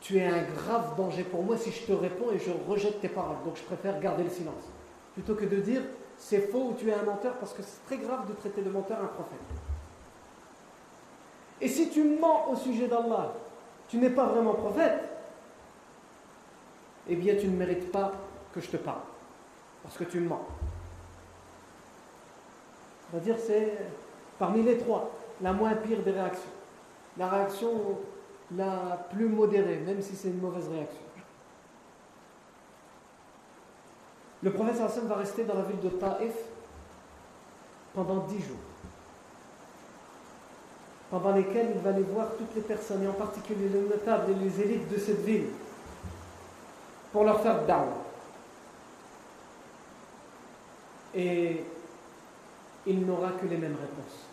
tu 0.00 0.16
es 0.18 0.26
un 0.26 0.42
grave 0.42 0.96
danger 0.96 1.22
pour 1.24 1.42
moi 1.42 1.58
si 1.58 1.70
je 1.70 1.84
te 1.84 1.92
réponds 1.92 2.32
et 2.34 2.38
je 2.38 2.50
rejette 2.66 3.00
tes 3.00 3.08
paroles. 3.08 3.36
Donc 3.44 3.56
je 3.56 3.62
préfère 3.62 4.00
garder 4.00 4.24
le 4.24 4.30
silence. 4.30 4.64
Plutôt 5.12 5.34
que 5.34 5.44
de 5.44 5.56
dire 5.56 5.82
c'est 6.16 6.50
faux 6.50 6.70
ou 6.70 6.74
tu 6.78 6.88
es 6.88 6.94
un 6.94 7.02
menteur, 7.02 7.34
parce 7.34 7.52
que 7.52 7.62
c'est 7.62 7.84
très 7.86 7.98
grave 7.98 8.28
de 8.28 8.32
traiter 8.32 8.62
de 8.62 8.70
menteur 8.70 8.98
un 9.00 9.06
prophète. 9.06 9.38
Et 11.61 11.67
si 11.67 11.89
tu 11.89 12.03
mens 12.03 12.47
au 12.49 12.55
sujet 12.55 12.87
d'Allah, 12.87 13.33
tu 13.87 13.97
n'es 13.97 14.09
pas 14.09 14.25
vraiment 14.25 14.53
prophète, 14.53 14.99
eh 17.07 17.15
bien 17.15 17.35
tu 17.35 17.47
ne 17.47 17.55
mérites 17.55 17.91
pas 17.91 18.11
que 18.53 18.61
je 18.61 18.69
te 18.69 18.77
parle. 18.77 19.01
Parce 19.83 19.97
que 19.97 20.03
tu 20.03 20.19
mens. 20.19 20.45
On 23.11 23.17
va 23.17 23.23
dire 23.23 23.37
c'est 23.39 23.77
parmi 24.37 24.61
les 24.61 24.77
trois 24.77 25.09
la 25.41 25.53
moins 25.53 25.75
pire 25.75 26.01
des 26.03 26.11
réactions. 26.11 26.49
La 27.17 27.29
réaction 27.29 27.71
la 28.55 29.07
plus 29.11 29.27
modérée, 29.27 29.77
même 29.77 30.01
si 30.01 30.15
c'est 30.15 30.29
une 30.29 30.39
mauvaise 30.39 30.67
réaction. 30.69 31.01
Le 34.43 34.51
prophète 34.51 34.79
Hassan 34.79 35.07
va 35.07 35.15
rester 35.15 35.43
dans 35.43 35.55
la 35.55 35.63
ville 35.63 35.79
de 35.79 35.89
Taif 35.89 36.35
pendant 37.93 38.17
dix 38.27 38.39
jours, 38.39 38.57
pendant 41.09 41.31
lesquels 41.31 41.71
il 41.75 41.81
va 41.81 41.91
aller 41.91 42.03
voir 42.03 42.27
toutes 42.37 42.53
les 42.55 42.61
personnes, 42.61 43.03
et 43.03 43.07
en 43.07 43.13
particulier 43.13 43.69
les 43.69 43.81
notables 43.81 44.31
et 44.31 44.43
les 44.43 44.61
élites 44.61 44.91
de 44.91 44.97
cette 44.97 45.23
ville, 45.23 45.47
pour 47.11 47.23
leur 47.23 47.41
faire 47.41 47.65
down. 47.65 47.87
Et 51.15 51.63
il 52.85 53.05
n'aura 53.05 53.31
que 53.31 53.45
les 53.47 53.57
mêmes 53.57 53.75
réponses. 53.75 54.27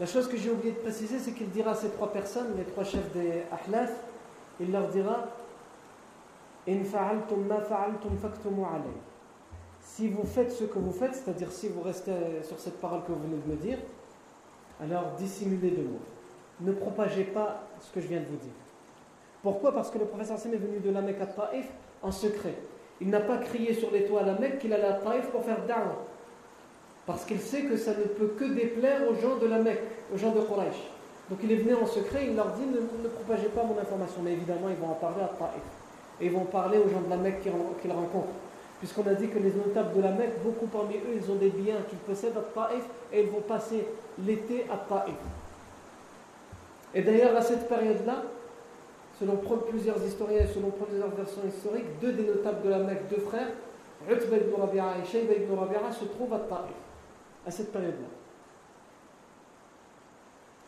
La 0.00 0.06
chose 0.06 0.28
que 0.28 0.36
j'ai 0.36 0.50
oublié 0.50 0.72
de 0.72 0.78
préciser, 0.78 1.18
c'est 1.18 1.32
qu'il 1.32 1.50
dira 1.50 1.72
à 1.72 1.74
ces 1.74 1.90
trois 1.90 2.12
personnes, 2.12 2.56
les 2.56 2.64
trois 2.64 2.84
chefs 2.84 3.12
des 3.12 3.42
Ahlaf, 3.50 3.90
il 4.60 4.70
leur 4.70 4.88
dira 4.88 5.26
Si 9.82 10.08
vous 10.08 10.24
faites 10.24 10.52
ce 10.52 10.64
que 10.64 10.78
vous 10.78 10.92
faites, 10.92 11.14
c'est-à-dire 11.14 11.50
si 11.50 11.68
vous 11.68 11.82
restez 11.82 12.12
sur 12.44 12.58
cette 12.60 12.80
parole 12.80 13.02
que 13.02 13.12
vous 13.12 13.22
venez 13.22 13.38
de 13.44 13.50
me 13.50 13.56
dire, 13.56 13.78
alors 14.82 15.12
dissimulez 15.18 15.70
de 15.70 15.82
moi. 15.82 16.00
Ne 16.60 16.72
propagez 16.72 17.24
pas 17.24 17.62
ce 17.80 17.92
que 17.92 18.00
je 18.00 18.08
viens 18.08 18.20
de 18.20 18.26
vous 18.26 18.36
dire. 18.36 18.52
Pourquoi? 19.42 19.72
Parce 19.72 19.90
que 19.90 19.98
le 19.98 20.06
professeur 20.06 20.38
Sim 20.38 20.52
est 20.52 20.56
venu 20.56 20.80
de 20.80 20.90
la 20.90 21.00
Mecque 21.00 21.20
à 21.20 21.26
Taïf 21.26 21.66
en 22.02 22.10
secret. 22.10 22.54
Il 23.00 23.10
n'a 23.10 23.20
pas 23.20 23.38
crié 23.38 23.74
sur 23.74 23.90
les 23.92 24.04
toits 24.04 24.22
à 24.22 24.26
la 24.26 24.34
Mecque 24.34 24.58
qu'il 24.58 24.72
allait 24.72 24.84
à 24.84 24.94
Taïf 24.94 25.26
pour 25.26 25.44
faire 25.44 25.64
da'wah. 25.66 26.04
Parce 27.06 27.24
qu'il 27.24 27.40
sait 27.40 27.62
que 27.62 27.76
ça 27.76 27.92
ne 27.92 28.04
peut 28.04 28.34
que 28.38 28.44
déplaire 28.44 29.08
aux 29.08 29.14
gens 29.14 29.36
de 29.36 29.46
la 29.46 29.58
Mecque, 29.58 29.82
aux 30.12 30.18
gens 30.18 30.32
de 30.32 30.40
Quraysh. 30.40 30.90
Donc 31.30 31.38
il 31.42 31.52
est 31.52 31.56
venu 31.56 31.74
en 31.74 31.86
secret, 31.86 32.26
il 32.28 32.36
leur 32.36 32.52
dit 32.52 32.66
ne, 32.66 33.08
propagez 33.08 33.48
pas 33.48 33.62
mon 33.62 33.78
information. 33.78 34.20
Mais 34.22 34.32
évidemment, 34.32 34.68
ils 34.68 34.76
vont 34.76 34.90
en 34.90 34.94
parler 34.94 35.22
à 35.22 35.28
Taïf. 35.28 35.62
Et 36.20 36.26
ils 36.26 36.32
vont 36.32 36.44
parler 36.44 36.78
aux 36.78 36.88
gens 36.88 37.00
de 37.00 37.10
la 37.10 37.16
Mecque 37.16 37.42
qu'ils 37.42 37.92
rencontrent. 37.92 38.34
Puisqu'on 38.78 39.06
a 39.06 39.14
dit 39.14 39.28
que 39.28 39.38
les 39.38 39.52
notables 39.52 39.96
de 39.96 40.02
la 40.02 40.12
Mecque, 40.12 40.42
beaucoup 40.42 40.66
parmi 40.66 40.96
eux, 40.96 41.16
ils 41.16 41.30
ont 41.30 41.34
des 41.34 41.50
biens 41.50 41.78
qu'ils 41.88 41.98
possèdent 41.98 42.36
à 42.36 42.42
Taïf 42.54 42.84
et 43.12 43.22
ils 43.22 43.28
vont 43.28 43.40
passer 43.40 43.86
l'été 44.24 44.66
à 44.70 44.76
Taïf. 44.76 45.16
Et 46.94 47.02
d'ailleurs, 47.02 47.36
à 47.36 47.42
cette 47.42 47.68
période-là, 47.68 48.22
selon 49.18 49.36
plusieurs 49.36 50.02
historiens 50.02 50.42
et 50.42 50.46
selon 50.46 50.70
plusieurs 50.70 51.10
versions 51.10 51.42
historiques, 51.46 51.98
deux 52.00 52.12
des 52.12 52.24
notables 52.24 52.62
de 52.62 52.68
la 52.68 52.78
Mecque, 52.78 53.08
deux 53.10 53.20
frères, 53.20 53.48
Utba 54.08 54.36
ibn 54.36 54.78
et 55.02 55.06
Shayba 55.06 55.34
ibn 55.34 55.54
Rabi'a, 55.54 55.92
se 55.92 56.04
trouvent 56.04 56.32
à 56.34 56.38
Taïf 56.38 56.76
à 57.46 57.50
cette 57.50 57.72
période-là. 57.72 58.08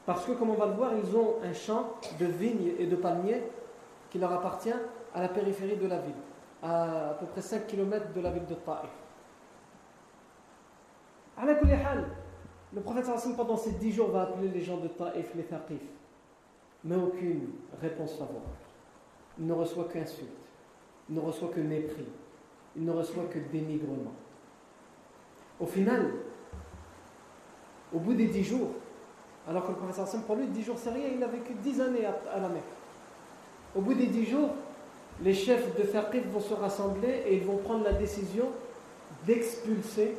Parce 0.07 0.25
que, 0.25 0.33
comme 0.33 0.51
on 0.51 0.55
va 0.55 0.67
le 0.67 0.73
voir, 0.73 0.93
ils 1.03 1.17
ont 1.17 1.37
un 1.45 1.53
champ 1.53 1.95
de 2.19 2.27
vignes 2.27 2.73
et 2.79 2.87
de 2.87 2.97
palmiers 2.97 3.43
qui 4.11 4.19
leur 4.19 4.33
appartient 4.33 4.73
à 5.15 5.23
la 5.23 5.29
périphérie 5.29 5.77
de 5.77 5.87
la 5.87 5.99
ville, 5.99 6.15
à 6.63 7.11
à 7.11 7.15
peu 7.15 7.27
près 7.27 7.43
5 7.43 7.67
km 7.67 8.13
de 8.13 8.21
la 8.21 8.31
ville 8.31 8.47
de 8.47 8.55
Taif. 8.55 8.91
Le 12.73 12.81
prophète 12.83 13.07
pendant 13.37 13.57
ces 13.57 13.73
10 13.73 13.93
jours 13.93 14.11
va 14.11 14.23
appeler 14.23 14.49
les 14.49 14.61
gens 14.61 14.77
de 14.77 14.89
Taif 14.89 15.35
les 15.35 15.45
Thaqif, 15.45 15.81
mais 16.85 16.97
aucune 16.97 17.49
réponse 17.81 18.13
favorable. 18.13 18.45
Il 19.39 19.47
ne 19.47 19.53
reçoit 19.53 19.89
qu'insulte, 19.93 20.29
il 21.09 21.15
ne 21.15 21.21
reçoit 21.21 21.49
que 21.49 21.61
mépris, 21.61 22.07
il 22.77 22.85
ne 22.85 22.93
reçoit 22.93 23.25
que 23.25 23.39
dénigrement. 23.39 24.13
Au 25.59 25.67
final, 25.67 26.13
au 27.93 27.99
bout 27.99 28.15
des 28.15 28.27
dix 28.27 28.45
jours, 28.45 28.71
alors 29.49 29.67
que 29.67 29.73
le 29.73 30.03
Hassan, 30.03 30.23
pour 30.23 30.37
lui, 30.37 30.47
dix 30.47 30.63
jours 30.63 30.77
c'est 30.79 30.91
rien, 30.91 31.09
il 31.15 31.23
a 31.23 31.27
vécu 31.27 31.55
dix 31.55 31.81
années 31.81 32.07
à, 32.07 32.39
la 32.39 32.49
Mecque. 32.49 32.63
Au 33.75 33.81
bout 33.81 33.95
des 33.95 34.07
dix 34.07 34.27
jours, 34.27 34.51
les 35.23 35.35
chefs 35.35 35.77
de 35.77 35.83
Faqif 35.85 36.27
vont 36.33 36.41
se 36.41 36.55
rassembler 36.55 37.25
et 37.27 37.37
ils 37.37 37.45
vont 37.45 37.59
prendre 37.59 37.85
la 37.85 37.93
décision 37.93 38.47
d'expulser 39.27 40.17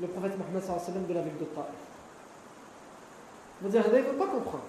le 0.00 0.06
prophète 0.06 0.32
Mohammed 0.38 0.62
sallam 0.62 1.06
de 1.06 1.14
la 1.14 1.22
ville 1.22 1.38
de 1.38 1.44
Taif. 1.44 1.64
Ils 3.60 3.64
vont 3.64 3.70
dire, 3.70 3.84
il 3.86 3.92
ne 3.92 4.02
veut 4.02 4.16
pas 4.16 4.26
comprendre. 4.26 4.64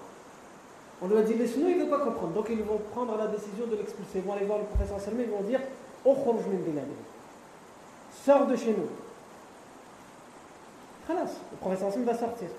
On 1.01 1.07
lui 1.07 1.17
a 1.17 1.21
dit, 1.21 1.35
laisse-nous, 1.35 1.69
il 1.69 1.77
ne 1.77 1.83
veut 1.83 1.89
pas 1.89 1.99
comprendre. 1.99 2.33
Donc 2.33 2.47
ils 2.49 2.61
vont 2.63 2.81
prendre 2.91 3.15
la 3.17 3.27
décision 3.27 3.67
de 3.67 3.75
l'expulser. 3.75 4.17
Ils 4.17 4.21
vont 4.23 4.33
aller 4.33 4.45
voir 4.45 4.59
le 4.59 4.65
professeur 4.65 4.99
sallam 4.99 5.21
et 5.21 5.23
ils 5.23 5.29
vont 5.29 5.41
dire, 5.41 5.61
Sors 8.25 8.47
de 8.47 8.55
chez 8.55 8.71
nous 8.71 8.87
le 11.09 11.57
prophète 11.59 11.79
sallam 11.79 12.03
va 12.03 12.17
sortir. 12.17 12.49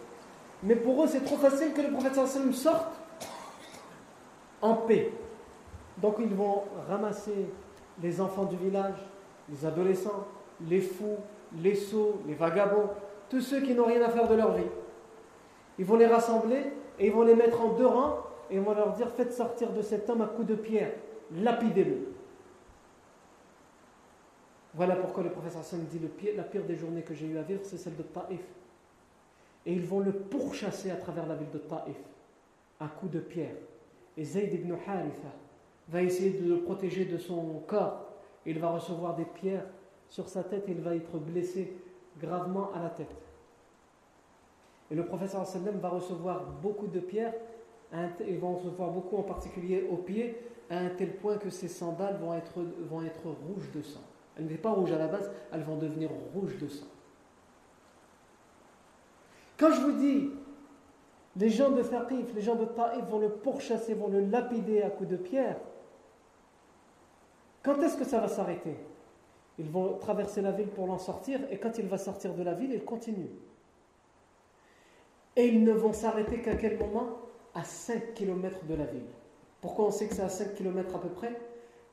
Mais 0.63 0.77
pour 0.77 1.03
eux, 1.03 1.09
c'est 1.09 1.25
trop 1.25 1.37
facile 1.37 1.73
que 1.73 1.81
le 1.81 1.91
prophète 1.91 2.15
sallam 2.15 2.53
sorte 2.53 2.89
en 4.61 4.75
paix. 4.75 5.13
Donc 6.01 6.17
ils 6.19 6.35
vont 6.35 6.65
ramasser 6.89 7.47
les 8.03 8.21
enfants 8.21 8.45
du 8.45 8.57
village, 8.57 8.97
les 9.49 9.67
adolescents, 9.67 10.27
les 10.69 10.81
fous, 10.81 11.19
les 11.59 11.75
sots, 11.75 12.21
les 12.27 12.35
vagabonds, 12.35 12.91
tous 13.29 13.41
ceux 13.41 13.61
qui 13.61 13.75
n'ont 13.75 13.85
rien 13.85 14.03
à 14.03 14.09
faire 14.09 14.29
de 14.29 14.35
leur 14.35 14.55
vie. 14.55 14.65
Ils 15.79 15.85
vont 15.85 15.97
les 15.97 16.07
rassembler 16.07 16.73
et 16.99 17.07
ils 17.07 17.13
vont 17.13 17.23
les 17.23 17.35
mettre 17.35 17.61
en 17.61 17.75
deux 17.75 17.87
rangs 17.87 18.19
et 18.51 18.57
ils 18.57 18.61
vont 18.61 18.75
leur 18.75 18.93
dire 18.93 19.11
faites 19.11 19.33
sortir 19.33 19.73
de 19.73 19.83
cet 19.83 20.09
homme 20.11 20.23
à 20.23 20.27
coups 20.27 20.49
de 20.49 20.55
pierre, 20.55 20.93
lapidez-le. 21.33 22.13
Voilà 24.75 24.97
pourquoi 24.97 25.23
le 25.25 25.31
professeur 25.31 25.61
Hassan 25.61 25.85
dit 25.85 26.01
la 26.37 26.45
pire 26.45 26.65
des 26.65 26.77
journées 26.77 27.03
que 27.03 27.15
j'ai 27.15 27.27
eu 27.27 27.39
à 27.39 27.43
vivre, 27.43 27.61
c'est 27.65 27.77
celle 27.77 27.97
de 27.97 28.03
Taif. 28.03 28.41
Et 29.67 29.73
ils 29.73 29.85
vont 29.85 30.01
le 30.01 30.13
pourchasser 30.13 30.91
à 30.91 30.97
travers 30.97 31.27
la 31.27 31.35
ville 31.35 31.51
de 31.51 31.59
Taif, 31.59 31.97
à 32.79 32.87
coups 32.87 33.13
de 33.13 33.21
pierre. 33.21 33.57
Et 34.17 34.25
Zayd 34.25 34.53
ibn 34.55 34.73
Haritha 34.87 35.29
va 35.91 36.03
essayer 36.03 36.31
de 36.31 36.49
le 36.49 36.61
protéger 36.61 37.05
de 37.05 37.19
son 37.19 37.63
corps. 37.67 38.07
Il 38.47 38.59
va 38.59 38.71
recevoir 38.71 39.17
des 39.17 39.25
pierres 39.25 39.67
sur 40.09 40.29
sa 40.29 40.43
tête 40.43 40.69
et 40.69 40.73
il 40.73 40.81
va 40.81 40.95
être 40.95 41.19
blessé 41.19 41.77
gravement 42.19 42.73
à 42.75 42.83
la 42.83 42.91
tête. 42.91 43.15
Et 44.91 44.95
le 44.95 45.05
professeur 45.05 45.47
sallam 45.47 45.79
va 45.79 45.89
recevoir 45.89 46.45
beaucoup 46.63 46.89
de 46.89 47.01
pierres, 47.01 47.35
il 48.27 48.39
va 48.39 48.47
en 48.47 48.55
recevoir 48.57 48.91
beaucoup 48.91 49.17
en 49.17 49.23
particulier 49.23 49.87
aux 49.91 49.97
pieds, 49.97 50.37
à 50.69 50.79
un 50.79 50.91
tel 50.91 51.17
point 51.17 51.37
que 51.37 51.51
ses 51.51 51.69
sandales 51.69 52.19
vont 52.21 52.35
être, 52.35 52.61
vont 52.89 52.99
rouges 52.99 53.71
de 53.75 53.83
sang. 53.83 54.01
Elles 54.37 54.45
n'étaient 54.45 54.59
pas 54.59 54.71
rouges 54.71 54.93
à 54.93 54.99
la 54.99 55.09
base, 55.09 55.31
elles 55.53 55.63
vont 55.63 55.77
devenir 55.77 56.11
rouges 56.35 56.57
de 56.59 56.69
sang. 56.69 56.87
Quand 59.59 59.73
je 59.73 59.81
vous 59.81 59.93
dis, 59.93 60.31
les 61.37 61.51
gens 61.51 61.71
de 61.71 61.83
Thaqif, 61.83 62.35
les 62.35 62.41
gens 62.41 62.55
de 62.55 62.65
Taïf 62.65 63.05
vont 63.11 63.19
le 63.19 63.29
pourchasser, 63.29 63.95
vont 63.95 64.09
le 64.09 64.21
lapider 64.21 64.83
à 64.83 64.91
coups 64.91 65.11
de 65.11 65.17
pierre, 65.17 65.57
quand 67.63 67.81
est-ce 67.83 67.97
que 67.97 68.05
ça 68.05 68.21
va 68.21 68.29
s'arrêter? 68.29 68.75
Ils 69.59 69.69
vont 69.69 69.99
traverser 69.99 70.41
la 70.41 70.53
ville 70.53 70.69
pour 70.69 70.87
l'en 70.87 70.99
sortir, 70.99 71.41
et 71.51 71.59
quand 71.59 71.79
il 71.79 71.87
va 71.87 71.99
sortir 71.99 72.35
de 72.35 72.43
la 72.43 72.55
ville, 72.55 72.73
il 72.73 72.85
continue. 72.85 73.31
Et 75.37 75.47
ils 75.47 75.63
ne 75.63 75.73
vont 75.73 75.93
s'arrêter 75.93 76.41
qu'à 76.41 76.55
quel 76.55 76.79
moment? 76.79 77.19
À 77.55 77.65
5 77.65 78.15
km 78.15 78.65
de 78.67 78.75
la 78.75 78.85
ville. 78.85 79.07
Pourquoi 79.61 79.87
on 79.87 79.91
sait 79.91 80.07
que 80.07 80.15
c'est 80.15 80.23
à 80.23 80.29
5 80.29 80.55
km 80.55 80.95
à 80.95 81.01
peu 81.01 81.09
près? 81.09 81.39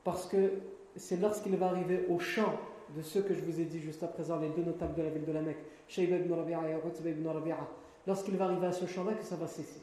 Parce 0.04 0.26
que 0.26 0.52
c'est 0.96 1.16
lorsqu'il 1.16 1.56
va 1.56 1.66
arriver 1.66 2.06
au 2.08 2.18
champ 2.18 2.54
de 2.96 3.02
ceux 3.02 3.22
que 3.22 3.34
je 3.34 3.42
vous 3.42 3.60
ai 3.60 3.64
dit 3.64 3.80
juste 3.80 4.02
à 4.02 4.06
présent, 4.06 4.38
les 4.38 4.48
deux 4.48 4.62
notables 4.62 4.94
de 4.94 5.02
la 5.02 5.10
ville 5.10 5.24
de 5.24 5.32
la 5.32 5.42
Mecque, 5.42 5.58
Shayba 5.88 6.16
ibn 6.16 6.32
Rabi'a 6.32 6.60
et 6.70 6.74
Utba 6.74 7.10
ibn 7.10 7.26
Rabi'a, 7.28 7.58
lorsqu'il 8.06 8.36
va 8.36 8.46
arriver 8.46 8.66
à 8.66 8.72
ce 8.72 8.86
champ-là, 8.86 9.12
que 9.12 9.24
ça 9.24 9.36
va 9.36 9.46
cesser? 9.46 9.82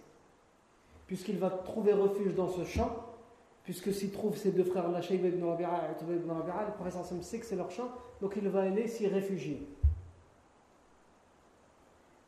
Puisqu'il 1.06 1.38
va 1.38 1.52
trouver 1.52 1.94
refuge 1.94 2.34
dans 2.34 2.50
ce 2.50 2.64
champ, 2.64 2.90
puisque 3.66 3.92
s'il 3.92 4.12
trouve 4.12 4.38
ces 4.38 4.52
deux 4.52 4.64
frères-là, 4.64 5.02
Shayba 5.02 5.28
ibn 5.28 5.44
Rabi'a 5.44 5.90
et 5.90 6.14
ibn 6.14 6.32
Rabi'a, 6.32 6.68
le 6.68 6.74
professeur 6.74 7.04
sait 7.04 7.40
que 7.40 7.46
c'est 7.46 7.56
leur 7.56 7.72
champ, 7.72 7.90
donc 8.22 8.34
il 8.38 8.48
va 8.48 8.62
aller 8.62 8.88
s'y 8.88 9.08
réfugier. 9.08 9.68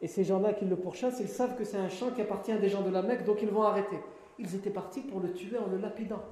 Et 0.01 0.07
ces 0.07 0.23
gens-là 0.23 0.53
qui 0.53 0.65
le 0.65 0.75
pourchassent, 0.75 1.19
ils 1.19 1.27
savent 1.27 1.55
que 1.55 1.63
c'est 1.63 1.77
un 1.77 1.89
champ 1.89 2.09
qui 2.11 2.21
appartient 2.21 2.51
à 2.51 2.57
des 2.57 2.69
gens 2.69 2.81
de 2.81 2.89
la 2.89 3.03
Mecque, 3.03 3.23
donc 3.23 3.41
ils 3.41 3.49
vont 3.49 3.63
arrêter. 3.63 3.97
Ils 4.39 4.55
étaient 4.55 4.71
partis 4.71 5.01
pour 5.01 5.19
le 5.19 5.31
tuer 5.31 5.57
en 5.57 5.67
le 5.67 5.77
lapidant. 5.77 6.23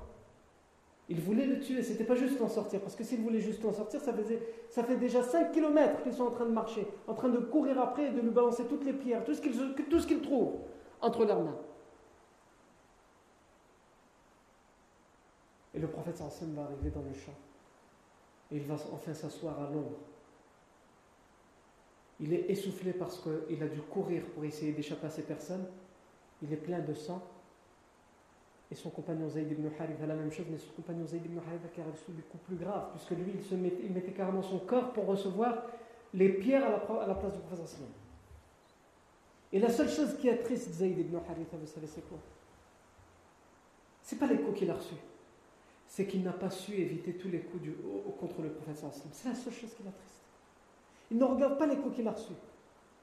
Ils 1.08 1.22
voulaient 1.22 1.46
le 1.46 1.60
tuer, 1.60 1.84
c'était 1.84 2.04
pas 2.04 2.16
juste 2.16 2.42
en 2.42 2.48
sortir, 2.48 2.82
parce 2.82 2.96
que 2.96 3.04
s'ils 3.04 3.22
voulaient 3.22 3.40
juste 3.40 3.64
en 3.64 3.74
sortir, 3.74 4.02
ça, 4.02 4.12
faisait, 4.12 4.42
ça 4.72 4.84
fait 4.84 4.98
déjà 4.98 5.22
5 5.22 5.52
km 5.52 6.02
qu'ils 6.02 6.14
sont 6.14 6.24
en 6.24 6.32
train 6.32 6.46
de 6.46 6.52
marcher, 6.52 6.88
en 7.08 7.14
train 7.14 7.30
de 7.30 7.38
courir 7.38 7.80
après 7.80 8.08
et 8.08 8.12
de 8.12 8.22
lui 8.22 8.32
balancer 8.32 8.64
toutes 8.66 8.84
les 8.86 8.94
pierres, 8.94 9.24
tout 9.24 9.36
ce 9.36 9.42
qu'ils, 9.42 9.54
tout 9.88 10.00
ce 10.00 10.08
qu'ils 10.08 10.22
trouvent 10.22 10.56
entre 11.02 11.26
leurs 11.26 11.44
mains. 11.44 11.58
Et 15.76 15.80
le 15.80 15.88
prophète 15.88 16.18
va 16.20 16.64
arriver 16.64 16.90
dans 16.90 17.02
le 17.02 17.14
champ. 17.14 17.34
Et 18.52 18.58
il 18.58 18.64
va 18.64 18.76
enfin 18.94 19.14
s'asseoir 19.14 19.62
à 19.62 19.70
l'ombre. 19.70 19.98
Il 22.20 22.34
est 22.34 22.50
essoufflé 22.50 22.94
parce 22.94 23.20
qu'il 23.20 23.62
a 23.62 23.68
dû 23.68 23.82
courir 23.82 24.24
pour 24.34 24.46
essayer 24.46 24.72
d'échapper 24.72 25.08
à 25.08 25.10
ces 25.10 25.24
personnes. 25.24 25.66
Il 26.42 26.52
est 26.54 26.58
plein 26.58 26.80
de 26.80 26.94
sang. 26.94 27.22
Et 28.72 28.76
son 28.76 28.90
compagnon 28.90 29.30
Zayd 29.30 29.52
ibn 29.52 29.68
Haritha 29.80 30.06
la 30.08 30.16
même 30.16 30.32
chose, 30.32 30.46
mais 30.50 30.58
son 30.58 30.72
compagnon 30.72 31.06
Zayd 31.06 31.24
ibn 31.26 31.38
Haritha 31.38 31.68
qui 31.74 31.82
a 31.82 31.84
reçu 31.84 32.12
des 32.12 32.24
coups 32.24 32.44
plus 32.46 32.56
graves, 32.56 32.90
puisque 32.92 33.12
lui, 33.12 33.34
il, 33.36 33.44
se 33.44 33.54
mettait, 33.54 34.12
carrément 34.12 34.42
son 34.42 34.60
corps 34.60 34.92
pour 34.92 35.06
recevoir 35.06 35.68
les 36.14 36.30
pierres 36.30 36.66
à 36.66 36.72
la, 37.06 37.14
place 37.14 37.34
du 37.34 37.40
prophète 37.40 37.78
Et 39.52 39.60
la 39.60 39.70
seule 39.70 39.90
chose 39.90 40.18
qui 40.18 40.30
attriste 40.30 40.72
Zayd 40.72 40.98
ibn 40.98 41.16
Haritha, 41.18 41.58
vous 41.58 41.68
savez, 41.68 41.86
c'est 41.86 42.08
quoi? 42.08 42.18
C'est 44.02 44.18
pas 44.18 44.28
les 44.28 44.38
coups 44.38 44.58
qu'il 44.58 44.72
a 44.72 44.76
reçus, 44.76 44.96
c'est 45.96 46.06
qu'il 46.06 46.24
n'a 46.24 46.34
pas 46.34 46.50
su 46.50 46.74
éviter 46.74 47.14
tous 47.14 47.30
les 47.30 47.40
coups 47.40 47.64
du, 47.64 47.74
contre 48.20 48.42
le 48.42 48.50
prophète 48.50 48.84
C'est 49.14 49.30
la 49.30 49.34
seule 49.34 49.54
chose 49.54 49.74
qui 49.74 49.84
l'attriste. 49.84 50.24
Il 51.10 51.18
ne 51.18 51.24
regarde 51.24 51.58
pas 51.58 51.68
les 51.68 51.78
coups 51.78 51.96
qu'il 51.96 52.06
a 52.06 52.12
reçus. 52.12 52.34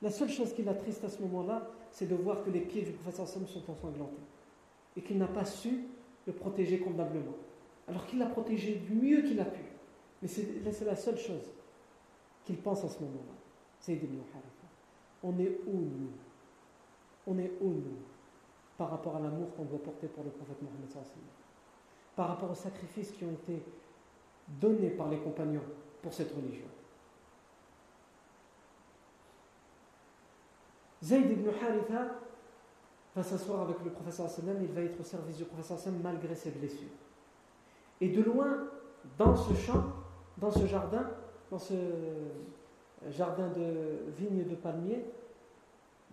La 0.03 0.11
seule 0.11 0.29
chose 0.29 0.53
qui 0.53 0.63
l'attriste 0.63 1.03
à 1.03 1.09
ce 1.09 1.23
moment-là, 1.23 1.71
c'est 1.91 2.07
de 2.07 2.15
voir 2.15 2.45
que 2.45 2.51
les 2.51 2.61
pieds 2.61 2.83
du 2.83 2.93
prophète 2.93 3.27
sont 3.27 3.71
ensanglantés 3.71 4.21
et 4.95 5.01
qu'il 5.01 5.17
n'a 5.17 5.27
pas 5.27 5.47
su 5.47 5.87
le 6.27 6.35
protéger 6.35 6.81
convenablement. 6.81 7.33
Alors 7.89 8.05
qu'il 8.05 8.19
l'a 8.19 8.27
protégé 8.27 8.75
du 8.75 8.93
mieux 8.93 9.23
qu'il 9.23 9.41
a 9.41 9.47
pu. 9.47 9.63
Mais 10.21 10.29
c'est 10.29 10.85
la 10.85 10.95
seule 10.95 11.17
chose 11.17 11.51
qu'il 12.45 12.59
pense 12.59 12.85
à 12.85 12.91
ce 12.91 13.01
moment-là. 13.05 13.33
C'est 13.81 13.99
On 15.23 15.39
est 15.39 15.61
où 15.67 15.79
nous? 15.79 16.11
On 17.27 17.39
est 17.39 17.53
où 17.63 17.69
nous? 17.71 17.97
Par 18.77 18.91
rapport 18.91 19.17
à 19.17 19.21
l'amour 19.21 19.49
qu'on 19.57 19.65
doit 19.65 19.83
porter 19.83 20.09
pour 20.09 20.25
le 20.25 20.31
prophète 20.31 20.61
Mohammed 20.61 20.91
Par 22.17 22.29
rapport 22.29 22.51
aux 22.51 22.55
sacrifices 22.55 23.11
qui 23.13 23.25
ont 23.25 23.33
été 23.33 23.63
donnés 24.61 24.91
par 24.91 25.09
les 25.09 25.19
compagnons 25.19 25.63
pour 26.03 26.13
cette 26.13 26.33
religion. 26.35 26.67
Zayd 31.03 31.31
ibn 31.31 31.49
Haritha 31.49 32.07
va 33.15 33.23
s'asseoir 33.23 33.63
avec 33.63 33.77
le 33.85 33.91
professeur 33.91 34.29
sallam, 34.29 34.59
il 34.63 34.73
va 34.73 34.83
être 34.83 35.01
au 35.01 35.03
service 35.03 35.37
du 35.37 35.45
professeur 35.45 35.79
sallam 35.79 36.01
malgré 36.03 36.35
ses 36.35 36.51
blessures. 36.51 36.89
Et 38.01 38.09
de 38.09 38.23
loin, 38.23 38.69
dans 39.19 39.35
ce 39.37 39.55
champ, 39.55 39.85
dans 40.39 40.51
ce 40.51 40.67
jardin, 40.67 41.11
dans 41.51 41.59
ce 41.59 41.75
jardin 43.11 43.49
de 43.49 44.11
vignes 44.17 44.45
de 44.49 44.55
palmiers, 44.55 45.05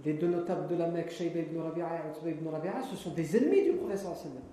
les 0.03 0.13
deux 0.13 0.27
notables 0.27 0.67
de 0.67 0.75
la 0.75 0.87
Mecque, 0.87 1.11
Shayba 1.11 1.39
ibn 1.39 1.59
Rabi'a 1.59 1.87
et 2.25 2.29
ibn 2.29 2.47
Rabi'a, 2.47 2.81
ce 2.81 2.95
sont 2.95 3.11
des 3.11 3.37
ennemis 3.37 3.63
du 3.63 3.73
professeur 3.73 4.15
sallam. 4.15 4.43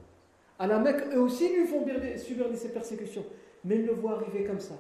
À 0.59 0.67
la 0.67 0.79
Mecque, 0.79 1.07
eux 1.13 1.21
aussi 1.21 1.49
lui 1.55 1.67
font 1.67 1.85
subir 2.17 2.47
ces 2.55 2.73
persécutions, 2.73 3.25
mais 3.65 3.77
ils 3.77 3.87
le 3.87 3.93
voient 3.93 4.15
arriver 4.15 4.45
comme 4.45 4.61
ça. 4.61 4.75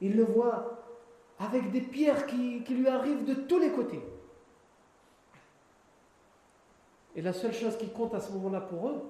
Ils 0.00 0.16
le 0.16 0.24
voient 0.24 0.84
avec 1.38 1.70
des 1.70 1.80
pierres 1.80 2.26
qui, 2.26 2.64
lui 2.68 2.88
arrivent 2.88 3.24
de 3.24 3.34
tous 3.34 3.58
les 3.58 3.70
côtés. 3.70 4.00
Et 7.16 7.22
la 7.22 7.32
seule 7.32 7.52
chose 7.52 7.76
qui 7.76 7.88
compte 7.90 8.14
à 8.14 8.20
ce 8.20 8.32
moment-là 8.32 8.60
pour 8.60 8.88
eux, 8.88 9.02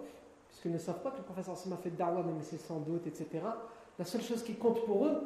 puisqu'ils 0.48 0.72
ne 0.72 0.78
savent 0.78 1.02
pas 1.02 1.10
que 1.10 1.18
le 1.18 1.22
professeur 1.22 1.56
Sam 1.56 1.72
a 1.72 1.76
fait 1.76 1.90
da'wah, 1.90 2.22
même 2.22 2.42
c'est 2.42 2.58
sans 2.58 2.80
doute, 2.80 3.06
etc., 3.06 3.26
la 3.98 4.04
seule 4.04 4.22
chose 4.22 4.42
qui 4.42 4.54
compte 4.54 4.84
pour 4.84 5.06
eux, 5.06 5.22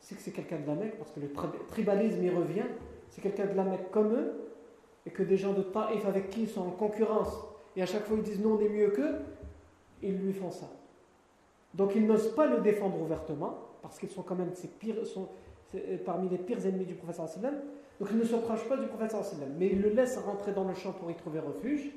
c'est 0.00 0.16
que 0.16 0.20
c'est 0.20 0.32
quelqu'un 0.32 0.58
de 0.58 0.66
la 0.66 0.74
Mecque, 0.74 0.98
parce 0.98 1.12
que 1.12 1.20
le 1.20 1.30
tribalisme 1.68 2.22
y 2.22 2.30
revient, 2.30 2.66
c'est 3.10 3.20
quelqu'un 3.20 3.46
de 3.46 3.54
la 3.54 3.64
Mecque 3.64 3.90
comme 3.92 4.12
eux, 4.12 4.32
et 5.04 5.10
que 5.10 5.22
des 5.22 5.36
gens 5.36 5.52
de 5.52 5.62
Taïf 5.62 6.04
avec 6.04 6.30
qui 6.30 6.42
ils 6.42 6.48
sont 6.48 6.62
en 6.62 6.70
concurrence, 6.70 7.32
et 7.76 7.82
à 7.82 7.86
chaque 7.86 8.04
fois 8.04 8.16
ils 8.16 8.22
disent 8.22 8.40
non, 8.40 8.54
on 8.54 8.60
est 8.60 8.68
mieux 8.68 8.90
qu'eux, 8.90 9.16
ils 10.02 10.16
lui 10.16 10.32
font 10.32 10.50
ça. 10.50 10.68
Donc 11.74 11.92
ils 11.94 12.06
n'osent 12.06 12.34
pas 12.34 12.46
le 12.46 12.60
défendre 12.60 13.00
ouvertement, 13.00 13.58
parce 13.82 13.98
qu'ils 13.98 14.08
sont 14.08 14.22
quand 14.22 14.34
même 14.34 14.52
sont, 15.04 15.28
parmi 16.04 16.28
les 16.28 16.38
pires 16.38 16.64
ennemis 16.66 16.86
du 16.86 16.94
professeur 16.94 17.28
sallam. 17.28 17.54
Donc 18.00 18.08
ils 18.10 18.18
ne 18.18 18.24
se 18.24 18.36
prochent 18.36 18.68
pas 18.68 18.76
du 18.76 18.86
professeur 18.86 19.22
mais 19.58 19.68
ils 19.68 19.80
le 19.80 19.90
laissent 19.90 20.18
rentrer 20.18 20.52
dans 20.52 20.64
le 20.64 20.74
champ 20.74 20.92
pour 20.92 21.10
y 21.10 21.14
trouver 21.14 21.40
refuge. 21.40 21.92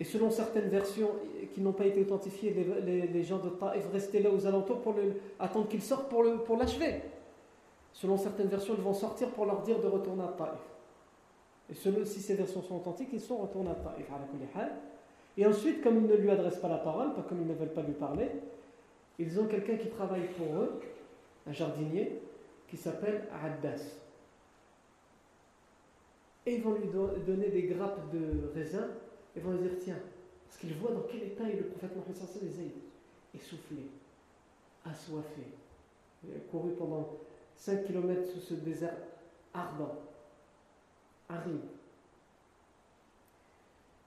Et 0.00 0.04
selon 0.04 0.30
certaines 0.30 0.68
versions 0.68 1.10
qui 1.52 1.60
n'ont 1.60 1.72
pas 1.72 1.86
été 1.86 2.00
authentifiées, 2.00 2.52
les, 2.52 3.24
gens 3.24 3.38
de 3.38 3.48
Taïf 3.48 3.84
restaient 3.92 4.20
là 4.20 4.30
aux 4.30 4.46
alentours 4.46 4.80
pour 4.80 4.94
attendre 5.40 5.66
qu'ils 5.66 5.82
sortent 5.82 6.08
pour, 6.08 6.22
l'achever. 6.56 7.02
Selon 7.92 8.16
certaines 8.16 8.46
versions, 8.46 8.74
ils 8.76 8.82
vont 8.82 8.94
sortir 8.94 9.30
pour 9.30 9.46
leur 9.46 9.62
dire 9.62 9.80
de 9.80 9.88
retourner 9.88 10.22
à 10.22 10.34
Taïf. 10.38 10.60
Et 11.70 11.74
selon, 11.74 12.04
si 12.04 12.20
ces 12.20 12.34
versions 12.34 12.62
sont 12.62 12.76
authentiques, 12.76 13.10
ils 13.12 13.20
sont 13.20 13.36
retournés 13.36 13.70
à 13.70 13.74
Taïf. 13.74 14.06
Et 15.36 15.46
ensuite, 15.46 15.82
comme 15.82 15.98
ils 15.98 16.06
ne 16.06 16.16
lui 16.16 16.30
adressent 16.30 16.60
pas 16.60 16.68
la 16.68 16.78
parole, 16.78 17.14
pas 17.14 17.22
comme 17.22 17.42
ils 17.42 17.46
ne 17.46 17.54
veulent 17.54 17.72
pas 17.72 17.82
lui 17.82 17.92
parler, 17.92 18.28
ils 19.18 19.38
ont 19.38 19.46
quelqu'un 19.46 19.76
qui 19.76 19.88
travaille 19.88 20.28
pour 20.36 20.54
eux, 20.56 20.80
un 21.46 21.52
jardinier, 21.52 22.20
qui 22.68 22.76
s'appelle 22.76 23.28
Addas. 23.42 23.82
Et 26.46 26.54
ils 26.54 26.62
vont 26.62 26.74
lui 26.74 26.88
donner 27.26 27.50
des 27.50 27.62
grappes 27.64 28.10
de 28.12 28.50
raisin 28.54 28.88
ils 29.38 29.44
vont 29.44 29.54
dire 29.54 29.78
tiens, 29.80 29.98
parce 30.46 30.58
qu'ils 30.58 30.74
voient 30.74 30.90
dans 30.90 31.02
quel 31.02 31.22
état 31.22 31.48
est 31.48 31.56
le 31.56 31.66
prophète 31.66 31.94
Mohammed 31.94 32.42
les 32.42 32.48
Zayd, 32.48 32.72
essoufflé, 33.32 33.86
assoiffé, 34.84 35.42
couru 36.50 36.72
pendant 36.72 37.08
5 37.54 37.84
km 37.84 38.26
sous 38.32 38.40
ce 38.40 38.54
désert 38.54 38.96
ardent, 39.54 39.94
aride, 41.28 41.60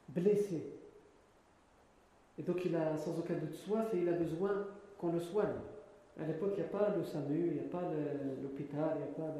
blessé. 0.10 0.64
Et 2.38 2.44
donc 2.44 2.64
il 2.66 2.76
a 2.76 2.98
sans 2.98 3.18
aucun 3.18 3.36
doute 3.36 3.54
soif 3.54 3.94
et 3.94 3.98
il 4.00 4.10
a 4.10 4.14
besoin 4.14 4.68
qu'on 4.98 5.12
le 5.12 5.20
soigne. 5.20 5.60
À 6.20 6.26
l'époque, 6.26 6.52
il 6.54 6.62
n'y 6.62 6.66
a 6.66 6.70
pas 6.70 6.94
le 6.96 7.04
SAMU, 7.04 7.48
il 7.48 7.54
n'y 7.54 7.60
a 7.60 7.70
pas 7.72 7.84
l'hôpital, 8.44 8.96
il 8.96 8.98
n'y 8.98 9.04
a 9.04 9.28
pas 9.30 9.34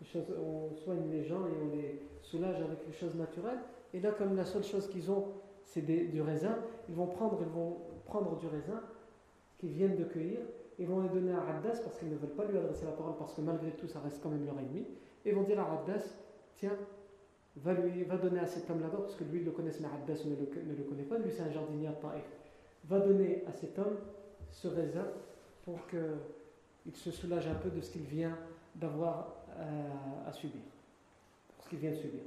de 0.00 0.06
choses. 0.06 0.26
On 0.38 0.74
soigne 0.74 1.10
les 1.10 1.24
gens 1.24 1.46
et 1.46 1.52
on 1.62 1.76
les 1.76 2.02
soulage 2.22 2.60
avec 2.60 2.86
les 2.86 2.92
choses 2.92 3.14
naturelles. 3.14 3.58
Et 3.94 4.00
là, 4.00 4.12
comme 4.12 4.36
la 4.36 4.44
seule 4.44 4.64
chose 4.64 4.88
qu'ils 4.88 5.10
ont, 5.10 5.28
c'est 5.64 5.82
du 5.82 6.20
raisin, 6.22 6.58
ils 6.88 6.94
vont 6.94 7.06
prendre, 7.06 7.38
ils 7.40 7.52
vont 7.52 7.78
prendre 8.04 8.36
du 8.38 8.46
raisin 8.46 8.80
qu'ils 9.58 9.70
viennent 9.70 9.96
de 9.96 10.04
cueillir, 10.04 10.40
ils 10.78 10.86
vont 10.86 11.00
le 11.00 11.08
donner 11.08 11.32
à 11.32 11.40
Raddas 11.40 11.80
parce 11.82 11.98
qu'ils 11.98 12.08
ne 12.08 12.16
veulent 12.16 12.30
pas 12.30 12.44
lui 12.44 12.56
adresser 12.56 12.86
la 12.86 12.92
parole 12.92 13.14
parce 13.18 13.34
que 13.34 13.40
malgré 13.40 13.70
tout, 13.72 13.86
ça 13.86 14.00
reste 14.00 14.22
quand 14.22 14.30
même 14.30 14.44
leur 14.44 14.58
ennemi. 14.58 14.86
Et 15.24 15.30
ils 15.30 15.34
vont 15.34 15.42
dire 15.42 15.60
à 15.60 15.64
Raddas, 15.64 16.14
tiens, 16.54 16.76
va, 17.56 17.74
donner 17.74 18.38
à 18.38 18.46
cet 18.46 18.70
homme 18.70 18.80
là-bas 18.80 18.98
parce 18.98 19.14
que 19.14 19.24
lui, 19.24 19.40
il 19.40 19.44
le 19.44 19.50
connaît, 19.50 19.72
mais 19.80 19.88
Raddas 19.88 20.24
ne 20.24 20.36
le, 20.36 20.76
ne 20.76 20.82
connaît 20.88 21.02
pas, 21.02 21.18
lui 21.18 21.30
c'est 21.30 21.42
un 21.42 21.50
jardinier 21.50 21.88
à. 21.88 21.94
Va 22.84 23.00
donner 23.00 23.44
à 23.46 23.52
cet 23.52 23.78
homme 23.78 23.96
ce 24.50 24.68
raisin 24.68 25.06
pour 25.64 25.78
qu'il 25.88 26.96
se 26.96 27.10
soulage 27.10 27.46
un 27.46 27.54
peu 27.54 27.70
de 27.70 27.80
ce 27.80 27.90
qu'il 27.90 28.02
vient 28.02 28.36
d'avoir 28.74 29.34
euh, 29.58 30.28
à 30.28 30.32
subir, 30.32 30.62
ce 31.62 31.68
qu'il 31.68 31.78
vient 31.78 31.90
de 31.90 31.96
subir. 31.96 32.22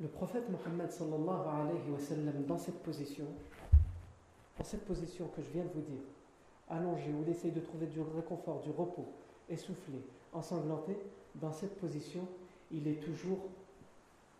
Le 0.00 0.06
prophète 0.08 0.44
Mohammed 0.48 0.92
sallallahu 0.92 1.48
alayhi 1.48 1.90
wa 1.90 1.98
sallam, 1.98 2.44
dans 2.46 2.58
cette 2.58 2.82
position, 2.82 3.24
dans 4.56 4.64
cette 4.64 4.84
position 4.84 5.26
que 5.28 5.42
je 5.42 5.50
viens 5.50 5.64
de 5.64 5.70
vous 5.70 5.80
dire, 5.80 6.02
allongé, 6.70 7.12
où 7.12 7.22
il 7.26 7.30
essaye 7.30 7.52
de 7.52 7.60
trouver 7.60 7.86
du 7.86 8.00
réconfort, 8.00 8.60
du 8.60 8.70
repos, 8.70 9.06
essoufflé, 9.48 10.00
ensanglanté, 10.32 10.96
dans 11.34 11.52
cette 11.52 11.78
position, 11.78 12.26
il 12.70 12.86
est 12.88 13.00
toujours, 13.02 13.38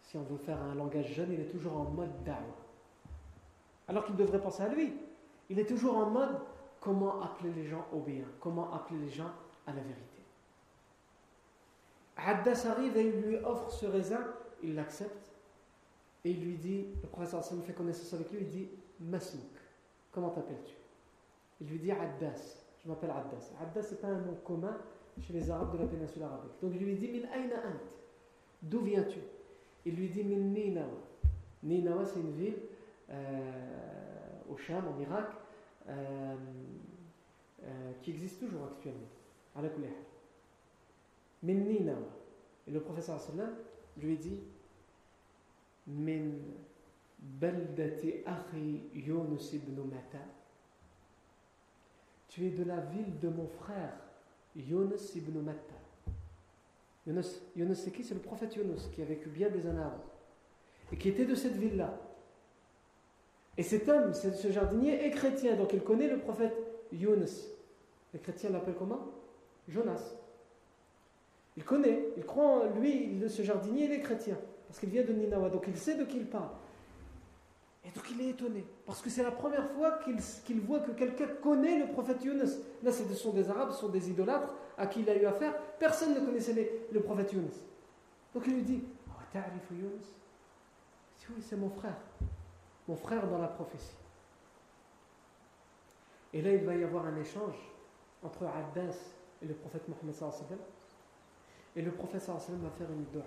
si 0.02 0.16
on 0.16 0.22
veut 0.22 0.36
faire 0.38 0.60
un 0.62 0.74
langage 0.74 1.12
jeune, 1.12 1.32
il 1.32 1.40
est 1.40 1.50
toujours 1.50 1.76
en 1.76 1.84
mode 1.84 2.22
da'wah. 2.24 2.38
Alors 3.88 4.04
qu'il 4.04 4.16
devrait 4.16 4.40
penser 4.40 4.62
à 4.62 4.68
lui. 4.68 4.92
Il 5.50 5.58
est 5.58 5.66
toujours 5.66 5.96
en 5.96 6.10
mode 6.10 6.38
comment 6.80 7.22
appeler 7.22 7.50
les 7.52 7.64
gens 7.64 7.86
au 7.92 8.00
bien, 8.00 8.24
comment 8.40 8.72
appeler 8.72 9.00
les 9.00 9.10
gens 9.10 9.30
à 9.66 9.72
la 9.72 9.80
vérité. 9.80 10.18
Haddas 12.16 12.66
arrive 12.68 12.96
et 12.96 13.06
il 13.06 13.20
lui 13.22 13.36
offre 13.36 13.70
ce 13.70 13.86
raisin, 13.86 14.20
il 14.62 14.74
l'accepte 14.74 15.32
et 16.24 16.30
il 16.30 16.44
lui 16.44 16.56
dit, 16.56 16.86
le 17.02 17.08
professeur 17.08 17.40
Hassan 17.40 17.62
fait 17.62 17.72
connaissance 17.72 18.12
avec 18.12 18.30
lui, 18.30 18.40
il 18.40 18.48
dit 18.48 18.68
Masmouk, 19.00 19.44
comment 20.12 20.30
t'appelles-tu? 20.30 20.74
Il 21.60 21.66
lui 21.68 21.78
dit 21.78 21.90
Haddas, 21.90 22.64
je 22.82 22.88
m'appelle 22.88 23.10
Haddas. 23.10 23.52
Haddas 23.60 23.82
c'est 23.82 24.00
pas 24.00 24.08
un 24.08 24.20
nom 24.20 24.34
commun 24.44 24.76
chez 25.20 25.32
les 25.32 25.50
Arabes 25.50 25.72
de 25.72 25.78
la 25.78 25.86
péninsule 25.86 26.22
arabique. 26.22 26.52
Donc 26.62 26.72
il 26.74 26.84
lui 26.84 26.94
dit 26.94 27.08
Min 27.08 27.28
aina 27.32 27.56
ant? 27.56 27.80
D'où 28.62 28.80
viens-tu? 28.80 29.18
Il 29.84 29.96
lui 29.96 30.08
dit 30.08 30.22
Min 30.22 30.52
Ninawa. 30.52 31.00
Ninawa 31.62 32.04
c'est 32.04 32.20
une 32.20 32.32
ville 32.32 32.58
euh, 33.10 33.52
au 34.50 34.56
Sham, 34.56 34.84
en 34.86 35.00
Irak, 35.00 35.30
euh, 35.88 36.36
euh, 37.64 37.92
qui 38.02 38.10
existe 38.10 38.40
toujours 38.40 38.66
actuellement. 38.66 39.08
Min 41.42 41.54
Ninawa. 41.54 41.98
Et 42.66 42.70
le 42.70 42.80
professeur 42.80 43.20
sallam 43.20 43.54
lui 43.96 44.16
dit 44.16 44.40
Min 45.86 46.30
baldati 47.18 48.22
akhi 48.26 48.82
Yunus 48.94 49.52
ibn 49.54 49.80
Mata. 49.82 50.18
Tu 52.38 52.46
es 52.46 52.50
de 52.50 52.62
la 52.62 52.76
ville 52.76 53.18
de 53.20 53.28
mon 53.28 53.48
frère 53.48 53.94
Yunus 54.54 55.16
ibn 55.16 55.40
Matta. 55.40 55.74
Yunus, 57.56 57.78
c'est 57.78 57.90
qui? 57.90 58.04
C'est 58.04 58.14
le 58.14 58.20
prophète 58.20 58.54
Yunus 58.54 58.88
qui 58.94 59.02
a 59.02 59.04
vécu 59.04 59.28
bien 59.28 59.50
des 59.50 59.66
années 59.66 59.80
avant 59.80 60.04
et 60.92 60.96
qui 60.96 61.08
était 61.08 61.24
de 61.24 61.34
cette 61.34 61.56
ville-là. 61.56 61.98
Et 63.56 63.64
cet 63.64 63.88
homme, 63.88 64.14
ce 64.14 64.52
jardinier, 64.52 65.04
est 65.04 65.10
chrétien, 65.10 65.56
donc 65.56 65.72
il 65.72 65.82
connaît 65.82 66.06
le 66.06 66.18
prophète 66.18 66.54
Yunus. 66.92 67.48
Les 68.14 68.20
chrétiens 68.20 68.50
l'appellent 68.50 68.76
comment? 68.78 69.08
Jonas. 69.68 70.14
Il 71.56 71.64
connaît, 71.64 72.04
il 72.16 72.24
croit 72.24 72.68
en 72.68 72.78
lui, 72.78 73.20
ce 73.28 73.42
jardinier, 73.42 73.86
il 73.86 73.92
est 73.92 74.00
chrétien, 74.00 74.38
parce 74.68 74.78
qu'il 74.78 74.90
vient 74.90 75.02
de 75.02 75.12
Ninawa, 75.12 75.50
donc 75.50 75.64
il 75.66 75.76
sait 75.76 75.96
de 75.96 76.04
qui 76.04 76.18
il 76.18 76.26
parle. 76.26 76.50
Et 77.88 77.90
donc 77.96 78.04
il 78.10 78.20
est 78.20 78.30
étonné, 78.30 78.66
parce 78.84 79.00
que 79.00 79.08
c'est 79.08 79.22
la 79.22 79.30
première 79.30 79.66
fois 79.70 79.98
qu'il 80.44 80.60
voit 80.60 80.80
que 80.80 80.90
quelqu'un 80.90 81.26
connaît 81.42 81.78
le 81.78 81.90
prophète 81.90 82.22
Yunus. 82.22 82.58
Là, 82.82 82.92
ce 82.92 83.02
sont 83.14 83.32
des 83.32 83.48
Arabes, 83.48 83.70
ce 83.70 83.78
sont 83.78 83.88
des 83.88 84.10
idolâtres 84.10 84.52
à 84.76 84.86
qui 84.86 85.00
il 85.00 85.08
a 85.08 85.16
eu 85.16 85.24
affaire. 85.24 85.54
Personne 85.78 86.12
ne 86.14 86.20
connaissait 86.20 86.86
le 86.92 87.00
prophète 87.00 87.32
Yunus. 87.32 87.54
Donc 88.34 88.44
il 88.46 88.56
lui 88.56 88.62
dit 88.62 88.84
oh, 89.08 89.12
Ta'rif 89.32 89.70
Yunus 89.70 90.04
Il 90.04 91.18
dit 91.18 91.26
Oui, 91.34 91.42
c'est 91.42 91.56
mon 91.56 91.70
frère. 91.70 91.96
Mon 92.86 92.96
frère 92.96 93.26
dans 93.26 93.38
la 93.38 93.48
prophétie. 93.48 93.96
Et 96.34 96.42
là, 96.42 96.52
il 96.52 96.64
va 96.64 96.74
y 96.74 96.84
avoir 96.84 97.06
un 97.06 97.16
échange 97.16 97.56
entre 98.22 98.44
Abbas 98.44 98.96
et 99.40 99.46
le 99.46 99.54
prophète 99.54 99.88
Mohammed 99.88 100.58
Et 101.74 101.80
le 101.80 101.90
prophète 101.92 102.28
va 102.28 102.70
faire 102.70 102.90
une 102.90 103.04
dua. 103.04 103.22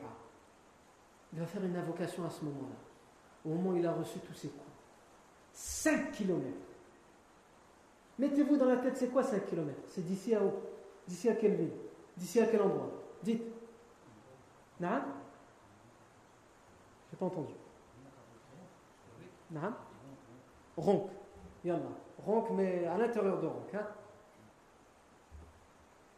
Il 1.34 1.40
va 1.40 1.48
faire 1.48 1.64
une 1.64 1.76
invocation 1.76 2.26
à 2.26 2.30
ce 2.30 2.46
moment-là 2.46 2.91
au 3.46 3.50
moment 3.50 3.72
où 3.72 3.78
il 3.78 3.86
a 3.86 3.94
reçu 3.94 4.20
tous 4.20 4.34
ses 4.34 4.50
coups. 4.50 4.66
5 5.54 6.12
km. 6.12 6.46
Mettez-vous 8.20 8.58
dans 8.58 8.66
la 8.66 8.78
tête, 8.78 8.98
c'est 8.98 9.10
quoi 9.10 9.24
5 9.24 9.46
km 9.46 9.80
C'est 9.88 10.06
d'ici 10.06 10.36
à 10.36 10.44
où? 10.44 10.52
D'ici 11.08 11.30
à 11.30 11.36
quelle 11.36 11.56
ville? 11.56 11.72
D'ici 12.16 12.40
à 12.40 12.46
quel 12.46 12.62
endroit? 12.62 12.92
Dites. 13.24 13.44
Naam? 14.80 15.04
J'ai 17.10 17.18
pas 17.18 17.26
entendu. 17.26 17.54
Naam? 19.50 19.76
Ronk. 20.78 21.10
Yallah. 21.64 21.82
Ronk, 22.26 22.52
mais 22.52 22.86
à 22.86 22.98
l'intérieur 22.98 23.40
de 23.40 23.48
Ronk. 23.48 23.74
Hein? 23.74 23.88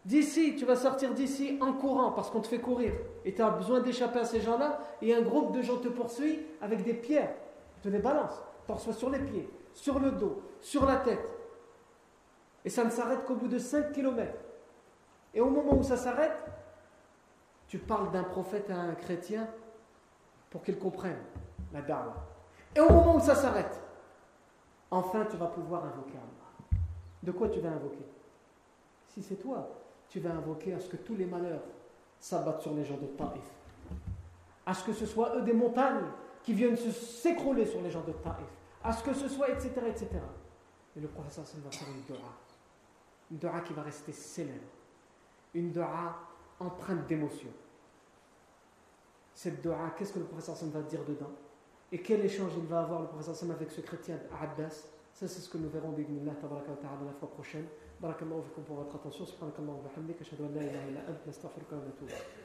D'ici, 0.06 0.56
tu 0.58 0.66
vas 0.66 0.76
sortir 0.76 1.14
d'ici 1.14 1.58
en 1.62 1.74
courant 1.74 2.12
parce 2.12 2.30
qu'on 2.30 2.42
te 2.42 2.48
fait 2.48 2.60
courir 2.60 2.92
et 3.24 3.34
tu 3.34 3.42
as 3.42 3.50
besoin 3.50 3.80
d'échapper 3.80 4.20
à 4.20 4.26
ces 4.26 4.42
gens-là 4.42 4.80
et 5.02 5.16
un 5.16 5.22
groupe 5.22 5.54
de 5.54 5.62
gens 5.62 5.78
te 5.78 5.88
poursuit 5.88 6.46
avec 6.62 6.84
des 6.84 6.94
pierres, 6.94 7.34
te 7.82 7.88
les 7.88 8.00
balance, 8.00 8.44
reçois 8.68 8.94
sur 8.94 9.10
les 9.10 9.20
pieds, 9.20 9.50
sur 9.74 10.00
le 10.00 10.12
dos, 10.12 10.42
sur 10.60 10.86
la 10.86 10.98
tête. 10.98 11.26
Et 12.66 12.70
ça 12.70 12.84
ne 12.84 12.90
s'arrête 12.90 13.24
qu'au 13.24 13.36
bout 13.36 13.48
de 13.48 13.58
5 13.58 13.94
km. 13.94 14.34
Et 15.34 15.40
au 15.40 15.50
moment 15.50 15.78
où 15.78 15.84
ça 15.84 15.96
s'arrête, 15.96 16.38
tu 17.68 17.78
parles 17.78 18.12
d'un 18.12 18.24
prophète 18.24 18.70
à 18.70 18.76
un 18.76 18.96
chrétien 18.96 19.48
pour 20.50 20.64
qu'il 20.64 20.78
comprenne 20.78 21.20
la 21.72 21.82
dame. 21.82 22.14
Et 22.76 22.82
au 22.82 22.90
moment 22.90 23.16
où 23.16 23.20
ça 23.22 23.36
s'arrête, 23.36 23.82
enfin 24.92 25.26
tu 25.30 25.38
vas 25.38 25.48
pouvoir 25.48 25.86
invoquer 25.86 26.18
Allah. 26.18 26.80
De 27.24 27.32
quoi 27.32 27.48
tu 27.48 27.62
vas 27.62 27.70
invoquer? 27.70 28.06
Si 29.08 29.24
c'est 29.24 29.36
toi, 29.36 29.70
tu 30.14 30.20
vas 30.20 30.30
invoquer 30.30 30.76
à 30.76 30.80
ce 30.80 30.88
que 30.88 30.98
tous 30.98 31.16
les 31.16 31.26
malheurs 31.26 31.64
s'abattent 32.20 32.62
sur 32.62 32.76
les 32.76 32.86
gens 32.86 32.98
de 32.98 33.08
Taïf. 33.08 33.50
À 34.64 34.72
ce 34.72 34.86
que 34.86 34.94
ce 34.94 35.08
soit 35.08 35.36
eux 35.36 35.42
des 35.42 35.54
montagnes 35.54 36.06
qui 36.44 36.54
viennent 36.54 36.78
s'écrouler 36.78 37.66
sur 37.66 37.82
les 37.82 37.90
gens 37.90 38.04
de 38.04 38.12
Taïf. 38.12 38.46
À 38.84 38.94
ce 38.94 39.04
que 39.04 39.12
ce 39.12 39.28
soit, 39.28 39.50
etc. 39.50 39.72
etc. 39.88 40.10
Et 40.96 41.00
le 41.00 41.08
professeur 41.08 41.44
va 41.44 41.72
faire 41.72 41.88
une 41.88 42.04
dua. 42.04 42.30
Une 43.32 43.38
dua 43.38 43.60
qui 43.62 43.74
va 43.74 43.82
rester 43.82 44.12
célèbre. 44.12 44.70
Une 45.56 45.72
dua 45.72 46.16
empreinte 46.60 47.08
d'émotion. 47.08 47.50
Cette 49.34 49.64
dua, 49.64 49.96
qu'est-ce 49.98 50.14
que 50.14 50.20
le 50.20 50.26
professeur 50.26 50.56
va 50.70 50.82
dire 50.84 51.04
dedans? 51.06 51.32
Et 51.92 52.04
quel 52.04 52.24
échange 52.24 52.52
il 52.56 52.68
va 52.68 52.82
avoir 52.82 53.02
le 53.02 53.08
professeur 53.08 53.50
avec 53.50 53.72
ce 53.72 53.82
chrétien 53.82 54.20
Abbas? 54.40 54.90
Ça, 55.12 55.28
c'est 55.28 55.40
ce 55.40 55.50
que 55.50 55.58
nous 55.58 55.70
verrons, 55.70 55.90
b'idnillah, 55.90 56.34
la 56.40 57.14
fois 57.14 57.32
prochaine. 57.32 57.66
بارك 58.04 58.22
الله 58.22 58.42
فيكم 58.42 58.64
فور 58.64 58.84
فيك 58.84 59.02
فيك 59.02 59.14
فيك 59.14 59.38
فيك 59.40 59.54
فيك 59.54 60.18
فيك 60.20 60.24
فيك 60.24 60.24
فيك 60.24 60.24
فيك 60.24 61.30
فيك 61.30 61.52
فيك 61.52 61.70
فيك 61.70 62.00
فيك 62.00 62.10
فيك 62.10 62.43